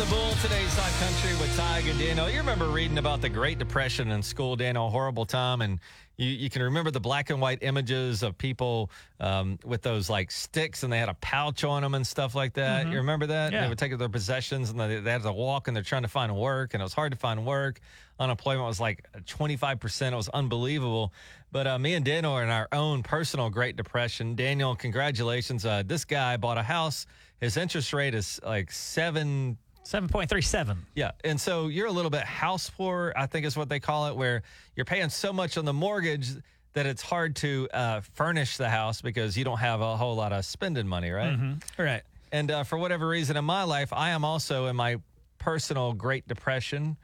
the 0.00 0.06
Bull, 0.06 0.30
Country 0.30 1.32
with 1.38 1.54
Tige 1.58 1.90
and 1.90 1.98
Daniel. 1.98 2.30
You 2.30 2.38
remember 2.38 2.68
reading 2.68 2.96
about 2.96 3.20
the 3.20 3.28
Great 3.28 3.58
Depression 3.58 4.10
in 4.10 4.22
school, 4.22 4.56
Daniel, 4.56 4.86
a 4.86 4.90
horrible 4.90 5.26
time, 5.26 5.60
and 5.60 5.78
you, 6.16 6.28
you 6.28 6.48
can 6.48 6.62
remember 6.62 6.90
the 6.90 7.00
black 7.00 7.28
and 7.28 7.38
white 7.38 7.58
images 7.60 8.22
of 8.22 8.38
people 8.38 8.90
um, 9.18 9.58
with 9.62 9.82
those 9.82 10.08
like 10.08 10.30
sticks 10.30 10.84
and 10.84 10.92
they 10.92 10.98
had 10.98 11.10
a 11.10 11.16
pouch 11.20 11.64
on 11.64 11.82
them 11.82 11.94
and 11.94 12.06
stuff 12.06 12.34
like 12.34 12.54
that. 12.54 12.88
You 12.88 12.96
remember 12.96 13.26
that? 13.26 13.52
Yeah. 13.52 13.62
They 13.62 13.68
would 13.68 13.78
take 13.78 13.96
their 13.98 14.08
possessions 14.08 14.70
and 14.70 14.80
they, 14.80 15.00
they 15.00 15.10
had 15.10 15.22
to 15.22 15.32
walk 15.32 15.68
and 15.68 15.76
they're 15.76 15.84
trying 15.84 16.02
to 16.02 16.08
find 16.08 16.34
work 16.34 16.72
and 16.72 16.80
it 16.80 16.84
was 16.84 16.94
hard 16.94 17.12
to 17.12 17.18
find 17.18 17.44
work. 17.44 17.80
Unemployment 18.18 18.66
was 18.66 18.80
like 18.80 19.06
25%. 19.26 20.12
It 20.12 20.16
was 20.16 20.30
unbelievable. 20.30 21.12
But 21.52 21.66
uh, 21.66 21.78
me 21.78 21.92
and 21.92 22.04
Daniel 22.06 22.32
are 22.32 22.42
in 22.42 22.50
our 22.50 22.68
own 22.72 23.02
personal 23.02 23.50
Great 23.50 23.76
Depression. 23.76 24.34
Daniel, 24.34 24.74
congratulations. 24.76 25.66
Uh, 25.66 25.82
this 25.84 26.06
guy 26.06 26.38
bought 26.38 26.56
a 26.56 26.62
house. 26.62 27.06
His 27.40 27.58
interest 27.58 27.92
rate 27.92 28.14
is 28.14 28.40
like 28.44 28.70
seven 28.70 29.58
7.37. 29.84 30.76
yeah. 30.94 31.12
And 31.24 31.40
so 31.40 31.68
you're 31.68 31.86
a 31.86 31.92
little 31.92 32.10
bit 32.10 32.22
house 32.22 32.70
poor, 32.70 33.12
I 33.16 33.26
think 33.26 33.46
is 33.46 33.56
what 33.56 33.68
they 33.68 33.80
call 33.80 34.06
it, 34.08 34.16
where 34.16 34.42
you're 34.76 34.84
paying 34.84 35.08
so 35.08 35.32
much 35.32 35.56
on 35.56 35.64
the 35.64 35.72
mortgage 35.72 36.30
that 36.74 36.86
it's 36.86 37.02
hard 37.02 37.34
to 37.36 37.68
uh, 37.72 38.00
furnish 38.14 38.56
the 38.56 38.68
house 38.68 39.02
because 39.02 39.36
you 39.36 39.44
don't 39.44 39.58
have 39.58 39.80
a 39.80 39.96
whole 39.96 40.14
lot 40.14 40.32
of 40.32 40.44
spending 40.44 40.86
money, 40.86 41.10
right? 41.10 41.36
Right. 41.78 42.02
And 42.32 42.50
uh, 42.50 42.62
for 42.62 42.78
whatever 42.78 43.08
reason 43.08 43.36
in 43.36 43.44
my 43.44 43.64
life, 43.64 43.92
I 43.92 44.10
am 44.10 44.24
also 44.24 44.66
in 44.66 44.76
my 44.76 44.98
personal 45.38 45.92
Great 45.92 46.28
Depression. 46.28 46.96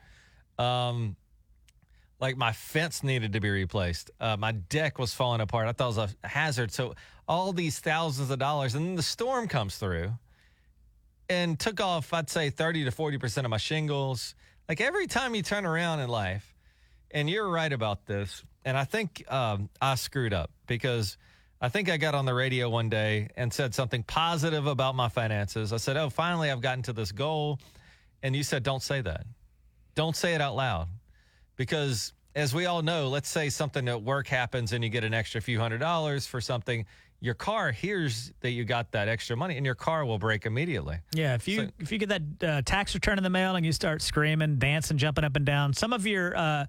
Um, 0.59 1.17
like 2.21 2.37
my 2.37 2.53
fence 2.53 3.03
needed 3.03 3.33
to 3.35 3.41
be 3.41 3.51
replaced. 3.51 4.11
Uh, 4.21 4.37
my 4.37 4.53
deck 4.53 4.99
was 4.99 5.13
falling 5.13 5.41
apart. 5.41 5.67
I 5.67 5.73
thought 5.73 5.93
it 5.93 5.97
was 5.97 6.15
a 6.23 6.29
hazard. 6.29 6.73
So 6.73 6.95
all 7.29 7.53
these 7.53 7.79
thousands 7.79 8.31
of 8.31 8.39
dollars, 8.39 8.75
and 8.75 8.87
then 8.87 8.95
the 8.95 9.03
storm 9.03 9.49
comes 9.49 9.77
through 9.77 10.13
and 11.29 11.59
took 11.59 11.81
off, 11.81 12.13
I'd 12.13 12.31
say 12.31 12.51
30 12.51 12.85
to 12.85 12.91
40% 12.91 13.45
of 13.45 13.51
my 13.51 13.57
shingles. 13.57 14.35
Like 14.69 14.81
every 14.81 15.07
time 15.07 15.35
you 15.35 15.43
turn 15.43 15.67
around 15.67 16.01
in 16.01 16.09
life, 16.09 16.55
and 17.11 17.31
you're 17.31 17.49
right 17.49 17.73
about 17.73 18.07
this, 18.07 18.43
and 18.65 18.77
I 18.77 18.85
think 18.85 19.25
um, 19.33 19.69
I 19.81 19.95
screwed 19.95 20.35
up 20.35 20.51
because 20.67 21.17
I 21.61 21.69
think 21.69 21.89
I 21.89 21.97
got 21.97 22.15
on 22.15 22.27
the 22.27 22.35
radio 22.35 22.69
one 22.69 22.89
day 22.89 23.29
and 23.37 23.53
said 23.53 23.75
something 23.75 24.03
positive 24.03 24.67
about 24.67 24.95
my 24.95 25.09
finances. 25.09 25.73
I 25.73 25.79
said, 25.79 25.97
Oh, 25.97 26.11
finally, 26.11 26.51
I've 26.51 26.61
gotten 26.61 26.83
to 26.85 26.93
this 26.93 27.13
goal. 27.13 27.59
And 28.23 28.35
you 28.35 28.43
said, 28.43 28.63
Don't 28.63 28.83
say 28.83 29.01
that. 29.01 29.25
Don't 29.95 30.17
say 30.17 30.35
it 30.35 30.41
out 30.41 30.57
loud. 30.57 30.89
Because 31.57 32.13
as 32.35 32.55
we 32.55 32.67
all 32.67 32.83
know, 32.83 33.09
let's 33.09 33.31
say 33.31 33.49
something 33.49 33.89
at 33.89 34.03
work 34.03 34.27
happens 34.27 34.73
and 34.73 34.85
you 34.85 34.91
get 34.91 35.05
an 35.05 35.15
extra 35.15 35.41
few 35.41 35.59
hundred 35.59 35.79
dollars 35.79 36.27
for 36.27 36.41
something, 36.41 36.85
your 37.21 37.35
car 37.35 37.73
hears 37.73 38.33
that 38.41 38.51
you 38.51 38.65
got 38.65 38.93
that 38.93 39.09
extra 39.09 39.37
money 39.37 39.57
and 39.57 39.65
your 39.65 39.75
car 39.75 40.05
will 40.05 40.19
break 40.19 40.47
immediately. 40.47 40.99
Yeah, 41.15 41.35
if 41.35 41.49
you 41.49 41.65
So- 41.67 41.71
if 41.79 41.91
you 41.93 41.99
get 41.99 42.09
that 42.11 42.23
uh, 42.49 42.63
tax 42.63 42.95
return 42.95 43.19
in 43.19 43.25
the 43.25 43.31
mail 43.31 43.57
and 43.57 43.65
you 43.65 43.73
start 43.73 44.03
screaming, 44.03 44.57
dancing, 44.59 44.99
jumping 44.99 45.25
up 45.25 45.35
and 45.37 45.45
down, 45.47 45.73
some 45.73 45.93
of 45.93 46.07
your 46.07 46.37
uh, 46.37 46.67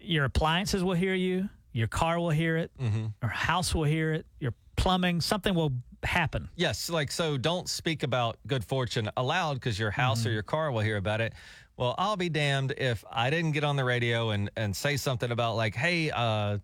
your 0.00 0.24
appliances 0.24 0.82
will 0.84 0.94
hear 0.94 1.14
you, 1.14 1.48
your 1.72 1.88
car 1.88 2.18
will 2.18 2.30
hear 2.30 2.56
it, 2.56 2.70
Mm-hmm. 2.80 3.06
your 3.22 3.30
house 3.30 3.74
will 3.74 3.84
hear 3.84 4.12
it, 4.14 4.26
your 4.40 4.52
plumbing, 4.76 5.20
something 5.20 5.54
will 5.54 5.72
happen. 6.02 6.48
Yes, 6.56 6.88
like 6.90 7.10
so 7.10 7.36
don't 7.36 7.68
speak 7.68 8.02
about 8.02 8.38
good 8.46 8.64
fortune 8.64 9.10
aloud 9.16 9.54
because 9.54 9.78
your 9.78 9.90
house 9.90 10.24
or 10.26 10.30
your 10.30 10.42
car 10.42 10.70
will 10.70 10.80
hear 10.82 10.96
about 10.96 11.20
it. 11.20 11.32
Well, 11.76 11.94
I'll 11.98 12.16
be 12.16 12.28
damned 12.30 12.72
if 12.78 13.04
I 13.10 13.28
didn't 13.30 13.52
get 13.52 13.64
on 13.64 13.76
the 13.76 13.84
radio 13.84 14.30
and 14.30 14.50
and 14.56 14.74
say 14.74 14.96
something 14.96 15.30
about 15.30 15.56
like, 15.56 15.74
hey, 15.74 16.10
uh, 16.10 16.58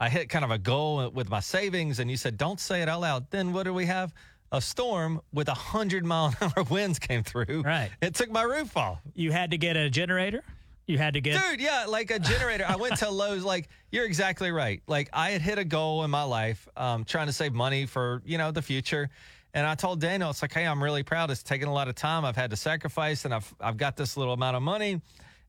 I 0.00 0.08
hit 0.08 0.28
kind 0.28 0.44
of 0.44 0.50
a 0.50 0.58
goal 0.58 1.10
with 1.10 1.28
my 1.28 1.40
savings, 1.40 1.98
and 1.98 2.10
you 2.10 2.16
said 2.16 2.36
don't 2.36 2.60
say 2.60 2.82
it 2.82 2.88
out 2.88 3.00
loud. 3.00 3.30
Then 3.30 3.52
what 3.52 3.64
do 3.64 3.74
we 3.74 3.86
have? 3.86 4.12
A 4.50 4.62
storm 4.62 5.20
with 5.32 5.48
a 5.48 5.54
hundred 5.54 6.04
mile 6.06 6.34
an 6.40 6.52
hour 6.56 6.64
winds 6.70 6.98
came 6.98 7.22
through. 7.22 7.62
Right. 7.62 7.90
It 8.00 8.14
took 8.14 8.30
my 8.30 8.42
roof 8.42 8.76
off. 8.76 9.00
You 9.14 9.30
had 9.30 9.50
to 9.50 9.58
get 9.58 9.76
a 9.76 9.90
generator. 9.90 10.42
You 10.86 10.96
had 10.96 11.12
to 11.14 11.20
get 11.20 11.38
Dude, 11.50 11.60
yeah, 11.60 11.84
like 11.86 12.10
a 12.10 12.18
generator. 12.18 12.64
I 12.66 12.76
went 12.76 12.96
to 12.96 13.10
Lowe's. 13.10 13.44
Like, 13.44 13.68
you're 13.92 14.06
exactly 14.06 14.50
right. 14.50 14.80
Like, 14.86 15.10
I 15.12 15.30
had 15.30 15.42
hit 15.42 15.58
a 15.58 15.64
goal 15.64 16.02
in 16.04 16.10
my 16.10 16.22
life, 16.22 16.66
um, 16.78 17.04
trying 17.04 17.26
to 17.26 17.32
save 17.32 17.52
money 17.52 17.84
for 17.84 18.22
you 18.24 18.38
know 18.38 18.50
the 18.50 18.62
future. 18.62 19.10
And 19.52 19.66
I 19.66 19.74
told 19.74 20.00
Daniel, 20.00 20.30
it's 20.30 20.40
like, 20.40 20.52
hey, 20.52 20.66
I'm 20.66 20.82
really 20.82 21.02
proud. 21.02 21.30
It's 21.30 21.42
taken 21.42 21.68
a 21.68 21.72
lot 21.74 21.88
of 21.88 21.94
time. 21.94 22.24
I've 22.24 22.36
had 22.36 22.50
to 22.50 22.56
sacrifice, 22.56 23.26
and 23.26 23.34
I've 23.34 23.54
I've 23.60 23.76
got 23.76 23.96
this 23.96 24.16
little 24.16 24.32
amount 24.32 24.56
of 24.56 24.62
money. 24.62 25.02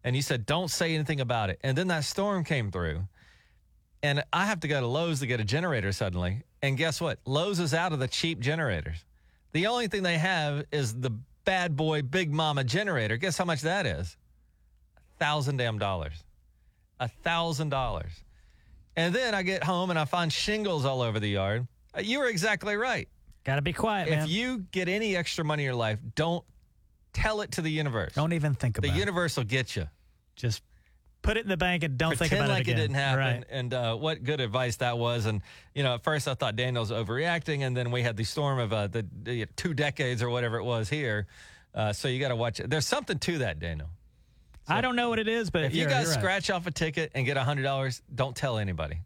And 0.03 0.15
he 0.15 0.21
said, 0.21 0.45
don't 0.45 0.69
say 0.69 0.93
anything 0.93 1.21
about 1.21 1.49
it. 1.49 1.59
And 1.63 1.77
then 1.77 1.87
that 1.87 2.03
storm 2.05 2.43
came 2.43 2.71
through, 2.71 3.01
and 4.03 4.23
I 4.31 4.45
have 4.45 4.59
to 4.61 4.67
go 4.67 4.79
to 4.79 4.87
Lowe's 4.87 5.19
to 5.19 5.27
get 5.27 5.39
a 5.39 5.43
generator 5.43 5.91
suddenly. 5.91 6.43
And 6.61 6.77
guess 6.77 6.99
what? 7.01 7.19
Lowe's 7.25 7.59
is 7.59 7.73
out 7.73 7.93
of 7.93 7.99
the 7.99 8.07
cheap 8.07 8.39
generators. 8.39 9.03
The 9.51 9.67
only 9.67 9.87
thing 9.87 10.03
they 10.03 10.17
have 10.17 10.65
is 10.71 10.93
the 10.99 11.11
bad 11.45 11.75
boy 11.75 12.01
Big 12.03 12.31
Mama 12.31 12.63
generator. 12.63 13.17
Guess 13.17 13.37
how 13.37 13.45
much 13.45 13.61
that 13.61 13.85
is? 13.85 14.17
A 14.97 15.01
thousand 15.19 15.57
damn 15.57 15.79
dollars. 15.79 16.23
A 16.99 17.07
thousand 17.07 17.69
dollars. 17.69 18.11
And 18.95 19.13
then 19.15 19.33
I 19.33 19.43
get 19.43 19.63
home 19.63 19.89
and 19.89 19.97
I 19.97 20.05
find 20.05 20.31
shingles 20.31 20.85
all 20.85 21.01
over 21.01 21.19
the 21.19 21.29
yard. 21.29 21.67
Uh, 21.97 22.01
You 22.01 22.19
were 22.19 22.27
exactly 22.27 22.75
right. 22.75 23.07
got 23.45 23.55
to 23.55 23.61
be 23.61 23.73
quiet, 23.73 24.09
man. 24.09 24.23
If 24.25 24.29
you 24.29 24.65
get 24.71 24.89
any 24.89 25.15
extra 25.15 25.43
money 25.45 25.63
in 25.63 25.67
your 25.67 25.75
life, 25.75 25.99
don't 26.15 26.43
tell 27.13 27.41
it 27.41 27.51
to 27.53 27.61
the 27.61 27.71
universe. 27.71 28.13
don't 28.13 28.33
even 28.33 28.53
think 28.53 28.77
about 28.77 28.89
it. 28.89 28.93
The 28.93 28.99
universe 28.99 29.37
will 29.37 29.45
get 29.45 29.75
you. 29.75 29.87
Just 30.35 30.61
put 31.21 31.37
it 31.37 31.41
in 31.43 31.49
the 31.49 31.57
bank 31.57 31.83
and 31.83 31.97
don't 31.97 32.11
think 32.11 32.29
Pretend 32.31 32.45
about 32.45 32.49
like 32.53 32.67
it 32.67 32.71
again. 32.71 32.77
didn't 32.77 32.95
happen. 32.95 33.19
Right. 33.19 33.43
And 33.49 33.73
uh, 33.73 33.95
what 33.95 34.23
good 34.23 34.39
advice 34.41 34.77
that 34.77 34.97
was. 34.97 35.25
And 35.25 35.41
you 35.75 35.83
know, 35.83 35.95
at 35.95 36.03
first 36.03 36.27
I 36.27 36.33
thought 36.33 36.55
Daniel's 36.55 36.91
overreacting, 36.91 37.61
and 37.61 37.75
then 37.75 37.91
we 37.91 38.01
had 38.03 38.17
the 38.17 38.23
storm 38.23 38.59
of 38.59 38.71
uh, 38.73 38.87
the, 38.87 39.05
the 39.23 39.45
two 39.55 39.73
decades 39.73 40.23
or 40.23 40.29
whatever 40.29 40.57
it 40.57 40.63
was 40.63 40.89
here. 40.89 41.27
Uh, 41.73 41.93
so 41.93 42.07
you 42.07 42.19
got 42.19 42.29
to 42.29 42.35
watch 42.35 42.59
it. 42.59 42.69
There's 42.69 42.87
something 42.87 43.19
to 43.19 43.37
that, 43.39 43.59
Daniel. 43.59 43.89
I 44.67 44.81
don't 44.81 44.95
know 44.95 45.09
what 45.09 45.17
it 45.19 45.27
is, 45.27 45.49
but 45.49 45.63
If 45.63 45.73
you 45.75 45.85
guys 45.85 46.07
right. 46.07 46.19
scratch 46.19 46.51
off 46.51 46.67
a 46.67 46.71
ticket 46.71 47.11
and 47.15 47.25
get 47.25 47.37
hundred 47.37 47.63
dollars, 47.63 48.01
don't 48.13 48.35
tell 48.35 48.57
anybody. 48.59 48.99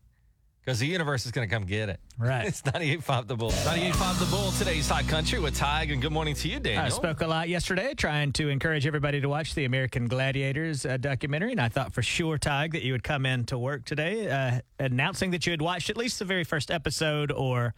Because 0.64 0.80
the 0.80 0.88
universe 0.88 1.26
is 1.26 1.32
going 1.34 1.48
to 1.48 1.54
come 1.54 1.66
get 1.66 1.90
it. 1.90 2.00
Right. 2.18 2.46
It's 2.54 2.62
98.5 2.62 3.28
The 3.28 3.36
Bull. 3.36 3.52
98.5 3.52 4.20
The 4.20 4.26
Bull, 4.28 4.52
today's 4.52 4.88
Hot 4.88 5.06
Country 5.08 5.40
with 5.40 5.58
Tige, 5.60 5.92
and 5.92 6.02
good 6.02 6.14
morning 6.14 6.36
to 6.36 6.48
you, 6.48 6.60
Daniel. 6.60 6.84
I 6.86 6.90
spoke 6.90 7.20
a 7.20 7.28
lot 7.28 7.50
yesterday 7.50 7.94
trying 7.94 8.32
to 8.34 8.48
encourage 8.48 8.88
everybody 8.88 9.20
to 9.20 9.28
watch 9.28 9.56
the 9.56 9.66
American 9.66 10.08
Gladiators 10.08 10.86
uh, 10.86 10.96
documentary, 10.96 11.52
and 11.52 11.60
I 11.60 11.68
thought 11.68 11.94
for 11.94 12.02
sure, 12.02 12.38
Tige, 12.38 12.72
that 12.72 12.84
you 12.84 12.94
would 12.94 13.04
come 13.04 13.26
in 13.26 13.44
to 13.46 13.58
work 13.58 13.84
today 13.84 14.30
uh, 14.30 14.62
announcing 14.80 15.32
that 15.32 15.46
you 15.46 15.52
had 15.52 15.62
watched 15.62 15.90
at 15.90 15.98
least 15.98 16.20
the 16.20 16.26
very 16.26 16.46
first 16.46 16.72
episode 16.72 17.30
or 17.32 17.74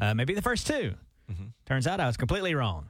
uh, 0.00 0.12
maybe 0.14 0.34
the 0.34 0.42
first 0.42 0.66
2 0.66 0.94
Mm-hmm. 1.30 1.44
Turns 1.64 1.88
out 1.88 1.98
I 1.98 2.06
was 2.06 2.16
completely 2.16 2.54
wrong. 2.54 2.86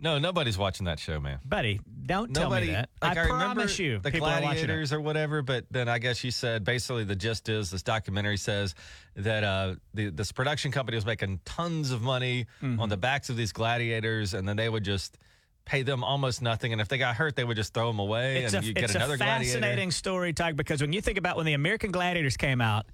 No, 0.00 0.18
nobody's 0.18 0.56
watching 0.56 0.86
that 0.86 1.00
show, 1.00 1.18
man. 1.18 1.40
Buddy, 1.44 1.80
don't 2.06 2.30
Nobody. 2.30 2.66
tell 2.66 2.74
me 2.74 2.80
that. 2.80 2.90
Like, 3.02 3.16
I, 3.18 3.20
remember 3.22 3.44
promise 3.54 3.78
you, 3.80 3.98
the 3.98 4.10
people 4.12 4.28
are 4.28 4.30
watching 4.30 4.42
it. 4.42 4.66
gladiators 4.66 4.92
or 4.92 5.00
whatever. 5.00 5.42
But 5.42 5.64
then 5.72 5.88
I 5.88 5.98
guess 5.98 6.22
you 6.22 6.30
said 6.30 6.62
basically 6.64 7.02
the 7.04 7.16
gist 7.16 7.48
is 7.48 7.70
this 7.72 7.82
documentary 7.82 8.36
says 8.36 8.76
that 9.16 9.42
uh, 9.42 9.74
the, 9.94 10.10
this 10.10 10.30
production 10.30 10.70
company 10.70 10.96
was 10.96 11.04
making 11.04 11.40
tons 11.44 11.90
of 11.90 12.00
money 12.02 12.46
Mm-hmm. 12.62 12.80
on 12.80 12.88
the 12.88 12.96
backs 12.96 13.28
of 13.28 13.36
these 13.36 13.52
gladiators, 13.52 14.34
and 14.34 14.48
then 14.48 14.56
they 14.56 14.68
would 14.68 14.84
just 14.84 15.18
pay 15.64 15.82
them 15.82 16.02
almost 16.04 16.42
nothing. 16.42 16.72
And 16.72 16.80
if 16.80 16.88
they 16.88 16.98
got 16.98 17.16
hurt, 17.16 17.34
they 17.36 17.44
would 17.44 17.56
just 17.56 17.74
throw 17.74 17.88
them 17.88 17.98
away, 17.98 18.44
It's 18.44 18.54
and 18.54 18.64
you 18.64 18.72
get 18.74 18.84
it's 18.84 18.94
another 18.94 19.14
a 19.14 19.18
fascinating 19.18 19.90
story, 19.90 20.32
Tige, 20.32 20.54
because 20.56 20.80
when 20.80 20.92
you 20.92 21.00
think 21.00 21.18
about 21.18 21.36
when 21.36 21.44
the 21.46 21.52
American 21.54 21.90
Gladiators 21.90 22.36
came 22.36 22.60
out, 22.60 22.86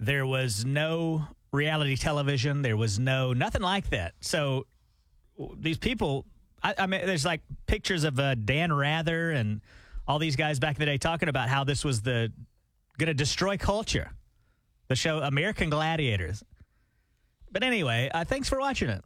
there 0.00 0.26
was 0.26 0.64
no 0.64 1.26
reality 1.52 1.96
television. 1.96 2.62
There 2.62 2.76
was 2.76 2.98
no 2.98 3.32
nothing 3.34 3.62
like 3.62 3.90
that. 3.90 4.14
So 4.20 4.66
these 5.56 5.78
people, 5.78 6.24
I, 6.62 6.74
I 6.78 6.86
mean, 6.86 7.06
there's 7.06 7.24
like 7.24 7.40
pictures 7.66 8.04
of 8.04 8.18
uh, 8.18 8.34
Dan 8.34 8.72
Rather 8.72 9.30
and 9.30 9.60
all 10.06 10.18
these 10.18 10.36
guys 10.36 10.58
back 10.58 10.76
in 10.76 10.80
the 10.80 10.86
day 10.86 10.98
talking 10.98 11.28
about 11.28 11.48
how 11.48 11.64
this 11.64 11.84
was 11.84 12.02
the 12.02 12.32
going 12.98 13.08
to 13.08 13.14
destroy 13.14 13.56
culture. 13.56 14.10
The 14.88 14.96
show 14.96 15.18
American 15.18 15.68
Gladiators. 15.70 16.42
But 17.52 17.62
anyway, 17.62 18.10
uh, 18.12 18.24
thanks 18.24 18.48
for 18.48 18.58
watching 18.58 18.88
it. 18.88 19.04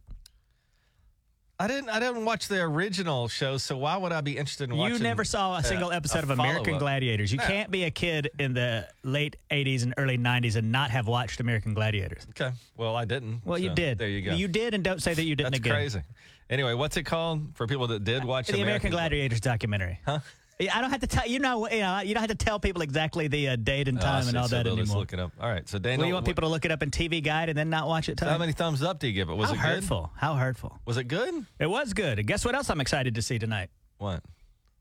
I 1.59 1.67
didn't. 1.67 1.89
I 1.89 1.99
didn't 1.99 2.25
watch 2.25 2.47
the 2.47 2.61
original 2.61 3.27
show, 3.27 3.57
so 3.57 3.77
why 3.77 3.95
would 3.95 4.11
I 4.11 4.21
be 4.21 4.37
interested 4.37 4.69
in 4.69 4.75
watching? 4.75 4.97
You 4.97 5.03
never 5.03 5.23
saw 5.23 5.55
a 5.55 5.63
single 5.63 5.89
uh, 5.89 5.95
episode 5.95 6.19
a 6.19 6.23
of 6.23 6.29
American? 6.31 6.77
Gladiators. 6.79 7.31
You 7.31 7.37
No. 7.37 7.45
can't 7.45 7.69
be 7.69 7.83
a 7.83 7.91
kid 7.91 8.31
in 8.39 8.53
the 8.53 8.87
late 9.03 9.35
80s 9.51 9.83
and 9.83 9.93
early 9.97 10.17
90s 10.17 10.55
and 10.55 10.71
not 10.71 10.89
have 10.89 11.07
watched 11.07 11.39
American 11.39 11.73
Gladiators. 11.73 12.25
Okay. 12.31 12.51
Well, 12.75 12.95
I 12.95 13.05
didn't. 13.05 13.43
Well, 13.45 13.59
you 13.59 13.69
did. 13.69 13.99
There 13.99 14.07
you 14.09 14.21
go. 14.23 14.33
You 14.33 14.47
did, 14.47 14.73
and 14.73 14.83
don't 14.83 15.01
say 15.01 15.13
that 15.13 15.23
you 15.23 15.35
didn't 15.35 15.53
again. 15.55 15.73
That's 15.73 15.93
again. 15.95 16.01
crazy. 16.01 16.15
Anyway, 16.49 16.73
what's 16.73 16.97
it 16.97 17.03
called 17.03 17.55
for 17.55 17.67
people 17.67 17.87
that 17.87 18.03
did 18.03 18.23
watch 18.23 18.47
The 18.47 18.61
American 18.61 18.91
Gladiators 18.91 19.39
documentary. 19.41 19.99
Huh? 20.05 20.19
Yeah, 20.59 20.77
I 20.77 20.81
don't 20.81 20.91
have 20.91 21.01
to 21.01 21.07
tell 21.07 21.27
you 21.27 21.39
know. 21.39 21.67
You 21.67 21.79
know, 21.79 21.99
you 22.01 22.13
don't 22.13 22.21
have 22.21 22.29
to 22.29 22.35
tell 22.45 22.59
people 22.59 22.83
exactly 22.83 23.27
the 23.27 23.49
uh, 23.49 23.55
date 23.55 23.87
and 23.87 23.97
Oh, 23.97 24.01
time 24.01 24.27
and 24.27 24.37
all 24.37 24.47
So 24.47 24.57
that 24.57 24.63
they'll 24.63 24.75
just 24.75 24.89
anymore. 24.91 25.01
look 25.01 25.13
it 25.13 25.19
up. 25.19 25.31
All 25.41 25.49
right. 25.49 25.67
So 25.67 25.79
Daniel, 25.79 26.01
Well, 26.01 26.07
you 26.09 26.13
want 26.13 26.25
people 26.27 26.43
to 26.43 26.47
look 26.47 26.63
it 26.63 26.71
up 26.71 26.83
in 26.83 26.91
TV 26.91 27.23
Guide 27.23 27.49
and 27.49 27.57
then 27.57 27.69
not 27.71 27.87
watch 27.87 28.07
it? 28.07 28.19
How 28.19 28.37
many 28.37 28.51
thumbs 28.51 28.83
up 28.83 28.99
do 28.99 29.07
you 29.07 29.13
give 29.13 29.29
it? 29.29 29.33
Was 29.33 29.49
How 29.49 29.55
it 29.55 29.57
hurtful? 29.59 30.11
How 30.15 30.35
hurtful? 30.35 30.77
Was 30.85 30.97
it 30.97 31.05
good? 31.05 31.45
It 31.59 31.69
was 31.69 31.93
good. 31.93 32.19
And 32.19 32.27
guess 32.27 32.45
what 32.45 32.53
else 32.53 32.69
I'm 32.69 32.81
excited 32.81 33.15
to 33.15 33.21
see 33.21 33.39
tonight? 33.39 33.69
What? 33.97 34.21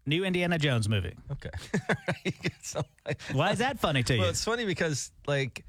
New 0.05 0.25
Indiana 0.25 0.59
Jones 0.59 0.89
movie. 0.89 1.15
Okay. 1.31 1.51
Why 3.33 3.53
is 3.53 3.59
that 3.59 3.79
funny 3.79 4.03
to 4.03 4.15
you? 4.15 4.21
Well, 4.21 4.31
it's 4.31 4.45
funny 4.45 4.67
because 4.67 5.11
like 5.27 5.65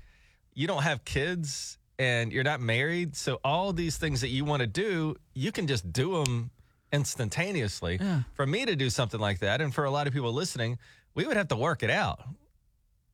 you 0.54 0.68
don't 0.68 0.84
have 0.84 1.06
kids 1.06 1.78
and 2.04 2.34
you're 2.34 2.44
not 2.44 2.60
married, 2.60 3.16
so 3.16 3.40
all 3.46 3.72
these 3.72 3.98
things 3.98 4.20
that 4.22 4.28
you 4.28 4.44
want 4.44 4.60
to 4.60 4.68
do, 4.68 5.16
you 5.34 5.52
can 5.54 5.68
just 5.68 5.92
do 5.94 6.22
them 6.24 6.52
instantaneously. 6.92 7.98
For 8.34 8.46
me 8.46 8.66
to 8.66 8.76
do 8.76 8.90
something 8.90 9.20
like 9.20 9.40
that, 9.40 9.62
and 9.62 9.74
for 9.74 9.86
a 9.86 9.92
lot 9.92 10.06
of 10.08 10.14
people 10.14 10.34
listening, 10.34 10.78
we 11.16 11.26
would 11.26 11.38
have 11.38 11.48
to 11.50 11.56
work 11.56 11.82
it 11.82 11.90
out 11.90 12.20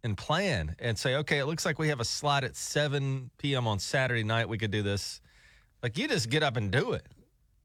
and 0.03 0.17
plan 0.17 0.75
and 0.79 0.97
say, 0.97 1.15
okay, 1.17 1.37
it 1.37 1.45
looks 1.45 1.65
like 1.65 1.77
we 1.77 1.89
have 1.89 1.99
a 1.99 2.05
slot 2.05 2.43
at 2.43 2.55
7 2.55 3.29
p.m. 3.37 3.67
on 3.67 3.77
Saturday 3.79 4.23
night. 4.23 4.49
We 4.49 4.57
could 4.57 4.71
do 4.71 4.81
this. 4.81 5.21
Like 5.83 5.97
you 5.97 6.07
just 6.07 6.29
get 6.29 6.41
up 6.41 6.57
and 6.57 6.71
do 6.71 6.93
it. 6.93 7.05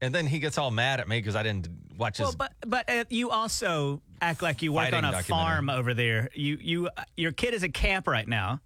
And 0.01 0.13
then 0.13 0.27
he 0.27 0.39
gets 0.39 0.57
all 0.57 0.71
mad 0.71 0.99
at 0.99 1.07
me 1.07 1.17
because 1.19 1.35
I 1.35 1.41
didn't 1.43 1.69
watch 1.97 2.17
his. 2.17 2.27
Well, 2.27 2.35
but 2.37 2.53
but 2.69 2.89
uh, 2.89 3.05
you 3.09 3.31
also 3.31 4.01
act 4.21 4.43
like 4.43 4.61
you 4.61 4.73
work 4.73 4.93
on 4.93 5.05
a 5.05 5.23
farm 5.23 5.69
over 5.69 5.93
there. 5.93 6.29
You 6.35 6.57
you 6.61 6.89
uh, 6.95 7.03
your 7.15 7.31
kid 7.31 7.53
is 7.53 7.63
at 7.63 7.73
camp 7.73 8.05
right 8.05 8.27
now, 8.27 8.59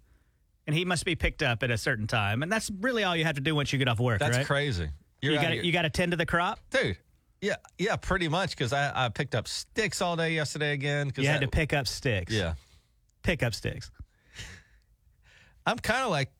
and 0.70 0.78
he 0.78 0.84
must 0.84 1.04
be 1.04 1.16
picked 1.16 1.42
up 1.42 1.64
at 1.64 1.70
a 1.72 1.76
certain 1.76 2.06
time, 2.06 2.44
and 2.44 2.52
that's 2.52 2.70
really 2.80 3.02
all 3.02 3.16
you 3.16 3.24
have 3.24 3.34
to 3.34 3.40
do 3.40 3.56
once 3.56 3.72
you 3.72 3.78
get 3.80 3.88
off 3.88 3.98
work. 3.98 4.20
That's 4.20 4.36
right? 4.36 4.46
crazy. 4.46 4.88
You're 5.20 5.32
You 5.32 5.40
got 5.40 5.64
you 5.64 5.72
got 5.72 5.82
to 5.82 5.90
tend 5.90 6.12
to 6.12 6.16
the 6.16 6.26
crop. 6.26 6.60
dude. 6.70 6.96
Yeah, 7.40 7.56
yeah, 7.78 7.96
pretty 7.96 8.28
much 8.28 8.50
because 8.50 8.72
I, 8.72 9.06
I 9.06 9.08
picked 9.08 9.34
up 9.34 9.48
sticks 9.48 10.00
all 10.00 10.14
day 10.14 10.34
yesterday 10.34 10.72
again. 10.72 11.10
Cause 11.10 11.24
You 11.24 11.28
had 11.30 11.38
I- 11.38 11.46
to 11.46 11.48
pick 11.48 11.72
up 11.72 11.88
sticks. 11.88 12.32
Yeah, 12.32 12.54
pick 13.24 13.42
up 13.42 13.52
sticks. 13.54 13.90
I'm 15.66 15.78
kind 15.78 16.04
of 16.04 16.10
like, 16.10 16.30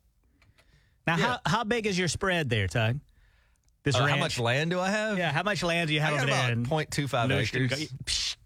Now, 1.06 1.16
Yeah. 1.16 1.24
how 1.26 1.38
how 1.58 1.64
big 1.64 1.86
is 1.86 1.98
your 1.98 2.08
spread 2.08 2.48
there, 2.50 2.68
Tige? 2.68 3.00
This 3.82 3.96
uh, 3.96 4.06
how 4.06 4.16
much 4.16 4.38
land 4.38 4.70
do 4.70 4.78
I 4.78 4.90
have? 4.90 5.18
Yeah, 5.18 5.32
how 5.32 5.42
much 5.42 5.62
land 5.64 5.88
do 5.88 5.94
you 5.94 6.00
I 6.00 6.04
have 6.04 6.12
got 6.14 6.22
over 6.22 6.26
there? 6.32 6.52
about 6.52 6.52
in 6.52 6.66
0.25 6.66 7.56
acres, 7.66 8.36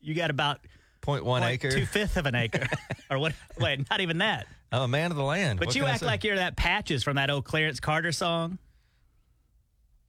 You 0.00 0.14
got 0.14 0.30
about 0.30 0.60
0.1 1.02 1.42
acre. 1.42 1.70
two 1.70 1.86
fifth 1.86 2.16
of 2.16 2.26
an 2.26 2.34
acre, 2.34 2.66
or 3.10 3.18
what? 3.18 3.34
Wait, 3.58 3.88
not 3.90 4.00
even 4.00 4.18
that. 4.18 4.46
I'm 4.70 4.90
man 4.90 5.10
of 5.10 5.16
the 5.16 5.22
land. 5.22 5.58
But 5.58 5.68
What 5.68 5.74
you 5.74 5.82
can 5.82 5.90
I 5.90 5.92
act 5.92 6.00
say? 6.00 6.06
like 6.06 6.24
you're 6.24 6.36
that 6.36 6.56
patches 6.56 7.02
from 7.04 7.16
that 7.16 7.28
old 7.30 7.44
Clarence 7.44 7.78
Carter 7.80 8.12
song. 8.12 8.58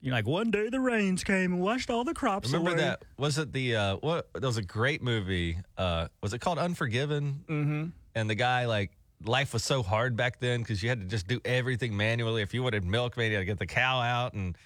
You're 0.00 0.14
like, 0.14 0.26
one 0.26 0.50
day 0.50 0.68
the 0.68 0.80
rains 0.80 1.24
came 1.24 1.52
and 1.54 1.62
washed 1.62 1.88
all 1.90 2.04
the 2.04 2.12
crops 2.14 2.50
away. 2.50 2.58
Remember 2.58 2.78
away. 2.78 2.88
that? 2.90 3.02
Was 3.18 3.38
it 3.38 3.52
the 3.52 3.76
uh, 3.76 3.96
what? 3.96 4.30
That 4.34 4.42
was 4.42 4.56
a 4.58 4.62
great 4.62 5.02
movie. 5.02 5.58
Uh, 5.78 6.08
was 6.22 6.34
it 6.34 6.40
called 6.40 6.58
Unforgiven? 6.58 7.44
Mm-hmm. 7.48 7.84
And 8.14 8.30
the 8.30 8.34
guy 8.34 8.66
like 8.66 8.90
life 9.24 9.52
was 9.54 9.64
so 9.64 9.82
hard 9.82 10.14
back 10.16 10.40
then 10.40 10.60
because 10.60 10.82
you 10.82 10.88
had 10.90 11.00
to 11.00 11.06
just 11.06 11.26
do 11.26 11.40
everything 11.44 11.96
manually. 11.96 12.42
If 12.42 12.52
you 12.52 12.62
wanted 12.62 12.84
milk, 12.84 13.16
maybe 13.16 13.30
you 13.32 13.36
had 13.36 13.40
to 13.42 13.46
get 13.46 13.58
the 13.58 13.66
cow 13.66 13.98
out, 14.00 14.34
and 14.34 14.56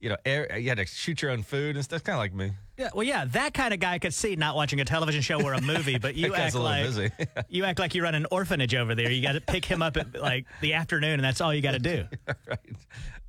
you 0.00 0.08
know, 0.10 0.16
air, 0.24 0.56
you 0.58 0.68
had 0.68 0.78
to 0.78 0.86
shoot 0.86 1.22
your 1.22 1.32
own 1.32 1.42
food 1.42 1.74
and 1.76 1.84
stuff. 1.84 2.04
Kind 2.04 2.14
of 2.14 2.20
like 2.20 2.34
me. 2.34 2.52
Yeah, 2.76 2.90
well, 2.92 3.04
yeah, 3.04 3.24
that 3.26 3.54
kind 3.54 3.72
of 3.72 3.78
guy 3.78 3.98
could 4.00 4.12
see 4.12 4.34
not 4.34 4.56
watching 4.56 4.80
a 4.80 4.84
television 4.84 5.22
show 5.22 5.40
or 5.40 5.52
a 5.52 5.60
movie, 5.60 5.98
but 5.98 6.14
you 6.16 6.34
act 6.34 6.54
like 6.56 7.12
you 7.48 7.64
act 7.64 7.78
like 7.78 7.94
you 7.94 8.02
run 8.02 8.14
an 8.14 8.26
orphanage 8.30 8.74
over 8.74 8.94
there. 8.94 9.10
You 9.10 9.22
got 9.22 9.32
to 9.32 9.40
pick 9.40 9.64
him 9.64 9.80
up 9.80 9.96
at 9.96 10.20
like 10.20 10.46
the 10.60 10.74
afternoon, 10.74 11.14
and 11.14 11.24
that's 11.24 11.40
all 11.40 11.54
you 11.54 11.62
got 11.62 11.72
to 11.72 11.78
do. 11.78 12.04
right. 12.48 12.58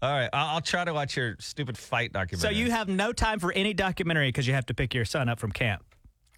All 0.02 0.12
right. 0.12 0.30
I'll, 0.34 0.56
I'll 0.56 0.62
try 0.62 0.84
to 0.84 0.94
watch 0.94 1.16
your 1.16 1.36
stupid 1.40 1.78
fight 1.78 2.12
documentary. 2.12 2.56
So 2.56 2.60
you 2.60 2.72
have 2.72 2.88
no 2.88 3.14
time 3.14 3.40
for 3.40 3.52
any 3.52 3.74
documentary 3.74 4.30
because 4.30 4.48
you 4.48 4.54
have 4.54 4.66
to 4.68 4.74
pick 4.74 4.94
your 4.94 5.06
son 5.06 5.30
up 5.30 5.40
from 5.40 5.52
camp. 5.52 5.84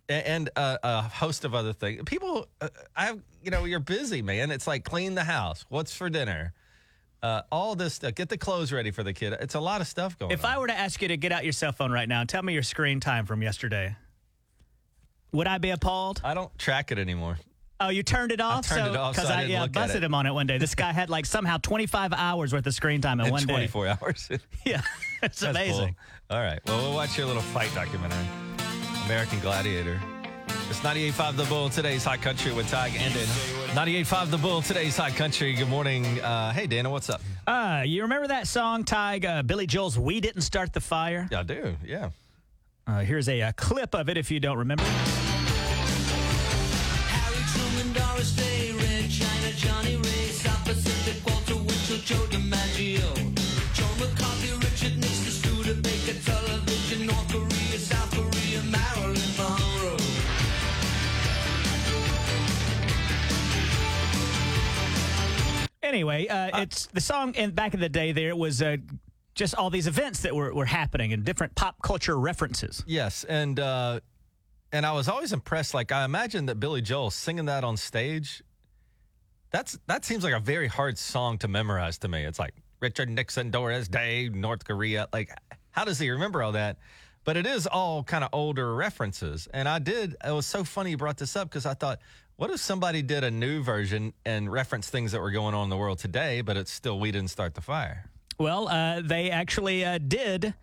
And 0.09 0.50
uh, 0.56 0.77
a 0.83 1.01
host 1.01 1.44
of 1.44 1.54
other 1.54 1.74
things. 1.74 2.01
People, 2.06 2.48
uh, 2.62 2.69
I, 2.95 3.12
you 3.44 3.51
know, 3.51 3.65
you're 3.65 3.81
busy, 3.81 4.21
man. 4.21 4.51
It's 4.51 4.65
like 4.65 4.86
clean 4.86 5.15
the 5.15 5.25
house. 5.25 5.65
What's 5.68 5.94
for 5.94 6.09
dinner? 6.09 6.54
Uh, 7.24 7.42
all 7.52 7.75
this 7.75 7.96
stuff. 7.96 8.14
Get 8.16 8.30
the 8.30 8.38
clothes 8.38 8.72
ready 8.72 8.92
for 8.92 9.02
the 9.04 9.14
kid. 9.14 9.34
It's 9.42 9.56
a 9.56 9.60
lot 9.60 9.81
of 9.81 9.88
stuff 9.88 10.18
going 10.19 10.31
If 10.31 10.46
on. 10.46 10.52
I 10.52 10.58
were 10.60 10.68
to 10.68 10.78
ask 10.78 11.02
you 11.02 11.08
to 11.08 11.18
get 11.18 11.31
out 11.31 11.44
your 11.44 11.54
cell 11.54 11.72
phone 11.72 11.92
right 11.92 12.08
now 12.08 12.22
and 12.22 12.30
tell 12.30 12.44
me 12.44 12.54
your 12.54 12.64
screen 12.64 13.00
time 13.00 13.25
from 13.25 13.42
yesterday, 13.42 13.96
would 15.31 15.48
I 15.48 15.58
be 15.58 15.72
appalled? 15.72 16.22
I 16.24 16.34
don't 16.34 16.56
track 16.60 16.92
it 16.92 17.00
anymore. 17.00 17.38
Oh, 17.80 17.90
you 17.90 18.02
turned 18.02 18.31
it 18.31 18.42
off? 18.42 18.68
turned 18.68 18.88
it 18.88 18.96
off, 18.96 19.16
so 19.18 19.28
I 19.28 19.42
I, 19.42 19.44
yeah, 19.44 19.68
busted 19.68 20.04
him 20.04 20.16
on 20.16 20.25
it 20.25 20.34
one 20.34 20.48
day. 20.48 20.58
This 20.58 20.74
guy 20.74 20.92
had 20.94 21.10
like 21.12 21.28
somehow 21.28 21.58
25 21.58 22.12
hours 22.14 22.52
worth 22.52 22.66
of 22.66 22.74
screen 22.74 23.02
time 23.02 23.19
in 23.19 23.30
one 23.30 23.42
day. 23.46 23.54
24 23.54 23.88
hours. 24.02 24.30
Yeah, 24.66 24.81
it's 25.22 25.40
That's 25.42 25.44
amazing. 25.44 25.96
cool. 26.30 26.38
All 26.38 26.44
right. 26.44 26.60
Well, 26.66 26.78
we'll 26.81 26.94
watch 26.96 27.18
your 27.18 27.28
little 27.28 27.42
fight 27.44 27.69
documentary, 27.75 28.18
American 29.06 29.40
Gladiator. 29.42 30.02
It's 30.69 30.80
98.5 30.80 31.36
The 31.38 31.44
Bull, 31.46 31.69
today's 31.69 32.04
Hot 32.04 32.19
Country 32.22 32.52
with 32.52 32.66
Tige 32.72 32.98
and. 33.00 33.56
98.5 33.77 34.31
The 34.31 34.38
Bull, 34.39 34.63
today's 34.63 34.97
Hot 34.97 35.12
Country. 35.12 35.53
Good 35.53 35.69
morning. 35.69 36.19
Uh, 36.21 36.51
hey, 36.51 36.65
Daniel, 36.65 36.91
what's 36.91 37.12
up? 37.12 37.21
Uh, 37.45 37.83
you 37.85 38.01
remember 38.01 38.27
that 38.29 38.47
song, 38.47 38.83
Tige? 38.83 39.24
Uh, 39.24 39.44
Billy 39.44 39.68
Joel's 39.68 40.00
"We 40.00 40.19
Didn't 40.19 40.41
Start 40.41 40.74
the 40.74 40.81
Fire." 40.81 41.27
Yeah, 41.31 41.41
I 41.41 41.44
do. 41.44 41.75
Yeah. 41.85 42.09
Uh, 42.88 43.01
here's 43.01 43.29
a, 43.29 43.39
uh 43.39 43.51
clip 43.51 43.94
of 43.94 44.09
it 44.09 44.18
if 44.18 44.31
you 44.31 44.39
don't 44.39 44.57
remember. 44.57 44.83
Anyway, 65.88 66.28
uh, 66.28 66.62
it's 66.62 66.88
the 66.88 67.00
song. 67.00 67.34
And 67.38 67.56
back 67.56 67.74
in 67.74 67.80
the 67.80 67.88
day, 67.88 68.12
there 68.12 68.36
was 68.36 68.62
uh, 68.62 68.78
just 69.36 69.56
all 69.56 69.69
these 69.69 69.88
events 69.88 70.19
that 70.22 70.36
were, 70.36 70.54
were 70.54 70.66
happening 70.66 71.13
and 71.13 71.24
different 71.24 71.56
pop 71.56 71.81
culture 71.81 72.19
references. 72.19 72.84
Yes, 72.86 73.24
and 73.24 73.57
uh, 73.57 74.01
and 74.74 74.86
I 74.86 74.92
was 74.92 75.07
always 75.07 75.31
impressed. 75.31 75.74
Like 75.74 75.94
I 75.94 76.04
imagine 76.04 76.48
that 76.48 76.60
Billy 76.60 76.81
Joel 76.81 77.10
singing 77.10 77.45
that 77.45 77.63
on 77.63 77.78
stage. 77.78 78.44
That's 79.51 79.80
that 79.88 80.04
seems 80.04 80.25
like 80.25 80.34
a 80.34 80.42
very 80.42 80.68
hard 80.68 80.98
song 80.98 81.38
to 81.38 81.48
memorize 81.48 81.98
to 82.00 82.10
me. 82.10 82.25
It's 82.25 82.40
like 82.40 82.54
Richard 82.81 83.10
Nixon, 83.10 83.50
Doris 83.50 83.88
Day, 83.88 84.30
North 84.30 84.66
Korea. 84.66 85.07
Like, 85.13 85.31
how 85.72 85.86
does 85.86 86.00
he 86.00 86.10
remember 86.10 86.44
all 86.44 86.51
that? 86.51 86.78
But 87.24 87.38
it 87.38 87.45
is 87.45 87.66
all 87.66 88.04
kind 88.04 88.24
of 88.24 88.30
older 88.33 88.75
references. 88.75 89.48
And 89.54 89.69
I 89.69 89.80
did. 89.80 90.16
It 90.25 90.31
was 90.31 90.45
so 90.45 90.63
funny 90.63 90.92
you 90.92 90.98
brought 90.98 91.18
this 91.18 91.36
up 91.36 91.50
because 91.50 91.66
I 91.66 91.74
thought, 91.74 92.00
what 92.38 92.51
if 92.51 92.60
somebody 92.60 93.01
did 93.01 93.24
a 93.24 93.31
new 93.31 93.62
version 93.62 94.13
and 94.25 94.51
referenced 94.51 94.89
things 94.92 95.12
that 95.12 95.22
were 95.22 95.31
going 95.31 95.54
on 95.54 95.66
in 95.66 95.69
the 95.69 95.78
world 95.78 96.00
today, 96.00 96.42
but 96.42 96.56
it's 96.56 96.72
still 96.72 97.00
we 97.00 97.12
didn't 97.12 97.31
start 97.31 97.56
the 97.56 97.62
fire. 97.62 98.10
Well, 98.39 98.68
uh, 98.68 99.01
they 99.01 99.31
actually 99.31 99.84
uh, 99.84 99.98
did 99.98 100.54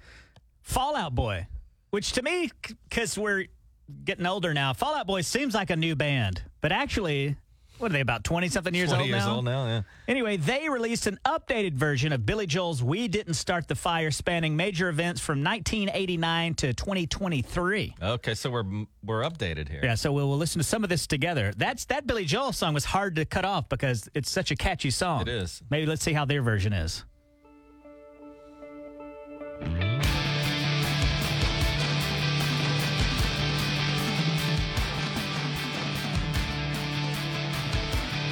Fall 0.62 0.94
Out 0.96 1.14
Boy, 1.14 1.48
which 1.90 2.12
to 2.12 2.22
me, 2.22 2.50
because 2.88 3.18
we're 3.18 3.46
getting 4.04 4.24
older 4.24 4.54
now, 4.54 4.72
Fall 4.72 4.94
Out 4.94 5.06
Boy 5.06 5.20
seems 5.22 5.54
like 5.54 5.70
a 5.70 5.76
new 5.76 5.96
band, 5.96 6.42
but 6.60 6.70
actually, 6.70 7.36
what 7.78 7.90
are 7.90 7.94
they 7.94 8.00
about 8.00 8.24
twenty 8.24 8.48
something 8.48 8.74
years 8.74 8.88
20 8.88 9.02
old 9.02 9.10
years 9.10 9.24
now? 9.24 9.34
old 9.34 9.44
now. 9.44 9.66
Yeah. 9.66 9.82
Anyway, 10.08 10.36
they 10.36 10.68
released 10.68 11.06
an 11.06 11.18
updated 11.24 11.74
version 11.74 12.12
of 12.12 12.24
Billy 12.24 12.46
Joel's 12.46 12.82
"We 12.82 13.08
Didn't 13.08 13.34
Start 13.34 13.68
the 13.68 13.74
Fire," 13.74 14.10
spanning 14.10 14.56
major 14.56 14.88
events 14.88 15.20
from 15.20 15.42
1989 15.42 16.54
to 16.54 16.74
2023. 16.74 17.94
Okay, 18.02 18.34
so 18.34 18.50
we're 18.50 18.64
we're 19.04 19.22
updated 19.22 19.68
here. 19.68 19.80
Yeah, 19.82 19.94
so 19.94 20.12
we'll, 20.12 20.28
we'll 20.28 20.38
listen 20.38 20.60
to 20.60 20.66
some 20.66 20.84
of 20.84 20.90
this 20.90 21.06
together. 21.06 21.52
That's 21.56 21.84
that 21.86 22.06
Billy 22.06 22.24
Joel 22.24 22.52
song 22.52 22.74
was 22.74 22.84
hard 22.84 23.16
to 23.16 23.24
cut 23.24 23.44
off 23.44 23.68
because 23.68 24.08
it's 24.14 24.30
such 24.30 24.50
a 24.50 24.56
catchy 24.56 24.90
song. 24.90 25.22
It 25.22 25.28
is. 25.28 25.62
Maybe 25.70 25.86
let's 25.86 26.02
see 26.02 26.12
how 26.12 26.24
their 26.24 26.42
version 26.42 26.72
is. 26.72 27.04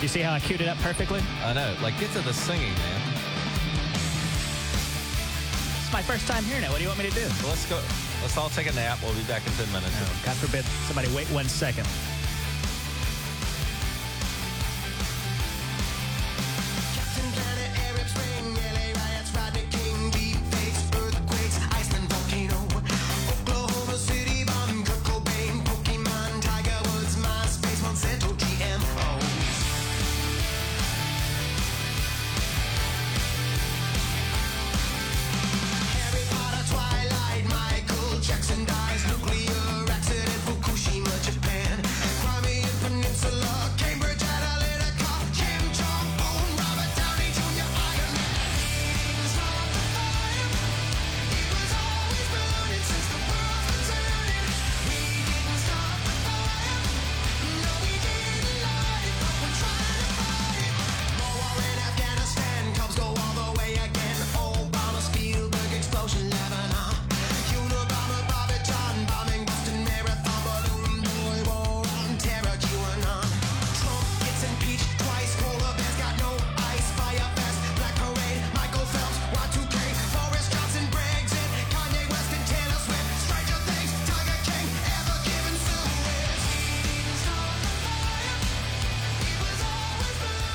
You 0.02 0.09
see 0.09 0.18
how 0.18 0.32
I 0.32 0.40
queued 0.40 0.61
it 0.61 0.66
up 0.66 0.78
perfectly? 0.78 1.23
I 1.44 1.52
know. 1.52 1.76
Like, 1.80 1.97
get 2.00 2.11
to 2.11 2.21
the 2.23 2.35
singing, 2.35 2.75
man. 2.75 3.00
It's 5.78 5.92
my 5.92 6.02
first 6.02 6.26
time 6.26 6.42
here 6.42 6.61
now. 6.61 6.71
What 6.71 6.78
do 6.78 6.82
you 6.82 6.88
want 6.88 6.99
me 6.99 7.09
to 7.09 7.14
do? 7.14 7.23
Let's 7.47 7.71
go. 7.71 7.80
Let's 8.21 8.37
all 8.37 8.50
take 8.50 8.66
a 8.66 8.73
nap. 8.73 8.99
We'll 9.00 9.14
be 9.14 9.23
back 9.30 9.47
in 9.47 9.52
10 9.52 9.71
minutes. 9.71 9.94
Oh, 10.02 10.23
God 10.25 10.35
forbid 10.38 10.64
somebody 10.90 11.06
wait 11.14 11.28
one 11.28 11.47
second. 11.47 11.87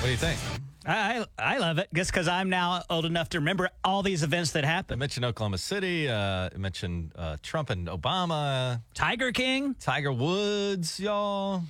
Do 0.08 0.12
you 0.12 0.18
think? 0.18 0.40
I 0.86 1.26
I 1.38 1.58
love 1.58 1.80
it 1.80 1.90
just 1.94 2.14
because 2.14 2.30
I'm 2.30 2.48
now 2.48 2.82
old 2.90 3.04
enough 3.04 3.28
to 3.32 3.40
remember 3.40 3.70
all 3.84 4.04
these 4.04 4.24
events 4.24 4.52
that 4.52 4.64
happened. 4.64 4.98
I 4.98 5.00
mentioned 5.00 5.26
Oklahoma 5.26 5.58
City. 5.58 6.08
Uh, 6.08 6.48
I 6.50 6.58
mentioned 6.58 7.12
uh, 7.18 7.36
Trump 7.44 7.70
and 7.72 7.90
Obama. 7.90 8.80
Tiger 8.94 9.34
King. 9.34 9.76
Tiger 9.82 10.14
Woods, 10.14 10.98
y'all. 10.98 11.64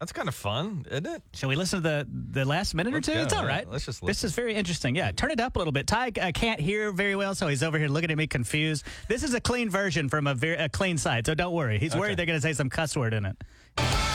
That's 0.00 0.12
kind 0.12 0.28
of 0.28 0.34
fun, 0.34 0.84
isn't 0.90 1.06
it? 1.06 1.22
Shall 1.32 1.48
we 1.48 1.56
listen 1.56 1.82
to 1.82 1.88
the 1.88 2.06
the 2.40 2.44
last 2.44 2.74
minute 2.74 2.92
Let's 2.92 3.08
or 3.08 3.12
two? 3.12 3.18
go. 3.20 3.24
It's 3.24 3.32
all 3.32 3.46
right. 3.46 3.66
Let's 3.70 3.86
just 3.86 4.04
This 4.04 4.22
is 4.22 4.34
very 4.34 4.54
interesting. 4.54 4.94
Yeah, 4.94 5.10
turn 5.10 5.30
it 5.30 5.40
up 5.40 5.56
a 5.56 5.58
little 5.58 5.72
bit. 5.72 5.86
Tige 5.86 6.22
uh, 6.22 6.30
can't 6.32 6.60
hear 6.60 6.92
very 6.92 7.16
well, 7.16 7.34
so 7.34 7.48
he's 7.48 7.62
over 7.62 7.78
here 7.78 7.88
looking 7.88 8.10
at 8.10 8.18
me 8.18 8.26
confused. 8.26 8.84
This 9.08 9.22
is 9.22 9.32
a 9.32 9.40
clean 9.40 9.70
version 9.70 10.10
from 10.10 10.26
a 10.26 10.34
very 10.34 10.56
a 10.56 10.68
clean 10.68 10.98
site, 10.98 11.24
so 11.24 11.34
don't 11.34 11.54
worry. 11.54 11.78
He's 11.78 11.92
Okay. 11.92 12.00
worried 12.00 12.18
they're 12.18 12.26
going 12.26 12.36
to 12.36 12.42
say 12.42 12.52
some 12.52 12.68
cuss 12.68 12.94
word 12.94 13.14
in 13.14 13.24
it. 13.24 14.13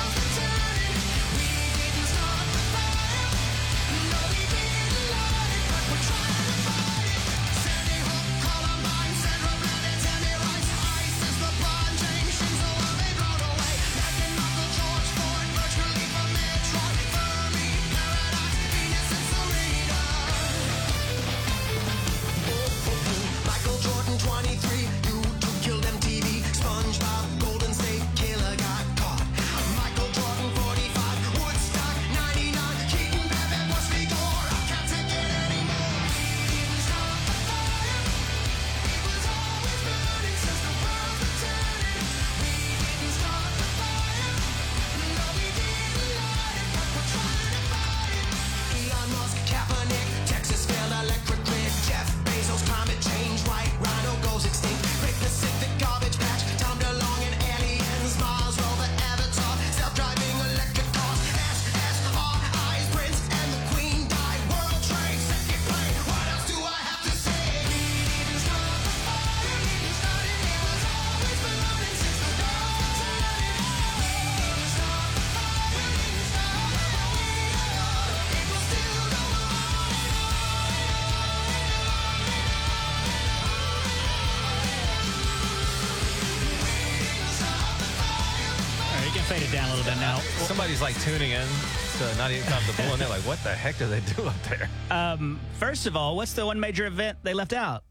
Somebody's 90.69 90.95
like 90.95 91.03
tuning 91.03 91.31
in 91.31 91.47
to 91.47 92.03
98.5 92.21 92.67
The 92.67 92.83
Bull, 92.83 92.91
and 92.91 93.01
they're 93.01 93.09
like, 93.09 93.23
what 93.23 93.43
the 93.43 93.49
heck 93.49 93.79
do 93.79 93.87
they 93.87 94.01
do 94.01 94.27
up 94.27 94.35
there? 94.43 94.69
Um, 94.91 95.39
first 95.53 95.87
of 95.87 95.95
all, 95.95 96.15
what's 96.15 96.33
the 96.33 96.45
one 96.45 96.59
major 96.59 96.85
event 96.85 97.17
they 97.23 97.33
left 97.33 97.53
out? 97.53 97.83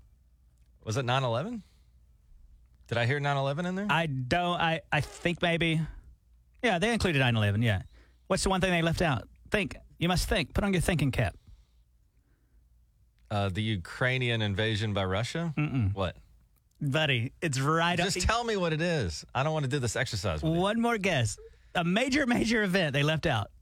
Was 0.85 0.97
it 0.97 1.05
9 1.05 1.25
11? 1.25 1.65
Did 2.87 2.97
I 2.99 3.05
hear 3.05 3.19
9 3.19 3.37
11 3.37 3.67
in 3.67 3.75
there? 3.75 3.87
I 3.91 4.07
don't. 4.07 4.61
I 4.61 4.83
I 4.93 5.01
think 5.01 5.43
maybe. 5.43 5.81
Yeah, 6.63 6.79
they 6.79 6.93
included 6.93 7.21
9/11. 7.21 7.65
Yeah. 7.65 7.83
What's 8.29 8.45
the 8.45 8.49
one 8.49 8.61
thing 8.61 8.71
they 8.71 8.83
left 8.83 9.03
out? 9.03 9.27
Think. 9.51 9.75
You 9.99 10.07
must 10.07 10.29
think. 10.29 10.55
Put 10.55 10.63
on 10.63 10.73
your 10.73 10.81
thinking 10.81 11.11
cap. 11.11 11.35
Uh, 13.29 13.49
the 13.49 13.61
Ukrainian 13.63 14.41
invasion 14.41 14.95
by 14.95 15.05
Russia? 15.05 15.53
Mm-mm. 15.59 15.93
What? 15.97 16.15
Buddy, 16.81 17.33
it's 17.43 17.59
right 17.59 17.99
Just 17.99 18.19
up. 18.19 18.23
tell 18.23 18.45
me 18.45 18.57
what 18.57 18.73
it 18.73 18.81
is. 18.81 19.25
I 19.35 19.43
don't 19.43 19.53
want 19.53 19.65
to 19.65 19.71
do 19.71 19.81
this 19.81 19.97
exercise. 19.97 20.43
One 20.45 20.81
more 20.81 20.97
guess. 20.97 21.37
A 21.79 21.85
major, 21.85 22.27
major 22.27 22.65
event 22.65 22.93
they 22.93 23.05
left 23.05 23.25
out. 23.25 23.53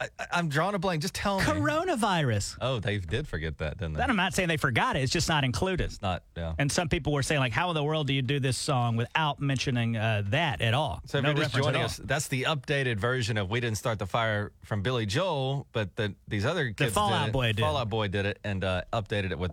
I, 0.00 0.08
I'm 0.32 0.48
drawing 0.48 0.74
a 0.74 0.78
blank. 0.78 1.02
Just 1.02 1.14
tell 1.14 1.38
me. 1.38 1.44
Coronavirus. 1.44 2.56
Oh, 2.60 2.80
they 2.80 2.96
did 2.96 3.28
forget 3.28 3.58
that, 3.58 3.76
didn't 3.76 3.92
they? 3.92 3.98
Then 3.98 4.08
I'm 4.08 4.16
not 4.16 4.32
saying 4.32 4.48
they 4.48 4.56
forgot 4.56 4.96
it. 4.96 5.02
It's 5.02 5.12
just 5.12 5.28
not 5.28 5.44
included. 5.44 5.84
It's 5.84 6.00
not, 6.00 6.22
yeah. 6.36 6.54
And 6.58 6.72
some 6.72 6.88
people 6.88 7.12
were 7.12 7.22
saying, 7.22 7.40
like, 7.40 7.52
how 7.52 7.68
in 7.68 7.74
the 7.74 7.84
world 7.84 8.06
do 8.06 8.14
you 8.14 8.22
do 8.22 8.40
this 8.40 8.56
song 8.56 8.96
without 8.96 9.40
mentioning 9.40 9.96
uh, 9.96 10.22
that 10.28 10.62
at 10.62 10.72
all? 10.72 11.02
So 11.04 11.18
if 11.18 11.24
no 11.24 11.30
you're 11.30 11.38
just 11.38 11.54
joining 11.54 11.82
us, 11.82 11.98
that's 11.98 12.28
the 12.28 12.44
updated 12.44 12.96
version 12.96 13.36
of 13.36 13.50
"We 13.50 13.60
Didn't 13.60 13.76
Start 13.76 13.98
the 13.98 14.06
Fire" 14.06 14.52
from 14.64 14.80
Billy 14.82 15.04
Joel, 15.04 15.66
but 15.72 15.94
the, 15.96 16.14
these 16.26 16.46
other 16.46 16.72
kids, 16.72 16.94
Fall 16.94 17.10
did 17.10 17.14
Out 17.14 17.28
it. 17.28 17.32
Boy 17.32 17.46
did. 17.52 17.60
Fall 17.60 17.76
Out 17.76 17.90
Boy 17.90 18.08
did 18.08 18.24
it 18.24 18.38
and 18.42 18.64
uh, 18.64 18.82
updated 18.92 19.30
it 19.30 19.38
with 19.38 19.52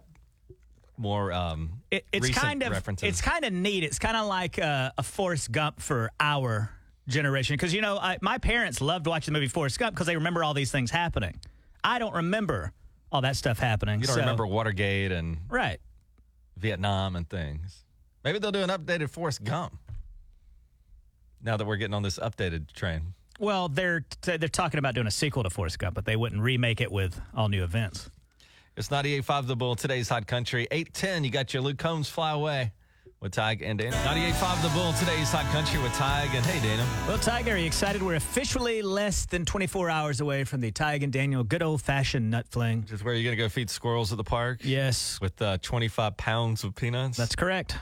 more 1.00 1.32
um, 1.32 1.82
It, 1.90 2.06
it's 2.12 2.30
kind 2.30 2.62
of 2.62 2.72
references. 2.72 3.08
it's 3.10 3.22
kind 3.22 3.46
of 3.46 3.54
neat. 3.54 3.84
It's 3.84 3.98
kind 4.00 4.18
of 4.18 4.28
like 4.28 4.60
uh, 4.60 4.92
a 4.98 5.04
Forrest 5.04 5.52
Gump 5.52 5.80
for 5.82 6.12
our 6.20 6.70
generation 7.08 7.56
because 7.56 7.74
you 7.74 7.82
know 7.82 7.98
I, 7.98 8.18
my 8.22 8.38
parents 8.38 8.82
loved 8.82 9.08
watching 9.08 9.34
the 9.34 9.40
movie 9.40 9.50
Forrest 9.50 9.80
Gump 9.80 9.96
because 9.96 10.06
they 10.08 10.16
remember 10.16 10.44
all 10.44 10.54
these 10.54 10.72
things 10.72 10.92
happening. 10.92 11.40
I 11.84 11.98
don't 11.98 12.14
remember 12.14 12.72
all 13.12 13.22
that 13.22 13.36
stuff 13.36 13.58
happening. 13.58 14.00
you 14.02 14.06
don't 14.06 14.16
so- 14.16 14.20
remember 14.22 14.46
Watergate 14.46 15.12
and 15.12 15.38
right? 15.50 15.80
Vietnam 16.58 17.16
and 17.16 17.28
things. 17.30 17.86
Maybe 18.24 18.38
they'll 18.38 18.52
do 18.52 18.60
an 18.60 18.70
updated 18.70 19.10
Forrest 19.10 19.44
Gump. 19.46 19.78
Now 21.42 21.56
that 21.56 21.66
we're 21.66 21.78
getting 21.78 21.94
on 21.94 22.04
this 22.04 22.20
updated 22.20 22.74
train, 22.74 23.14
Well, 23.40 23.70
they're 23.70 24.04
they're 24.24 24.38
talking 24.50 24.78
about 24.78 24.94
doing 24.94 25.08
a 25.08 25.12
sequel 25.12 25.44
to 25.44 25.50
Forrest 25.50 25.80
Gump, 25.80 25.96
but 25.96 26.04
they 26.04 26.18
wouldn't 26.18 26.42
remake 26.42 26.82
it 26.82 26.92
with 26.92 27.20
all 27.34 27.48
new 27.48 27.64
events. 27.64 28.10
It's 28.80 28.88
98.5 28.88 29.48
The 29.48 29.56
Bull. 29.58 29.76
Today's 29.76 30.08
Hot 30.08 30.26
Country 30.26 30.66
810. 30.72 31.26
You 31.26 31.32
got 31.32 31.54
your 31.54 31.62
Luke 31.62 31.78
Combs 31.78 32.08
Fly 32.08 32.32
Away 32.32 32.72
with 33.20 33.34
Tige 33.34 33.62
and 33.62 33.78
Daniel. 33.78 34.00
98.5 34.04 34.62
The 34.62 34.70
Bull. 34.70 34.94
Today's 34.94 35.30
Hot 35.34 35.44
Country 35.52 35.82
with 35.82 35.92
Tige 35.92 36.34
and 36.34 36.46
Hey 36.46 36.66
Daniel. 36.66 36.88
Well, 37.06 37.18
Tiger, 37.18 37.56
are 37.56 37.58
you 37.58 37.66
excited? 37.66 38.02
We're 38.02 38.16
officially 38.16 38.82
less 38.82 39.26
than 39.26 39.44
24 39.44 39.90
hours 39.90 40.22
away 40.22 40.46
from 40.46 40.62
the 40.62 40.72
Tige 40.72 41.04
and 41.04 41.12
Daniel 41.12 41.44
good 41.44 41.62
old 41.62 41.82
fashioned 41.82 42.32
nut 42.32 42.46
fling. 42.48 42.86
Just 42.86 43.04
where 43.04 43.14
you're 43.16 43.22
you 43.24 43.28
going 43.28 43.38
to 43.38 43.44
go 43.44 43.50
feed 43.50 43.70
squirrels 43.70 44.14
at 44.14 44.18
the 44.18 44.24
park? 44.24 44.62
Yes, 44.64 45.20
With 45.22 45.42
uh, 45.42 45.58
25 45.62 46.16
pounds 46.16 46.64
of 46.64 46.74
peanuts. 46.74 47.18
That's 47.18 47.36
correct. 47.36 47.78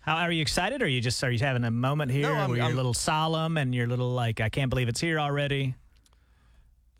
How 0.00 0.16
are 0.16 0.30
you 0.30 0.42
excited? 0.42 0.82
Or 0.82 0.84
are 0.84 0.88
you 0.88 1.00
just 1.00 1.24
are 1.24 1.30
you 1.30 1.38
having 1.38 1.64
a 1.64 1.70
moment 1.70 2.10
here 2.10 2.24
No, 2.28 2.34
I'm- 2.34 2.48
where 2.50 2.58
you're 2.58 2.66
I'm- 2.66 2.74
a 2.74 2.76
little 2.76 2.92
solemn 2.92 3.56
and 3.56 3.74
you're 3.74 3.86
a 3.86 3.88
little 3.88 4.10
like 4.12 4.42
I 4.42 4.50
can't 4.50 4.68
believe 4.68 4.88
it's 4.90 5.00
here 5.00 5.18
already? 5.18 5.74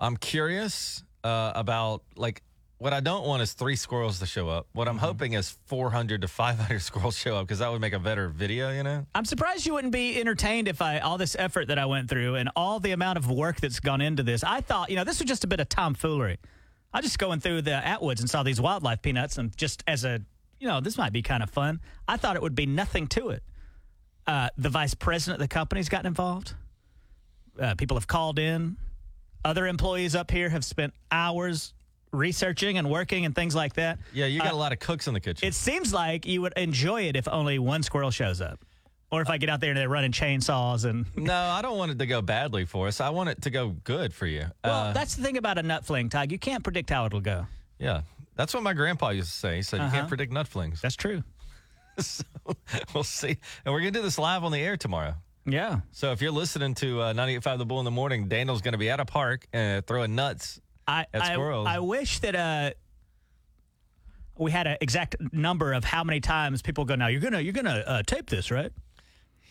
I'm 0.00 0.16
curious 0.16 1.04
uh, 1.22 1.52
about 1.54 2.02
like 2.16 2.42
what 2.84 2.92
I 2.92 3.00
don't 3.00 3.26
want 3.26 3.40
is 3.40 3.54
three 3.54 3.76
squirrels 3.76 4.18
to 4.18 4.26
show 4.26 4.50
up. 4.50 4.66
What 4.74 4.88
I'm 4.88 4.96
Mm-hmm. 4.96 5.06
hoping 5.06 5.32
is 5.32 5.56
400 5.64 6.20
to 6.20 6.28
500 6.28 6.78
squirrels 6.82 7.16
show 7.16 7.36
up 7.38 7.46
because 7.46 7.60
that 7.60 7.72
would 7.72 7.80
make 7.80 7.94
a 7.94 7.98
better 7.98 8.28
video. 8.28 8.70
You 8.72 8.82
know, 8.82 9.06
I'm 9.14 9.24
surprised 9.24 9.64
you 9.64 9.72
wouldn't 9.72 9.94
be 9.94 10.20
entertained 10.20 10.68
if 10.68 10.82
I 10.82 10.98
all 10.98 11.16
this 11.16 11.34
effort 11.38 11.68
that 11.68 11.78
I 11.78 11.86
went 11.86 12.10
through 12.10 12.34
and 12.34 12.50
all 12.54 12.80
the 12.80 12.90
amount 12.90 13.16
of 13.16 13.30
work 13.30 13.58
that's 13.58 13.80
gone 13.80 14.02
into 14.02 14.22
this. 14.22 14.44
I 14.44 14.60
thought 14.60 14.90
you 14.90 14.96
know 14.96 15.04
this 15.04 15.18
was 15.18 15.26
just 15.26 15.44
a 15.44 15.46
bit 15.46 15.60
of 15.60 15.70
tomfoolery. 15.70 16.36
I 16.92 17.00
just 17.00 17.18
going 17.18 17.40
through 17.40 17.62
the 17.62 17.70
Atwoods 17.70 18.20
and 18.20 18.28
saw 18.28 18.42
these 18.42 18.60
wildlife 18.60 19.00
peanuts 19.00 19.38
and 19.38 19.56
just 19.56 19.82
as 19.86 20.04
a 20.04 20.20
you 20.60 20.68
know 20.68 20.82
this 20.82 20.98
might 20.98 21.12
be 21.14 21.22
kind 21.22 21.42
of 21.42 21.48
fun. 21.48 21.80
I 22.06 22.18
thought 22.18 22.36
it 22.36 22.42
would 22.42 22.54
be 22.54 22.66
nothing 22.66 23.06
to 23.08 23.30
it. 23.30 23.42
Uh, 24.26 24.50
the 24.58 24.68
vice 24.68 24.92
president 24.94 25.40
of 25.42 25.48
the 25.48 25.52
company's 25.52 25.88
gotten 25.88 26.06
involved. 26.06 26.52
Uh, 27.58 27.74
people 27.76 27.96
have 27.96 28.06
called 28.06 28.38
in. 28.38 28.76
Other 29.44 29.66
employees 29.66 30.14
up 30.14 30.30
here 30.30 30.48
have 30.48 30.64
spent 30.64 30.94
hours 31.10 31.73
researching 32.14 32.78
and 32.78 32.88
working 32.90 33.24
and 33.24 33.34
things 33.34 33.54
like 33.54 33.74
that. 33.74 33.98
yeah, 34.12 34.26
you 34.26 34.38
got 34.40 34.52
Uh, 34.52 34.56
a 34.56 34.58
lot 34.64 34.72
of 34.72 34.78
cooks 34.78 35.06
in 35.08 35.14
the 35.14 35.20
kitchen. 35.20 35.46
It 35.46 35.54
seems 35.54 35.92
like 35.92 36.26
you 36.26 36.40
would 36.42 36.52
enjoy 36.56 37.02
it 37.02 37.16
if 37.16 37.26
only 37.28 37.58
one 37.58 37.82
squirrel 37.82 38.10
shows 38.10 38.40
up. 38.40 38.60
Or 39.10 39.20
if 39.22 39.28
I 39.30 39.36
get 39.38 39.48
out 39.48 39.60
there 39.60 39.70
and 39.70 39.78
they're 39.78 39.88
running 39.88 40.10
chainsaws 40.12 40.84
and 40.84 41.06
no, 41.16 41.34
I 41.34 41.62
don't 41.62 41.76
want 41.78 41.92
it 41.92 41.98
to 42.00 42.06
go 42.06 42.20
badly 42.22 42.64
for 42.64 42.88
us. 42.88 43.00
I 43.00 43.10
want 43.10 43.28
it 43.28 43.42
to 43.42 43.50
go 43.50 43.68
good 43.84 44.12
for 44.14 44.26
you. 44.26 44.46
well, 44.64 44.86
Uh, 44.88 44.92
that's 44.92 45.14
the 45.16 45.22
thing 45.22 45.36
about 45.36 45.58
a 45.58 45.62
nut 45.62 45.84
fling, 45.84 46.08
Tige. 46.08 46.32
You 46.32 46.38
can't 46.38 46.64
predict 46.64 46.90
how 46.90 47.06
it'll 47.06 47.20
go. 47.20 47.46
yeah, 47.78 48.02
that's 48.34 48.54
what 48.54 48.62
my 48.62 48.72
grandpa 48.72 49.10
used 49.10 49.30
to 49.32 49.36
say. 49.38 49.56
He 49.56 49.62
said 49.62 49.76
you 49.78 49.82
Uh-huh. 49.84 49.96
can't 49.96 50.08
predict 50.08 50.32
nut 50.32 50.48
flings. 50.48 50.80
That's 50.80 50.96
true. 50.96 51.22
so 51.98 52.24
we'll 52.92 53.04
see, 53.04 53.36
and 53.64 53.72
we're 53.72 53.80
gonna 53.80 53.92
do 53.92 54.02
this 54.02 54.18
live 54.18 54.42
on 54.42 54.50
the 54.52 54.58
air 54.60 54.76
tomorrow. 54.76 55.14
Yeah. 55.46 55.80
So 55.92 56.10
if 56.12 56.20
you're 56.22 56.32
listening 56.32 56.74
to 56.76 57.02
uh, 57.02 57.12
98.5 57.12 57.58
The 57.58 57.66
Bull 57.66 57.78
in 57.78 57.84
the 57.84 57.90
morning, 57.90 58.28
Daniel's 58.28 58.62
going 58.62 58.72
to 58.72 58.78
be 58.78 58.88
at 58.88 58.98
a 58.98 59.04
park 59.04 59.46
uh, 59.52 59.82
throwing 59.82 60.14
nuts. 60.14 60.58
I 60.86 61.06
I. 61.14 61.34
I 61.34 61.78
wish 61.80 62.18
that 62.20 62.34
uh 62.34 62.70
we 64.36 64.50
had 64.50 64.66
an 64.66 64.76
exact 64.80 65.16
number 65.32 65.72
of 65.72 65.84
how 65.84 66.04
many 66.04 66.20
times 66.20 66.62
people 66.62 66.84
go. 66.84 66.94
Now 66.96 67.06
you're 67.08 67.20
gonna 67.20 67.40
you're 67.40 67.52
gonna 67.52 67.84
uh, 67.86 68.02
tape 68.04 68.28
this, 68.28 68.50
right? 68.50 68.72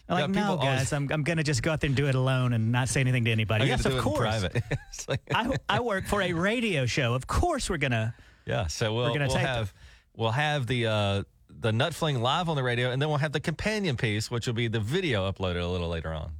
I'm 0.09 0.19
like, 0.19 0.29
no, 0.31 0.41
people 0.41 0.51
always- 0.59 0.79
guys, 0.79 0.93
I'm, 0.93 1.09
I'm 1.11 1.23
going 1.23 1.37
to 1.37 1.43
just 1.43 1.63
go 1.63 1.71
out 1.71 1.79
there 1.79 1.87
and 1.87 1.95
do 1.95 2.07
it 2.07 2.15
alone 2.15 2.51
and 2.51 2.73
not 2.73 2.89
say 2.89 2.99
anything 2.99 3.23
to 3.23 3.31
anybody. 3.31 3.63
I 3.63 3.67
yes, 3.67 3.85
of 3.85 3.91
do 3.93 3.97
it 3.97 3.99
in 3.99 4.03
course. 4.03 4.43
like- 5.07 5.21
I, 5.33 5.55
I 5.69 5.79
work 5.79 6.07
for 6.07 6.21
a 6.21 6.33
radio 6.33 6.85
show. 6.85 7.13
Of 7.13 7.25
course, 7.25 7.69
we're 7.69 7.77
going 7.77 7.91
to. 7.93 8.13
yeah, 8.45 8.67
so 8.67 8.93
we'll, 8.93 9.13
gonna 9.13 9.27
we'll 9.27 9.37
have 9.37 9.73
we'll 10.13 10.31
have 10.31 10.67
the 10.67 10.87
uh, 10.87 11.23
the 11.49 11.71
nut 11.71 11.93
fling 11.93 12.21
live 12.21 12.49
on 12.49 12.57
the 12.57 12.63
radio, 12.63 12.91
and 12.91 13.01
then 13.01 13.07
we'll 13.07 13.19
have 13.19 13.31
the 13.31 13.39
companion 13.39 13.95
piece, 13.95 14.29
which 14.29 14.45
will 14.45 14.53
be 14.53 14.67
the 14.67 14.81
video 14.81 15.31
uploaded 15.31 15.61
a 15.63 15.67
little 15.67 15.87
later 15.87 16.11
on. 16.11 16.31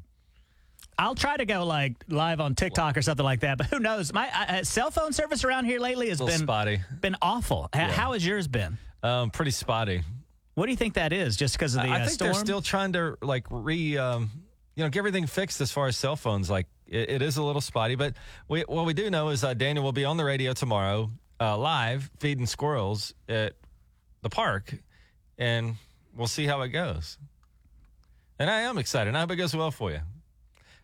I'll 0.97 1.15
try 1.15 1.35
to 1.37 1.45
go 1.45 1.65
like 1.65 1.93
live 2.07 2.39
on 2.39 2.55
TikTok 2.55 2.97
or 2.97 3.01
something 3.01 3.23
like 3.23 3.41
that, 3.41 3.57
but 3.57 3.67
who 3.67 3.79
knows? 3.79 4.13
My 4.13 4.29
uh, 4.29 4.63
cell 4.63 4.91
phone 4.91 5.13
service 5.13 5.43
around 5.43 5.65
here 5.65 5.79
lately 5.79 6.09
has 6.09 6.19
been 6.19 6.39
spotty, 6.39 6.81
been 7.01 7.15
awful. 7.21 7.69
H- 7.73 7.91
How 7.91 8.13
has 8.13 8.25
yours 8.25 8.47
been? 8.47 8.77
um, 9.01 9.29
pretty 9.31 9.51
spotty. 9.51 10.01
What 10.55 10.65
do 10.65 10.71
you 10.71 10.77
think 10.77 10.93
that 10.93 11.11
is? 11.11 11.35
Just 11.35 11.55
because 11.55 11.75
of 11.75 11.81
the 11.83 11.89
I 11.89 11.95
uh, 11.95 11.99
think 12.05 12.11
storm? 12.11 12.31
they're 12.33 12.39
still 12.39 12.61
trying 12.61 12.93
to 12.93 13.17
like 13.21 13.45
re, 13.49 13.97
um, 13.97 14.29
you 14.75 14.83
know, 14.83 14.89
get 14.89 14.99
everything 14.99 15.25
fixed 15.27 15.59
as 15.61 15.71
far 15.71 15.87
as 15.87 15.97
cell 15.97 16.15
phones. 16.15 16.49
Like 16.49 16.67
it, 16.87 17.09
it 17.09 17.21
is 17.21 17.37
a 17.37 17.43
little 17.43 17.61
spotty, 17.61 17.95
but 17.95 18.13
we, 18.47 18.61
what 18.61 18.85
we 18.85 18.93
do 18.93 19.09
know 19.09 19.29
is 19.29 19.43
uh, 19.43 19.53
Daniel 19.55 19.83
will 19.83 19.91
be 19.93 20.05
on 20.05 20.15
the 20.17 20.23
radio 20.23 20.53
tomorrow, 20.53 21.09
uh, 21.39 21.57
live 21.57 22.09
feeding 22.19 22.45
squirrels 22.45 23.13
at 23.27 23.53
the 24.21 24.29
park, 24.29 24.75
and 25.39 25.75
we'll 26.15 26.27
see 26.27 26.45
how 26.45 26.61
it 26.61 26.69
goes. 26.69 27.17
And 28.39 28.49
I 28.49 28.61
am 28.61 28.77
excited. 28.77 29.15
I 29.15 29.19
hope 29.21 29.31
it 29.31 29.35
goes 29.37 29.55
well 29.55 29.71
for 29.71 29.91
you. 29.91 29.99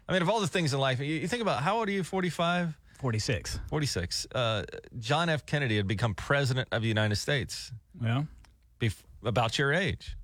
I 0.09 0.13
mean, 0.13 0.21
of 0.23 0.29
all 0.29 0.39
the 0.41 0.47
things 0.47 0.73
in 0.73 0.79
life, 0.79 0.99
you, 0.99 1.05
you 1.05 1.27
think 1.27 1.41
about 1.43 1.61
how 1.61 1.77
old 1.77 1.87
are 1.87 1.91
you? 1.91 2.03
Forty 2.03 2.29
five. 2.29 2.75
46. 2.99 3.59
46. 3.69 4.27
Uh, 4.35 4.63
John 4.97 5.29
F. 5.29 5.45
Kennedy 5.45 5.77
had 5.77 5.87
become 5.87 6.13
president 6.15 6.67
of 6.73 6.81
the 6.81 6.89
United 6.89 7.15
States 7.15 7.71
Well, 8.01 8.27
bef- 8.81 9.03
about 9.23 9.57
your 9.57 9.71
age. 9.71 10.17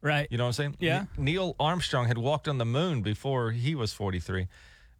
right. 0.00 0.26
You 0.30 0.38
know 0.38 0.44
what 0.44 0.48
I'm 0.48 0.52
saying? 0.54 0.76
Yeah. 0.78 1.04
Ne- 1.18 1.32
Neil 1.32 1.56
Armstrong 1.60 2.06
had 2.06 2.16
walked 2.16 2.48
on 2.48 2.56
the 2.56 2.64
moon 2.64 3.02
before 3.02 3.50
he 3.50 3.74
was 3.74 3.92
43. 3.92 4.48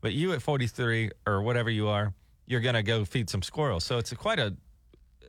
But 0.02 0.12
you 0.12 0.34
at 0.34 0.42
43 0.42 1.10
or 1.26 1.40
whatever 1.40 1.70
you 1.70 1.88
are, 1.88 2.12
you're 2.46 2.60
going 2.60 2.74
to 2.74 2.82
go 2.82 3.06
feed 3.06 3.30
some 3.30 3.40
squirrels. 3.40 3.82
So 3.84 3.96
it's 3.96 4.12
a, 4.12 4.16
quite 4.16 4.38
a 4.38 4.54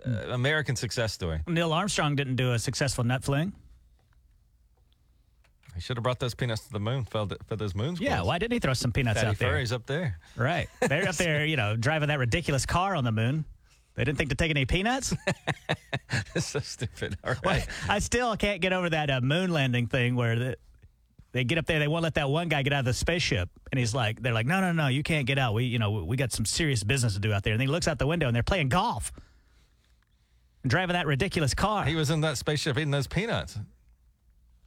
uh, 0.06 0.10
American 0.34 0.76
success 0.76 1.14
story. 1.14 1.40
Neil 1.48 1.72
Armstrong 1.72 2.18
didn't 2.18 2.36
do 2.36 2.52
a 2.52 2.60
successful 2.60 3.06
nut 3.06 3.24
fling. 3.24 3.54
He 5.76 5.82
should 5.82 5.98
have 5.98 6.04
brought 6.04 6.20
those 6.20 6.36
peanuts 6.36 6.66
to 6.66 6.72
the 6.72 6.80
moon, 6.80 7.06
fed 7.06 7.34
those 7.48 7.74
moon 7.74 7.96
squirrels. 7.96 8.00
Yeah, 8.02 8.22
why 8.24 8.38
didn't 8.38 8.54
he 8.54 8.60
throw 8.60 8.74
some 8.74 8.92
peanuts 8.92 9.20
Fatty 9.20 9.30
out 9.30 9.38
there? 9.38 9.54
furries 9.54 9.72
up 9.72 9.86
there. 9.86 10.20
Right. 10.36 10.68
They're 10.82 11.08
up 11.08 11.16
there, 11.16 11.46
you 11.46 11.56
know, 11.56 11.76
driving 11.80 12.10
that 12.10 12.20
ridiculous 12.20 12.66
car 12.66 12.96
on 12.96 13.04
the 13.04 13.12
moon. 13.12 13.46
They 13.96 14.04
didn't 14.04 14.18
think 14.18 14.30
to 14.30 14.36
take 14.36 14.52
any 14.52 14.66
peanuts. 14.66 15.14
That's 16.34 16.48
so 16.48 16.60
stupid. 16.60 17.18
All 17.24 17.36
right. 17.44 17.68
I 17.90 18.00
still 18.00 18.36
can't 18.38 18.62
get 18.62 18.74
over 18.74 18.90
that 18.90 19.10
uh, 19.10 19.22
moon 19.22 19.52
landing 19.52 19.88
thing 19.88 20.16
where 20.16 20.40
the, 20.40 20.58
they 21.34 21.44
get 21.44 21.58
up 21.58 21.66
there, 21.66 21.80
they 21.80 21.88
won't 21.88 22.04
let 22.04 22.16
that 22.16 22.30
one 22.30 22.50
guy 22.50 22.62
get 22.64 22.74
out 22.74 22.80
of 22.80 22.86
the 22.86 22.94
spaceship, 22.94 23.50
and 23.72 23.80
he's 23.80 23.96
like, 23.96 24.22
they're 24.22 24.34
like, 24.34 24.46
no, 24.46 24.60
no, 24.60 24.72
no, 24.74 24.88
you 24.88 25.04
can't 25.04 25.26
get 25.26 25.38
out. 25.38 25.54
We, 25.54 25.66
you 25.66 25.80
know, 25.80 26.04
we 26.04 26.18
got 26.18 26.32
some 26.32 26.46
serious 26.46 26.84
business 26.84 27.14
to 27.14 27.20
do 27.20 27.32
out 27.32 27.44
there. 27.44 27.54
And 27.54 27.62
he 27.62 27.68
looks 27.68 27.88
out 27.88 28.00
the 28.00 28.08
window, 28.08 28.28
and 28.28 28.36
they're 28.36 28.44
playing 28.44 28.70
golf, 28.70 29.12
driving 30.66 30.94
that 30.94 31.08
ridiculous 31.08 31.54
car. 31.54 31.86
He 31.86 31.96
was 31.96 32.10
in 32.10 32.22
that 32.22 32.38
spaceship 32.38 32.78
eating 32.78 32.92
those 32.92 33.08
peanuts. 33.08 33.58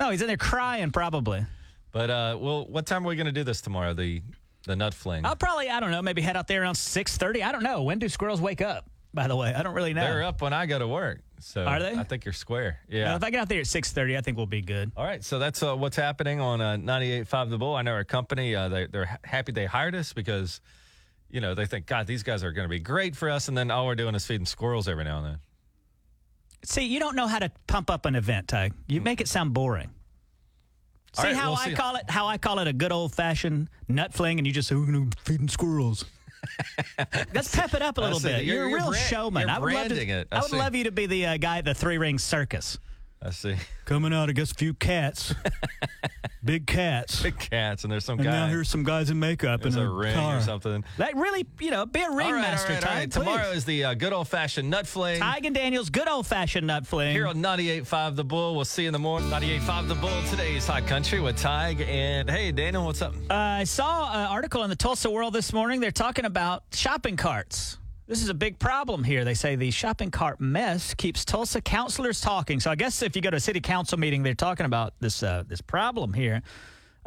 No, 0.04 0.10
he's 0.10 0.20
in 0.20 0.28
there 0.28 0.36
crying 0.36 0.90
probably. 0.90 1.44
But 1.92 2.10
uh, 2.10 2.36
well, 2.40 2.66
what 2.66 2.86
time 2.86 3.04
are 3.04 3.08
we 3.08 3.16
going 3.16 3.26
to 3.26 3.32
do 3.32 3.44
this 3.44 3.60
tomorrow? 3.60 3.94
The 3.94 4.22
the 4.66 4.76
nut 4.76 4.94
fling. 4.94 5.24
I'll 5.26 5.36
probably, 5.36 5.68
I 5.68 5.78
don't 5.80 5.90
know, 5.90 6.00
maybe 6.02 6.22
head 6.22 6.36
out 6.36 6.46
there 6.48 6.62
around 6.62 6.74
six 6.74 7.16
thirty. 7.16 7.42
I 7.42 7.52
don't 7.52 7.62
know. 7.62 7.82
When 7.82 7.98
do 7.98 8.08
squirrels 8.08 8.40
wake 8.40 8.60
up? 8.60 8.88
By 9.12 9.28
the 9.28 9.36
way, 9.36 9.54
I 9.54 9.62
don't 9.62 9.74
really 9.74 9.94
know. 9.94 10.02
They're 10.02 10.24
up 10.24 10.42
when 10.42 10.52
I 10.52 10.66
go 10.66 10.78
to 10.78 10.88
work. 10.88 11.20
So 11.38 11.64
Are 11.64 11.78
they? 11.78 11.92
I 11.94 12.02
think 12.02 12.24
you're 12.24 12.32
square. 12.32 12.80
Now, 12.88 12.96
Yeah. 12.96 13.16
if 13.16 13.22
I 13.22 13.30
get 13.30 13.40
out 13.40 13.48
there 13.48 13.60
at 13.60 13.66
six 13.66 13.92
thirty, 13.92 14.16
I 14.16 14.20
think 14.22 14.36
we'll 14.36 14.46
be 14.46 14.60
good. 14.62 14.90
All 14.96 15.04
right, 15.04 15.22
so 15.22 15.38
that's 15.38 15.62
uh, 15.62 15.76
what's 15.76 15.96
happening 15.96 16.40
on 16.40 16.60
uh, 16.60 16.76
98.5 16.76 17.50
The 17.50 17.58
Bull. 17.58 17.76
I 17.76 17.82
know 17.82 17.92
our 17.92 18.04
company, 18.04 18.56
uh, 18.56 18.68
they, 18.68 18.86
they're 18.86 19.18
happy 19.22 19.52
they 19.52 19.66
hired 19.66 19.94
us 19.94 20.12
because, 20.12 20.60
you 21.30 21.40
know, 21.40 21.54
they 21.54 21.66
think, 21.66 21.86
God, 21.86 22.06
these 22.06 22.22
guys 22.22 22.42
are 22.42 22.50
going 22.50 22.64
to 22.64 22.70
be 22.70 22.80
great 22.80 23.14
for 23.14 23.28
us. 23.30 23.46
And 23.48 23.56
then 23.56 23.70
all 23.70 23.86
we're 23.86 23.94
doing 23.94 24.14
is 24.14 24.26
feeding 24.26 24.46
squirrels 24.46 24.88
every 24.88 25.04
now 25.04 25.18
and 25.18 25.26
then. 25.26 25.38
See, 26.64 26.82
you 26.84 26.98
don't 26.98 27.16
know 27.16 27.26
how 27.26 27.38
to 27.38 27.50
pump 27.66 27.90
up 27.90 28.06
an 28.06 28.14
event, 28.14 28.48
Tige. 28.48 28.72
You 28.88 29.00
make 29.00 29.20
it 29.20 29.28
sound 29.28 29.52
boring. 29.54 29.90
See 31.14 31.22
right, 31.22 31.36
how 31.36 31.50
we'll 31.50 31.58
I 31.58 31.68
see. 31.68 31.74
call 31.74 31.96
it? 31.96 32.08
How 32.10 32.26
I 32.26 32.38
call 32.38 32.58
it 32.58 32.66
a 32.66 32.72
good 32.72 32.90
old 32.90 33.14
fashioned 33.14 33.68
nut 33.86 34.12
fling, 34.12 34.38
and 34.38 34.46
you 34.46 34.52
just 34.52 34.68
say 34.68 34.74
we're 34.74 34.86
gonna 34.86 35.06
feeding 35.24 35.48
squirrels. 35.48 36.04
Let's 37.34 37.54
pep 37.54 37.72
it 37.74 37.82
up 37.82 37.98
a 37.98 38.00
little 38.00 38.20
bit. 38.20 38.44
You're- 38.44 38.58
You're, 38.58 38.64
a 38.68 38.74
real 38.74 38.88
brand- 38.90 39.04
showman. 39.06 39.48
I 39.48 39.58
would 39.58 39.72
love 39.72 39.88
to. 39.88 40.10
I 40.12 40.24
I 40.32 40.40
would 40.40 40.52
love 40.52 40.74
you 40.74 40.84
to 40.84 40.92
be 40.92 41.06
the 41.06 41.26
uh, 41.26 41.36
guy 41.36 41.58
at 41.58 41.64
the 41.64 41.74
three 41.74 41.98
ring 41.98 42.18
circus. 42.18 42.78
I 43.24 43.30
see 43.30 43.56
Coming 43.86 44.12
out, 44.12 44.28
I 44.28 44.32
guess 44.32 44.50
a 44.50 44.54
few 44.54 44.74
cats, 44.74 45.34
big 46.44 46.66
cats, 46.66 47.22
big 47.22 47.38
cats, 47.38 47.82
and 47.84 47.92
there's 47.92 48.04
some 48.04 48.18
and 48.18 48.24
guy. 48.26 48.32
now 48.32 48.46
here's 48.48 48.68
some 48.68 48.82
guys 48.84 49.08
in 49.10 49.18
makeup 49.18 49.62
there's 49.62 49.76
in 49.76 49.82
a 49.82 49.90
a, 49.90 49.94
ring 49.94 50.14
car. 50.14 50.38
or 50.38 50.40
something. 50.40 50.84
That 50.98 51.14
really, 51.16 51.46
you 51.60 51.70
know, 51.70 51.86
be 51.86 52.00
a 52.00 52.04
All 52.04 52.10
right, 52.16 52.26
all 52.26 52.32
ringmaster, 52.32 52.72
right, 52.74 52.84
all 52.84 52.90
Tige. 52.90 52.94
right. 52.96 53.10
Tomorrow 53.10 53.50
is 53.50 53.64
the 53.64 53.84
uh, 53.84 53.94
good 53.94 54.12
old 54.12 54.28
fashioned 54.28 54.68
nut 54.70 54.86
fling. 54.86 55.20
Tige 55.20 55.46
and 55.46 55.54
Daniels, 55.54 55.90
good 55.90 56.08
old 56.08 56.26
fashioned 56.26 56.66
nut 56.66 56.86
fling. 56.86 57.12
Here 57.14 57.26
on 57.26 57.36
98.5 57.36 58.16
The 58.16 58.24
Bull. 58.24 58.54
We'll 58.56 58.64
see 58.64 58.82
you 58.82 58.88
in 58.88 58.92
the 58.92 58.98
morning. 58.98 59.28
98.5 59.30 59.88
The 59.88 59.94
Bull. 59.96 60.22
Today's 60.30 60.66
Hot 60.66 60.86
Country 60.86 61.20
with 61.20 61.36
Tige. 61.38 61.86
And 61.86 62.28
hey, 62.30 62.52
Daniel, 62.52 62.84
what's 62.86 63.02
up? 63.02 63.14
Uh, 63.30 63.34
I 63.34 63.64
saw 63.64 64.12
an 64.12 64.26
article 64.30 64.62
in 64.64 64.70
the 64.70 64.76
Tulsa 64.76 65.10
World 65.10 65.32
this 65.34 65.52
morning. 65.52 65.80
They're 65.80 65.90
talking 65.90 66.24
about 66.26 66.62
shopping 66.72 67.16
carts. 67.16 67.78
This 68.06 68.22
is 68.22 68.28
a 68.28 68.34
big 68.34 68.58
problem 68.58 69.02
here. 69.02 69.24
They 69.24 69.32
say 69.34 69.56
the 69.56 69.70
shopping 69.70 70.10
cart 70.10 70.38
mess 70.40 70.92
keeps 70.94 71.24
Tulsa 71.24 71.60
councilors 71.62 72.20
talking. 72.20 72.60
So 72.60 72.70
I 72.70 72.74
guess 72.74 73.00
if 73.02 73.16
you 73.16 73.22
go 73.22 73.30
to 73.30 73.38
a 73.38 73.40
city 73.40 73.60
council 73.60 73.98
meeting, 73.98 74.22
they're 74.22 74.34
talking 74.34 74.66
about 74.66 74.92
this 75.00 75.22
uh, 75.22 75.44
this 75.48 75.62
problem 75.62 76.12
here. 76.12 76.42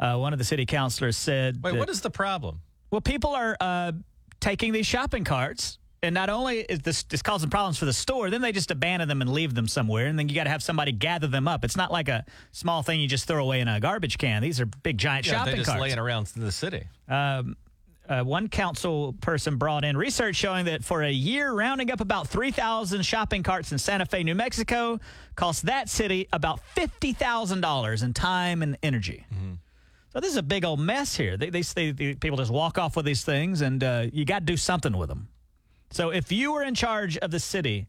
Uh, 0.00 0.16
one 0.16 0.32
of 0.32 0.38
the 0.38 0.44
city 0.44 0.66
councilors 0.66 1.16
said, 1.16 1.60
Wait, 1.62 1.72
that- 1.72 1.78
what 1.78 1.88
is 1.88 2.00
the 2.00 2.10
problem? 2.10 2.60
well, 2.90 3.00
people 3.00 3.30
are 3.34 3.56
uh, 3.60 3.92
taking 4.40 4.72
these 4.72 4.86
shopping 4.86 5.22
carts, 5.24 5.78
and 6.02 6.14
not 6.14 6.30
only 6.30 6.60
is 6.60 6.80
this, 6.80 7.02
this 7.04 7.20
causing 7.22 7.50
problems 7.50 7.76
for 7.78 7.84
the 7.84 7.92
store, 7.92 8.30
then 8.30 8.40
they 8.40 8.50
just 8.52 8.70
abandon 8.70 9.08
them 9.08 9.20
and 9.20 9.30
leave 9.32 9.54
them 9.54 9.66
somewhere, 9.68 10.06
and 10.06 10.18
then 10.18 10.28
you 10.28 10.34
got 10.34 10.44
to 10.44 10.50
have 10.50 10.62
somebody 10.62 10.90
gather 10.92 11.26
them 11.26 11.46
up. 11.48 11.64
It's 11.64 11.76
not 11.76 11.90
like 11.92 12.08
a 12.08 12.24
small 12.52 12.82
thing 12.82 13.00
you 13.00 13.08
just 13.08 13.26
throw 13.26 13.42
away 13.42 13.60
in 13.60 13.68
a 13.68 13.78
garbage 13.80 14.16
can. 14.18 14.40
These 14.42 14.60
are 14.60 14.66
big, 14.66 14.96
giant 14.98 15.26
Yeah, 15.26 15.32
shopping 15.32 15.46
they're 15.52 15.56
just 15.58 15.68
carts 15.70 15.82
laying 15.82 15.98
around 15.98 16.30
in 16.36 16.42
the 16.42 16.52
city. 16.52 16.86
Uh, 18.08 18.22
one 18.22 18.48
council 18.48 19.12
person 19.20 19.56
brought 19.56 19.84
in 19.84 19.96
research 19.96 20.36
showing 20.36 20.64
that 20.64 20.82
for 20.84 21.02
a 21.02 21.10
year, 21.10 21.52
rounding 21.52 21.90
up 21.90 22.00
about 22.00 22.26
3,000 22.28 23.02
shopping 23.04 23.42
carts 23.42 23.70
in 23.72 23.78
Santa 23.78 24.06
Fe, 24.06 24.22
New 24.22 24.34
Mexico, 24.34 24.98
cost 25.36 25.66
that 25.66 25.88
city 25.88 26.26
about 26.32 26.60
$50,000 26.76 28.02
in 28.02 28.14
time 28.14 28.62
and 28.62 28.76
energy. 28.82 29.24
So 30.12 30.20
this 30.20 30.30
is 30.30 30.36
a 30.38 30.42
big 30.42 30.64
old 30.64 30.80
mess 30.80 31.14
here. 31.16 31.36
They, 31.36 31.50
they, 31.50 31.60
they, 31.62 31.90
they- 31.92 32.14
people 32.14 32.38
just 32.38 32.50
walk 32.50 32.78
off 32.78 32.96
with 32.96 33.04
these 33.04 33.24
things, 33.24 33.60
and 33.60 33.84
uh, 33.84 34.06
you 34.12 34.24
got 34.24 34.38
to 34.40 34.44
do 34.46 34.56
something 34.56 34.96
with 34.96 35.08
them. 35.10 35.28
So 35.90 36.10
if 36.10 36.32
you 36.32 36.52
were 36.52 36.62
in 36.62 36.74
charge 36.74 37.18
of 37.18 37.30
the 37.30 37.40
city, 37.40 37.86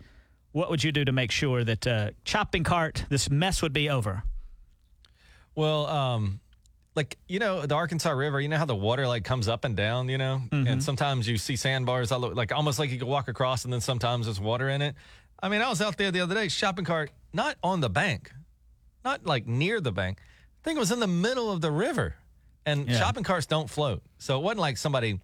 what 0.51 0.69
would 0.69 0.83
you 0.83 0.91
do 0.91 1.05
to 1.05 1.11
make 1.11 1.31
sure 1.31 1.63
that 1.63 1.87
uh, 1.87 2.11
shopping 2.25 2.63
cart, 2.63 3.05
this 3.09 3.29
mess 3.29 3.61
would 3.61 3.73
be 3.73 3.89
over? 3.89 4.23
Well, 5.55 5.87
um, 5.87 6.39
like 6.95 7.17
you 7.27 7.39
know, 7.39 7.65
the 7.65 7.75
Arkansas 7.75 8.11
River. 8.11 8.39
You 8.39 8.49
know 8.49 8.57
how 8.57 8.65
the 8.65 8.75
water 8.75 9.07
like 9.07 9.23
comes 9.23 9.47
up 9.47 9.65
and 9.65 9.75
down. 9.75 10.09
You 10.09 10.17
know, 10.17 10.41
and 10.51 10.67
mm-hmm. 10.67 10.79
sometimes 10.79 11.27
you 11.27 11.37
see 11.37 11.55
sandbars, 11.55 12.11
all 12.11 12.19
look 12.19 12.35
like 12.35 12.51
almost 12.51 12.79
like 12.79 12.89
you 12.91 12.99
can 12.99 13.07
walk 13.07 13.27
across, 13.27 13.63
and 13.63 13.73
then 13.73 13.81
sometimes 13.81 14.25
there's 14.25 14.39
water 14.39 14.69
in 14.69 14.81
it. 14.81 14.95
I 15.41 15.49
mean, 15.49 15.61
I 15.61 15.69
was 15.69 15.81
out 15.81 15.97
there 15.97 16.11
the 16.11 16.21
other 16.21 16.35
day, 16.35 16.47
shopping 16.49 16.85
cart, 16.85 17.11
not 17.33 17.55
on 17.63 17.79
the 17.79 17.89
bank, 17.89 18.31
not 19.05 19.25
like 19.25 19.47
near 19.47 19.79
the 19.79 19.91
bank. 19.91 20.19
I 20.19 20.63
think 20.63 20.77
it 20.77 20.79
was 20.79 20.91
in 20.91 20.99
the 20.99 21.07
middle 21.07 21.51
of 21.51 21.61
the 21.61 21.71
river, 21.71 22.15
and 22.65 22.89
Yeah. 22.89 22.99
shopping 22.99 23.23
carts 23.23 23.45
don't 23.45 23.69
float, 23.69 24.03
so 24.17 24.37
it 24.37 24.43
wasn't 24.43 24.59
like 24.59 24.77
somebody 24.77 25.19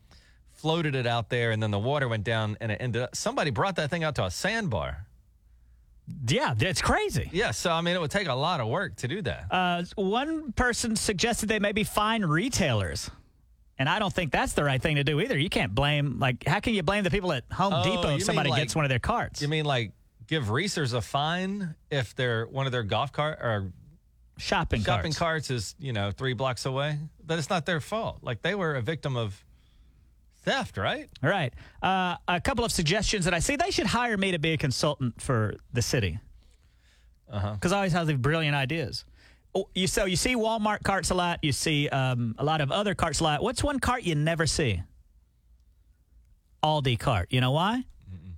floated 0.55 0.95
it 0.95 1.05
out 1.05 1.29
there 1.29 1.51
and 1.51 1.61
then 1.61 1.69
the 1.69 1.79
water 1.79 2.07
went 2.07 2.23
down 2.23 2.57
and 2.61 2.71
it 2.71 2.77
ended 2.81 3.01
up. 3.01 3.15
Somebody 3.15 3.51
brought 3.51 3.75
that 3.75 3.89
thing 3.89 4.03
out 4.03 4.15
to 4.15 4.23
a 4.25 4.31
sandbar. 4.31 5.05
Yeah, 6.27 6.53
it's 6.59 6.81
crazy. 6.81 7.29
Yeah, 7.33 7.51
so 7.51 7.71
I 7.71 7.81
mean, 7.81 7.95
it 7.95 8.01
would 8.01 8.11
take 8.11 8.27
a 8.27 8.33
lot 8.33 8.59
of 8.59 8.67
work 8.67 8.95
to 8.97 9.07
do 9.07 9.21
that. 9.23 9.45
Uh, 9.51 9.83
one 9.95 10.51
person 10.51 10.95
suggested 10.95 11.49
they 11.49 11.59
maybe 11.59 11.83
fine 11.83 12.23
retailers. 12.23 13.09
And 13.77 13.89
I 13.89 13.99
don't 13.99 14.13
think 14.13 14.31
that's 14.31 14.53
the 14.53 14.63
right 14.63 14.81
thing 14.81 14.95
to 14.95 15.03
do 15.03 15.19
either. 15.19 15.37
You 15.37 15.49
can't 15.49 15.75
blame, 15.75 16.17
like, 16.19 16.45
how 16.47 16.61
can 16.61 16.73
you 16.73 16.81
blame 16.83 17.03
the 17.03 17.11
people 17.11 17.33
at 17.33 17.43
Home 17.51 17.73
Oh, 17.73 17.83
Depot 17.83 18.15
if 18.15 18.23
somebody 18.23 18.49
like- 18.49 18.61
gets 18.61 18.73
one 18.75 18.85
of 18.85 18.89
their 18.89 18.99
carts? 18.99 19.41
You 19.41 19.47
mean 19.49 19.65
like 19.65 19.91
give 20.27 20.49
racers 20.49 20.93
a 20.93 21.01
fine 21.01 21.75
if 21.91 22.15
they're 22.15 22.45
one 22.47 22.65
of 22.67 22.71
their 22.71 22.83
golf 22.83 23.11
cart 23.11 23.39
or 23.41 23.71
shopping, 24.37 24.81
shopping 24.81 25.11
carts. 25.11 25.49
carts 25.49 25.51
is 25.51 25.75
you 25.77 25.91
know 25.93 26.11
three 26.11 26.33
blocks 26.33 26.65
away? 26.65 26.97
But 27.25 27.37
it's 27.39 27.49
not 27.49 27.65
their 27.65 27.79
fault. 27.81 28.19
Like 28.21 28.41
they 28.41 28.55
were 28.55 28.75
a 28.75 28.81
victim 28.81 29.15
of 29.17 29.43
theft, 30.45 30.77
right? 30.77 31.09
Right. 31.21 31.53
Uh, 31.81 32.15
a 32.27 32.39
couple 32.39 32.63
of 32.63 32.71
suggestions 32.71 33.25
that 33.25 33.33
I 33.33 33.39
see. 33.39 33.55
They 33.55 33.71
should 33.71 33.87
hire 33.87 34.15
me 34.17 34.31
to 34.31 34.39
be 34.39 34.53
a 34.53 34.57
consultant 34.57 35.21
for 35.21 35.55
the 35.73 35.81
city. 35.81 36.19
Uh-huh. 37.29 37.53
Because 37.55 37.71
I 37.71 37.77
always 37.77 37.91
have 37.93 38.07
these 38.07 38.17
brilliant 38.17 38.55
ideas. 38.55 39.03
Oh, 39.55 39.67
You 39.73 39.87
so 39.87 40.05
you 40.05 40.15
see 40.15 40.35
Walmart 40.35 40.83
carts 40.83 41.09
a 41.09 41.15
lot. 41.15 41.39
You 41.41 41.51
see 41.51 41.89
um, 41.89 42.35
a 42.37 42.43
lot 42.43 42.61
of 42.61 42.71
other 42.71 42.93
carts 42.95 43.19
a 43.19 43.23
lot. 43.23 43.41
What's 43.41 43.63
one 43.63 43.79
cart 43.79 44.03
you 44.03 44.13
never 44.15 44.45
see? 44.45 44.81
Aldi 46.63 46.99
cart. 46.99 47.27
You 47.31 47.41
know 47.41 47.51
why? 47.51 47.83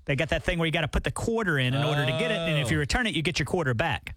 They 0.06 0.16
got 0.16 0.30
that 0.30 0.44
thing 0.44 0.58
where 0.58 0.66
you 0.66 0.72
got 0.72 0.82
to 0.82 0.88
put 0.88 1.04
the 1.04 1.12
quarter 1.12 1.60
in 1.60 1.74
in 1.74 1.84
order 1.84 2.06
to 2.06 2.12
get 2.14 2.32
it, 2.32 2.38
and 2.38 2.58
if 2.60 2.72
you 2.72 2.78
Oh. 2.78 2.80
return 2.80 3.08
it, 3.08 3.14
you 3.16 3.22
get 3.22 3.40
your 3.40 3.46
quarter 3.46 3.74
back. 3.74 4.16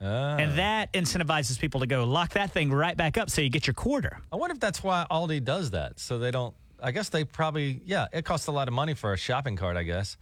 And 0.00 0.56
that 0.58 0.92
incentivizes 0.92 1.58
people 1.58 1.80
to 1.80 1.86
go 1.88 2.04
lock 2.04 2.34
that 2.34 2.52
thing 2.52 2.70
right 2.70 2.96
back 2.96 3.18
up 3.18 3.28
so 3.30 3.42
you 3.42 3.50
get 3.50 3.66
your 3.66 3.74
quarter. 3.74 4.20
I 4.30 4.36
wonder 4.36 4.54
if 4.54 4.60
that's 4.60 4.80
why 4.84 5.06
Aldi 5.10 5.42
does 5.42 5.72
that. 5.72 5.98
So 5.98 6.20
they 6.20 6.30
don't. 6.30 6.54
I 6.82 6.90
guess 6.92 7.08
they 7.08 7.24
probably. 7.24 7.82
Yeah, 7.84 8.06
it 8.12 8.24
costs 8.24 8.46
a 8.46 8.52
lot 8.52 8.68
of 8.68 8.74
money 8.74 8.94
for 8.94 9.12
a 9.12 9.16
shopping 9.16 9.56
cart. 9.56 9.76
I 9.76 9.82
guess. 9.82 10.16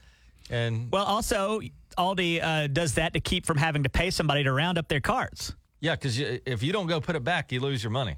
And 0.50 0.92
Well, 0.92 1.04
also, 1.04 1.60
Aldi 1.98 2.42
uh, 2.42 2.66
does 2.68 2.94
that 2.94 3.14
to 3.14 3.20
keep 3.20 3.46
from 3.46 3.56
having 3.56 3.82
to 3.82 3.88
pay 3.88 4.10
somebody 4.10 4.44
to 4.44 4.52
round 4.52 4.78
up 4.78 4.86
their 4.88 5.00
carts. 5.00 5.54
yeah, 5.80 5.96
because 5.96 6.20
if 6.20 6.62
you 6.62 6.72
don't 6.72 6.86
go 6.86 7.00
put 7.00 7.16
it 7.16 7.24
back, 7.24 7.50
you 7.50 7.58
lose 7.60 7.82
your 7.82 7.90
money. 7.90 8.16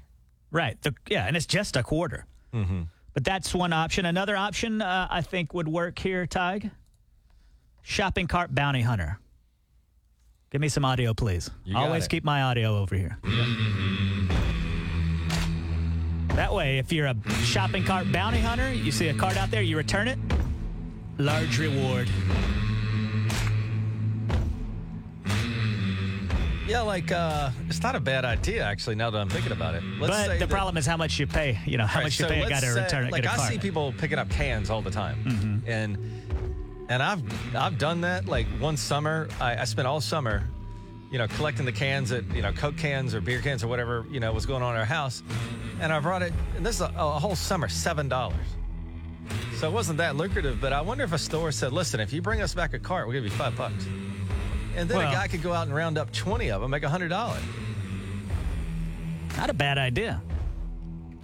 Right. 0.51 0.79
The, 0.83 0.93
yeah, 1.07 1.25
and 1.25 1.35
it's 1.35 1.47
just 1.47 1.75
a 1.75 1.81
quarter. 1.81 2.25
Mm-hmm. 2.53 2.83
But 3.15 3.23
that's 3.23 3.53
one 3.55 3.73
option. 3.73 4.05
Another 4.05 4.37
option 4.37 4.81
uh, 4.81 5.07
I 5.09 5.21
think 5.21 5.53
would 5.55 5.67
work 5.67 5.97
here, 5.97 6.27
Tige. 6.27 6.69
Shopping 7.81 8.27
cart 8.27 8.53
bounty 8.53 8.81
hunter. 8.81 9.17
Give 10.51 10.61
me 10.61 10.69
some 10.69 10.85
audio, 10.85 11.13
please. 11.15 11.49
Always 11.75 12.05
it. 12.05 12.09
keep 12.09 12.23
my 12.23 12.43
audio 12.43 12.77
over 12.77 12.95
here. 12.95 13.17
That 16.39 16.53
way, 16.53 16.77
if 16.77 16.93
you're 16.93 17.07
a 17.07 17.15
shopping 17.43 17.83
cart 17.83 18.09
bounty 18.13 18.39
hunter, 18.39 18.71
you 18.73 18.93
see 18.93 19.09
a 19.09 19.13
cart 19.13 19.35
out 19.35 19.51
there, 19.51 19.61
you 19.61 19.75
return 19.75 20.07
it, 20.07 20.17
large 21.17 21.59
reward. 21.59 22.07
Yeah, 26.65 26.79
like 26.79 27.11
uh, 27.11 27.49
it's 27.67 27.83
not 27.83 27.95
a 27.95 27.99
bad 27.99 28.23
idea 28.23 28.63
actually. 28.63 28.95
Now 28.95 29.09
that 29.09 29.19
I'm 29.19 29.27
thinking 29.27 29.51
about 29.51 29.75
it, 29.75 29.83
let's 29.99 30.15
but 30.15 30.31
the 30.31 30.37
that- 30.45 30.49
problem 30.49 30.77
is 30.77 30.85
how 30.85 30.95
much 30.95 31.19
you 31.19 31.27
pay. 31.27 31.59
You 31.65 31.77
know, 31.77 31.85
how 31.85 31.99
Right, 31.99 32.05
much 32.05 32.17
you 32.17 32.23
so 32.25 32.31
pay 32.31 32.41
a 32.41 32.47
guy 32.49 32.61
to 32.61 32.67
return 32.67 33.07
it. 33.07 33.11
Like 33.11 33.25
I 33.25 33.35
see 33.49 33.57
people 33.59 33.93
picking 33.97 34.17
up 34.17 34.29
cans 34.29 34.69
all 34.69 34.81
the 34.81 34.91
time, 34.91 35.17
Mm-hmm. 35.25 35.69
and 35.69 35.97
and 36.89 37.03
I've 37.03 37.53
I've 37.53 37.77
done 37.77 37.99
that. 38.01 38.27
Like 38.27 38.47
one 38.61 38.77
summer, 38.77 39.27
I, 39.41 39.57
I 39.57 39.63
spent 39.65 39.89
all 39.89 39.99
summer, 39.99 40.47
you 41.11 41.17
know, 41.17 41.27
collecting 41.27 41.65
the 41.65 41.73
cans 41.73 42.11
that 42.11 42.23
you 42.33 42.41
know, 42.41 42.53
Coke 42.53 42.77
cans 42.77 43.13
or 43.13 43.19
beer 43.19 43.41
cans 43.41 43.61
or 43.61 43.67
whatever 43.67 44.05
you 44.09 44.21
know 44.21 44.31
was 44.31 44.45
going 44.45 44.63
on 44.63 44.75
in 44.75 44.79
our 44.79 44.85
house, 44.85 45.21
and 45.79 45.91
I 45.93 45.99
brought 45.99 46.21
it. 46.21 46.33
And 46.55 46.65
this 46.65 46.75
is 46.75 46.81
a, 46.81 46.91
a 46.95 47.19
whole 47.19 47.35
summer, 47.35 47.67
seven 47.67 48.07
dollars. 48.09 48.35
So 49.57 49.67
it 49.67 49.73
wasn't 49.73 49.97
that 49.97 50.15
lucrative, 50.15 50.59
but 50.61 50.73
I 50.73 50.81
wonder 50.81 51.03
if 51.03 51.13
a 51.13 51.17
store 51.17 51.51
said, 51.51 51.71
"Listen, 51.73 51.99
if 51.99 52.13
you 52.13 52.21
bring 52.21 52.41
us 52.41 52.53
back 52.53 52.73
a 52.73 52.79
cart, 52.79 53.07
we'll 53.07 53.13
give 53.15 53.23
you 53.25 53.29
five 53.29 53.55
bucks." 53.55 53.85
And 54.75 54.87
then 54.89 54.97
Well- 54.97 55.09
a 55.09 55.13
guy 55.13 55.27
could 55.27 55.41
go 55.41 55.53
out 55.53 55.67
and 55.67 55.75
round 55.75 55.97
up 55.97 56.11
twenty 56.11 56.49
of 56.51 56.61
them, 56.61 56.71
make 56.71 56.83
a 56.83 56.89
hundred 56.89 57.09
dollars. 57.09 57.41
Not 59.37 59.49
a 59.49 59.53
bad 59.53 59.77
idea. 59.77 60.21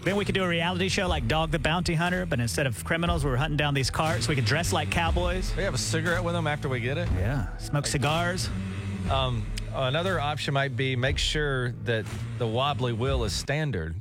Then 0.03 0.15
we 0.17 0.23
could 0.25 0.35
do 0.35 0.43
a 0.43 0.47
reality 0.47 0.87
show 0.87 1.07
like 1.07 1.27
Dog 1.27 1.49
the 1.49 1.57
Bounty 1.57 1.95
Hunter, 1.95 2.27
but 2.27 2.39
instead 2.39 2.67
of 2.67 2.83
criminals, 2.85 3.25
we 3.25 3.31
were 3.31 3.37
hunting 3.37 3.57
down 3.57 3.73
these 3.73 3.89
carts. 3.89 4.27
We 4.27 4.35
could 4.35 4.45
dress 4.45 4.71
like 4.71 4.91
cowboys. 4.91 5.51
We 5.57 5.63
have 5.63 5.73
a 5.73 5.79
cigarette 5.79 6.23
with 6.23 6.35
them 6.35 6.45
after 6.45 6.69
we 6.69 6.79
get 6.79 6.99
it. 6.99 7.09
Yeah. 7.17 7.57
Smoke 7.57 7.87
cigars. 7.87 8.47
Um, 9.09 9.43
another 9.73 10.19
option 10.19 10.53
might 10.53 10.75
be 10.75 10.95
make 10.95 11.17
sure 11.17 11.71
that 11.85 12.05
the 12.37 12.45
wobbly 12.45 12.93
wheel 12.93 13.23
is 13.23 13.33
standard 13.33 13.95